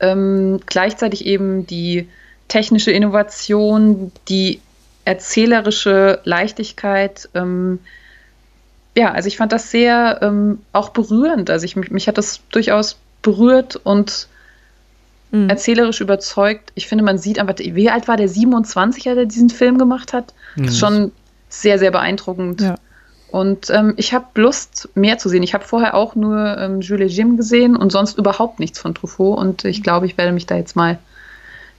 Ähm, 0.00 0.60
gleichzeitig 0.66 1.26
eben 1.26 1.66
die 1.66 2.08
technische 2.48 2.90
Innovation, 2.90 4.12
die 4.28 4.60
erzählerische 5.04 6.20
Leichtigkeit. 6.24 7.28
Ähm, 7.34 7.78
ja, 8.96 9.12
also 9.12 9.26
ich 9.26 9.36
fand 9.36 9.52
das 9.52 9.70
sehr 9.70 10.18
ähm, 10.22 10.60
auch 10.72 10.90
berührend. 10.90 11.50
Also 11.50 11.64
ich, 11.64 11.76
mich, 11.76 11.90
mich 11.90 12.08
hat 12.08 12.18
das 12.18 12.40
durchaus 12.50 12.98
berührt 13.22 13.76
und 13.76 14.28
mhm. 15.30 15.48
erzählerisch 15.48 16.00
überzeugt. 16.00 16.72
Ich 16.74 16.86
finde, 16.86 17.04
man 17.04 17.18
sieht 17.18 17.38
einfach, 17.38 17.58
wie 17.58 17.90
alt 17.90 18.06
war 18.06 18.16
der 18.16 18.28
27, 18.28 19.08
als 19.08 19.18
er 19.18 19.26
diesen 19.26 19.50
Film 19.50 19.78
gemacht 19.78 20.12
hat? 20.12 20.34
Das 20.56 20.68
ist 20.68 20.78
schon 20.78 21.12
sehr, 21.48 21.78
sehr 21.78 21.90
beeindruckend. 21.90 22.60
Ja. 22.60 22.74
Und 23.32 23.70
ähm, 23.70 23.94
ich 23.96 24.12
habe 24.12 24.26
Lust, 24.34 24.90
mehr 24.94 25.16
zu 25.16 25.30
sehen. 25.30 25.42
Ich 25.42 25.54
habe 25.54 25.64
vorher 25.64 25.94
auch 25.94 26.14
nur 26.14 26.58
ähm, 26.58 26.82
Jules 26.82 27.16
Jim 27.16 27.38
gesehen 27.38 27.76
und 27.76 27.90
sonst 27.90 28.18
überhaupt 28.18 28.60
nichts 28.60 28.78
von 28.78 28.94
Truffaut. 28.94 29.38
Und 29.38 29.64
ich 29.64 29.82
glaube, 29.82 30.04
ich 30.04 30.18
werde 30.18 30.32
mich 30.32 30.44
da 30.44 30.54
jetzt 30.54 30.76
mal, 30.76 30.98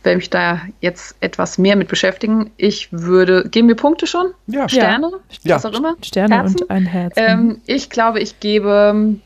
werde 0.01 0.18
mich 0.18 0.32
da 0.32 0.62
jetzt 0.82 1.16
etwas 1.20 1.60
mehr 1.60 1.76
mit 1.76 1.89
beschäftigen. 1.89 2.49
Ich 2.58 2.91
würde, 2.91 3.47
geben 3.47 3.68
wir 3.68 3.76
Punkte 3.76 4.08
schon? 4.08 4.32
Ja. 4.47 4.68
Sterne? 4.68 5.12
Ja. 5.43 5.58
Was 5.58 5.66
auch 5.68 5.74
immer? 5.74 5.95
Sterne 6.01 6.38
Herzen? 6.38 6.62
und 6.62 6.72
ein 6.72 6.88
Herz. 6.88 7.14
Ähm, 7.18 7.62
ich 7.68 7.91
glaube, 7.91 8.20
ich 8.20 8.39
gebe 8.39 8.89
ähm, 8.91 9.22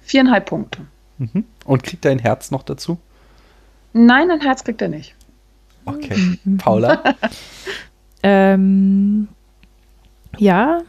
viereinhalb 0.00 0.46
Punkte. 0.46 0.80
Mhm. 1.18 1.44
Und 1.64 1.84
kriegt 1.84 2.04
er 2.04 2.10
ein 2.10 2.18
Herz 2.18 2.50
noch 2.50 2.64
dazu? 2.64 2.98
Nein, 3.92 4.28
ein 4.28 4.40
Herz 4.40 4.64
kriegt 4.64 4.82
er 4.82 4.88
nicht. 4.88 5.14
Okay. 5.84 6.40
Paula? 6.58 7.00
ähm, 8.24 9.28
ja, 10.36 10.80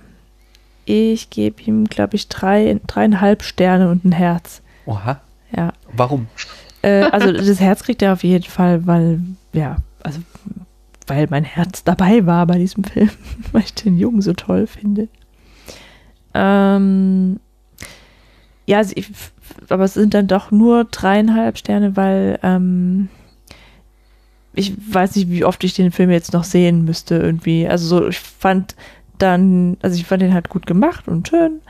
ich 0.86 1.30
gebe 1.30 1.62
ihm, 1.64 1.86
glaube 1.86 2.16
ich, 2.16 2.28
drei, 2.28 2.80
dreieinhalb 2.88 3.44
Sterne 3.44 3.90
und 3.90 4.06
ein 4.06 4.12
Herz. 4.12 4.62
Oha. 4.86 5.22
Ja. 5.56 5.74
Warum? 5.92 6.28
Äh, 6.82 7.04
also 7.04 7.32
das 7.32 7.60
Herz 7.60 7.84
kriegt 7.84 8.02
er 8.02 8.14
auf 8.14 8.24
jeden 8.24 8.44
Fall, 8.44 8.86
weil, 8.86 9.22
ja, 9.54 9.78
also 10.02 10.20
weil 11.08 11.28
mein 11.30 11.44
Herz 11.44 11.84
dabei 11.84 12.26
war 12.26 12.46
bei 12.48 12.58
diesem 12.58 12.84
Film, 12.84 13.10
weil 13.52 13.64
ich 13.64 13.74
den 13.74 13.98
Jungen 13.98 14.22
so 14.22 14.34
toll 14.34 14.68
finde. 14.68 15.08
Ähm, 16.34 17.40
ja, 18.66 18.78
also 18.80 18.94
ich, 18.96 19.12
aber 19.70 19.84
es 19.84 19.94
sind 19.94 20.14
dann 20.14 20.28
doch 20.28 20.52
nur 20.52 20.86
dreieinhalb 20.86 21.58
Sterne, 21.58 21.96
weil 21.96 22.40
ähm, 22.44 23.10
ich 24.54 24.74
weiß 24.94 25.16
nicht, 25.16 25.30
wie 25.30 25.46
oft 25.46 25.64
ich 25.64 25.74
den 25.74 25.92
Film 25.92 26.12
jetzt 26.12 26.34
noch 26.34 26.44
sehen 26.44 26.86
müsste 26.86 27.16
irgendwie. 27.16 27.68
Also 27.68 27.88
so, 27.88 28.08
ich 28.08 28.20
fand 28.20 28.76
dann, 29.24 29.78
also 29.82 29.96
ich 29.96 30.06
fand 30.06 30.22
den 30.22 30.34
halt 30.34 30.50
gut 30.50 30.68
gemacht 30.68 31.08
und 31.08 31.28
schön, 31.28 31.62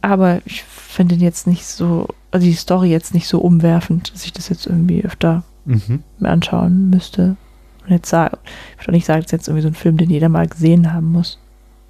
aber 0.00 0.40
ich 0.46 0.64
fand 0.64 1.10
den 1.12 1.20
jetzt 1.20 1.46
nicht 1.46 1.66
so, 1.66 2.08
also 2.30 2.44
die 2.44 2.54
Story 2.54 2.90
jetzt 2.90 3.14
nicht 3.14 3.28
so 3.28 3.38
umwerfend, 3.38 4.12
dass 4.12 4.24
ich 4.24 4.32
das 4.32 4.48
jetzt 4.48 4.66
irgendwie 4.66 5.04
öfter 5.04 5.44
mhm. 5.64 6.02
mir 6.18 6.30
anschauen 6.30 6.90
müsste. 6.90 7.36
Und 7.84 7.90
jetzt 7.90 8.08
sagen, 8.08 8.36
ich 8.78 8.82
würde 8.82 8.92
auch 8.92 8.94
nicht 8.94 9.06
sagen, 9.06 9.20
das 9.20 9.26
ist 9.26 9.32
jetzt 9.32 9.48
irgendwie 9.48 9.62
so 9.62 9.68
ein 9.68 9.74
Film, 9.74 9.96
den 9.96 10.10
jeder 10.10 10.28
mal 10.28 10.48
gesehen 10.48 10.92
haben 10.92 11.12
muss. 11.12 11.38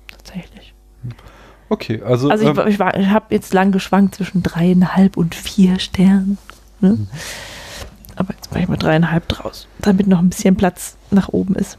Tatsächlich. 0.09 0.75
Okay, 1.69 2.03
also. 2.03 2.29
Also 2.29 2.51
ich, 2.51 2.59
ähm, 2.59 2.69
ich, 2.69 2.81
ich 2.81 3.09
habe 3.09 3.27
jetzt 3.31 3.55
lang 3.55 3.73
geschwankt 3.73 4.17
zwischen 4.17 4.43
dreieinhalb 4.43 5.17
und 5.17 5.35
vier 5.35 5.79
Sternen. 5.79 6.37
Ne? 6.81 6.91
Mhm. 6.91 7.07
Aber 8.17 8.35
jetzt 8.35 8.51
mache 8.51 8.63
ich 8.63 8.69
mal 8.69 8.77
dreieinhalb 8.77 9.29
draus, 9.29 9.69
damit 9.81 10.07
noch 10.07 10.19
ein 10.19 10.29
bisschen 10.29 10.57
Platz 10.57 10.97
nach 11.11 11.29
oben 11.29 11.55
ist. 11.55 11.79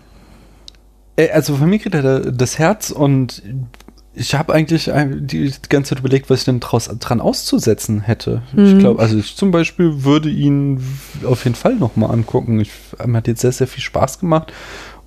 Äh, 1.16 1.30
also 1.32 1.56
von 1.56 1.70
mir 1.70 1.80
kriegt 1.80 1.96
er 1.96 2.32
das 2.32 2.60
Herz 2.60 2.92
und 2.92 3.42
ich 4.16 4.36
habe 4.36 4.54
eigentlich 4.54 4.86
die 4.94 5.52
ganze 5.70 5.90
Zeit 5.90 6.00
überlegt, 6.00 6.30
was 6.30 6.40
ich 6.40 6.46
denn 6.46 6.60
draus, 6.60 6.88
dran 7.00 7.20
auszusetzen 7.20 8.02
hätte. 8.02 8.44
Mhm. 8.54 8.66
Ich 8.66 8.78
glaube, 8.78 9.02
also 9.02 9.18
ich 9.18 9.36
zum 9.36 9.50
Beispiel 9.50 10.04
würde 10.04 10.30
ihn 10.30 10.84
auf 11.26 11.46
jeden 11.46 11.56
Fall 11.56 11.76
nochmal 11.76 12.12
angucken. 12.12 12.60
Ich, 12.60 12.72
mir 13.04 13.18
hat 13.18 13.28
jetzt 13.28 13.42
sehr, 13.42 13.52
sehr 13.52 13.68
viel 13.68 13.82
Spaß 13.82 14.20
gemacht 14.20 14.54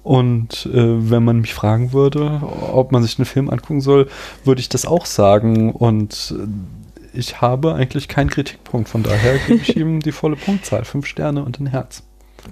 und 0.07 0.67
äh, 0.73 1.11
wenn 1.11 1.25
man 1.25 1.41
mich 1.41 1.53
fragen 1.53 1.93
würde, 1.93 2.41
ob 2.73 2.93
man 2.93 3.03
sich 3.03 3.19
einen 3.19 3.27
Film 3.27 3.51
angucken 3.51 3.81
soll, 3.81 4.09
würde 4.45 4.61
ich 4.61 4.69
das 4.69 4.87
auch 4.87 5.05
sagen. 5.05 5.73
Und 5.73 6.33
äh, 6.39 7.19
ich 7.19 7.41
habe 7.41 7.75
eigentlich 7.75 8.07
keinen 8.07 8.31
Kritikpunkt. 8.31 8.89
Von 8.89 9.03
daher 9.03 9.39
gebe 9.39 9.61
ich 9.61 9.77
ihm 9.77 9.99
die 9.99 10.13
volle 10.13 10.37
Punktzahl. 10.37 10.85
Fünf 10.85 11.07
Sterne 11.07 11.43
und 11.43 11.59
ein 11.59 11.67
Herz. 11.67 12.05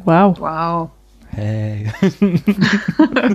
Wow. 0.04 0.36
Wow. 0.40 0.90
Hey. 1.34 1.92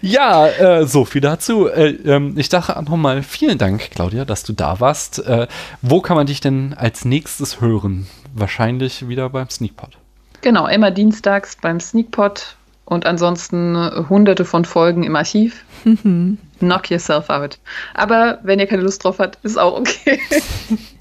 ja, 0.00 0.46
äh, 0.48 0.86
so 0.86 1.04
viel 1.04 1.20
dazu. 1.20 1.68
Äh, 1.68 1.90
ähm, 2.06 2.34
ich 2.36 2.48
dachte 2.48 2.82
nochmal 2.82 3.22
vielen 3.22 3.58
Dank, 3.58 3.90
Claudia, 3.90 4.24
dass 4.24 4.42
du 4.42 4.52
da 4.52 4.80
warst. 4.80 5.18
Äh, 5.26 5.46
wo 5.82 6.00
kann 6.00 6.16
man 6.16 6.26
dich 6.26 6.40
denn 6.40 6.74
als 6.74 7.04
nächstes 7.04 7.60
hören? 7.60 8.06
Wahrscheinlich 8.34 9.08
wieder 9.08 9.30
beim 9.30 9.50
Sneakpot. 9.50 9.98
Genau, 10.40 10.66
immer 10.66 10.90
dienstags 10.90 11.56
beim 11.60 11.80
Sneakpot 11.80 12.56
und 12.84 13.04
ansonsten 13.04 13.74
äh, 13.74 14.04
hunderte 14.08 14.44
von 14.44 14.64
Folgen 14.64 15.02
im 15.02 15.16
Archiv. 15.16 15.64
Knock 16.58 16.90
yourself 16.90 17.28
out. 17.28 17.58
Aber 17.94 18.38
wenn 18.42 18.58
ihr 18.58 18.66
keine 18.66 18.82
Lust 18.82 19.04
drauf 19.04 19.18
habt, 19.18 19.38
ist 19.44 19.58
auch 19.58 19.78
okay. 19.78 20.20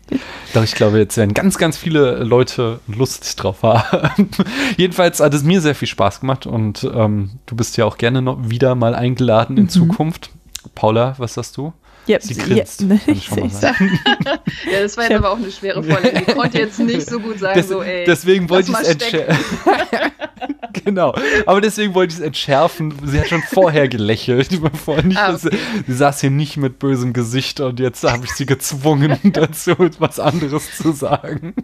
Doch, 0.54 0.64
ich 0.64 0.76
glaube, 0.76 1.00
jetzt 1.00 1.18
werden 1.18 1.34
ganz, 1.34 1.58
ganz 1.58 1.78
viele 1.78 2.24
Leute 2.24 2.80
lustig 2.88 3.36
drauf 3.36 3.64
haben. 3.64 4.30
Jedenfalls 4.78 5.20
hat 5.20 5.34
es 5.34 5.44
mir 5.44 5.62
sehr 5.62 5.76
viel 5.76 5.88
Spaß 5.88 6.22
gemacht 6.22 6.46
und 6.46 6.90
ähm, 6.94 7.32
du 7.46 7.56
bist 7.56 7.78
ja 7.78 7.86
auch 7.86 7.98
gerne 7.98 8.22
noch 8.22 8.50
wieder 8.50 8.76
mal 8.76 8.96
eingeladen 8.96 9.58
in 9.58 9.64
mhm. 9.64 9.70
Zukunft. 9.70 10.30
Paula, 10.76 11.16
was 11.18 11.36
sagst 11.36 11.58
du? 11.58 11.74
Ja, 12.08 12.20
Sie 12.20 12.36
grinst. 12.36 12.82
Ja, 12.82 12.98
ich 13.08 13.26
schon 13.26 13.50
ja, 13.62 14.82
das 14.82 14.98
war 14.98 15.06
jetzt 15.06 15.16
aber 15.16 15.32
auch 15.32 15.38
eine 15.38 15.52
schwere 15.52 15.84
Folge. 15.84 16.24
Ich 16.28 16.36
konnte 16.36 16.60
jetzt 16.60 16.80
nicht 16.80 17.08
so 17.08 17.20
gut 17.20 17.40
sagen, 17.40 17.60
Des, 17.60 17.70
so, 17.70 17.82
ey. 17.82 18.06
Deswegen 18.06 18.50
wollte 18.50 18.72
ich 18.72 18.78
es 18.78 18.88
entschärfen. 18.88 19.46
genau. 20.86 21.16
Aber 21.46 21.62
deswegen 21.62 21.94
wollte 21.94 22.14
ich 22.14 22.20
es 22.20 22.26
entschärfen. 22.26 22.94
Sie 23.04 23.20
hat 23.20 23.28
schon 23.28 23.42
vorher 23.42 23.88
gelächelt. 23.88 24.52
Nicht, 24.52 25.18
ah, 25.18 25.34
okay. 25.34 25.58
Sie 25.88 25.94
saß 25.94 26.22
hier 26.22 26.30
nicht 26.30 26.58
mit 26.58 26.80
bösem 26.80 27.14
Gesicht 27.14 27.60
und 27.60 27.80
jetzt 27.80 28.04
habe 28.04 28.26
ich 28.26 28.32
sie 28.32 28.46
gezwungen, 28.46 29.18
dazu 29.24 29.72
etwas 29.72 30.20
anderes 30.20 30.78
zu 30.78 30.92
sagen. 30.92 31.56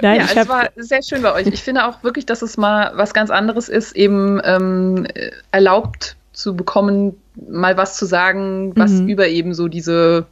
Nein, 0.00 0.20
ja, 0.20 0.42
es 0.42 0.48
war 0.48 0.70
sehr 0.76 1.02
schön 1.02 1.22
bei 1.22 1.32
euch. 1.32 1.46
Ich 1.46 1.62
finde 1.62 1.86
auch 1.86 2.02
wirklich, 2.02 2.26
dass 2.26 2.42
es 2.42 2.56
mal 2.56 2.92
was 2.94 3.12
ganz 3.12 3.30
anderes 3.30 3.68
ist, 3.68 3.94
eben 3.96 4.40
ähm, 4.44 5.06
erlaubt 5.50 6.17
zu 6.38 6.54
bekommen, 6.54 7.16
mal 7.50 7.76
was 7.76 7.96
zu 7.96 8.06
sagen, 8.06 8.72
was 8.76 8.92
mhm. 8.92 9.08
über 9.08 9.26
eben 9.26 9.54
so 9.54 9.66
diese 9.66 10.26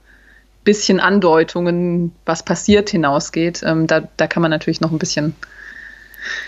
bisschen 0.63 1.01
Andeutungen, 1.01 2.13
was 2.25 2.45
passiert, 2.45 2.91
hinausgeht. 2.91 3.65
Ähm, 3.67 3.89
da, 3.89 4.03
da 4.17 4.29
kann 4.29 4.41
man 4.41 4.53
natürlich 4.53 4.81
noch 4.81 4.93
ein 4.93 4.99
bisschen, 4.99 5.35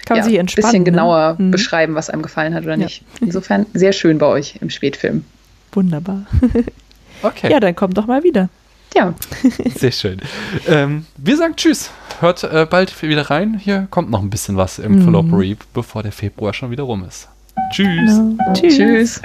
kann 0.07 0.17
ja, 0.17 0.23
sich 0.23 0.39
bisschen 0.55 0.85
ne? 0.85 0.85
genauer 0.85 1.35
ne? 1.39 1.51
beschreiben, 1.51 1.97
was 1.97 2.09
einem 2.09 2.23
gefallen 2.23 2.55
hat 2.55 2.63
oder 2.63 2.77
ja. 2.77 2.85
nicht. 2.85 3.03
Insofern 3.21 3.67
sehr 3.75 3.93
schön 3.93 4.19
bei 4.19 4.27
euch 4.27 4.59
im 4.61 4.71
Spätfilm. 4.71 5.25
Wunderbar. 5.73 6.27
okay. 7.23 7.51
Ja, 7.51 7.59
dann 7.59 7.75
kommt 7.75 7.99
doch 7.99 8.07
mal 8.07 8.23
wieder. 8.23 8.51
Ja. 8.95 9.15
Sehr 9.77 9.93
schön. 9.93 10.19
Ähm, 10.67 11.05
wir 11.19 11.37
sagen 11.37 11.57
Tschüss. 11.57 11.91
Hört 12.21 12.43
äh, 12.43 12.67
bald 12.69 13.03
wieder 13.03 13.29
rein. 13.29 13.59
Hier 13.59 13.87
kommt 13.91 14.11
noch 14.11 14.23
ein 14.23 14.31
bisschen 14.31 14.57
was 14.57 14.79
im 14.79 15.01
mhm. 15.01 15.03
Fallopery, 15.03 15.59
bevor 15.75 16.03
der 16.03 16.11
Februar 16.11 16.55
schon 16.55 16.71
wieder 16.71 16.85
rum 16.85 17.05
ist. 17.07 17.29
Tschüss. 17.71 18.21
Tschüss. 18.55 18.77
Tschüss. 18.77 19.23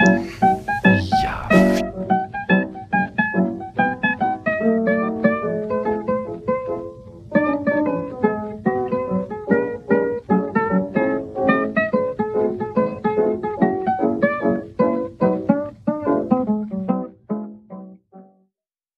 Ja. 1.22 1.48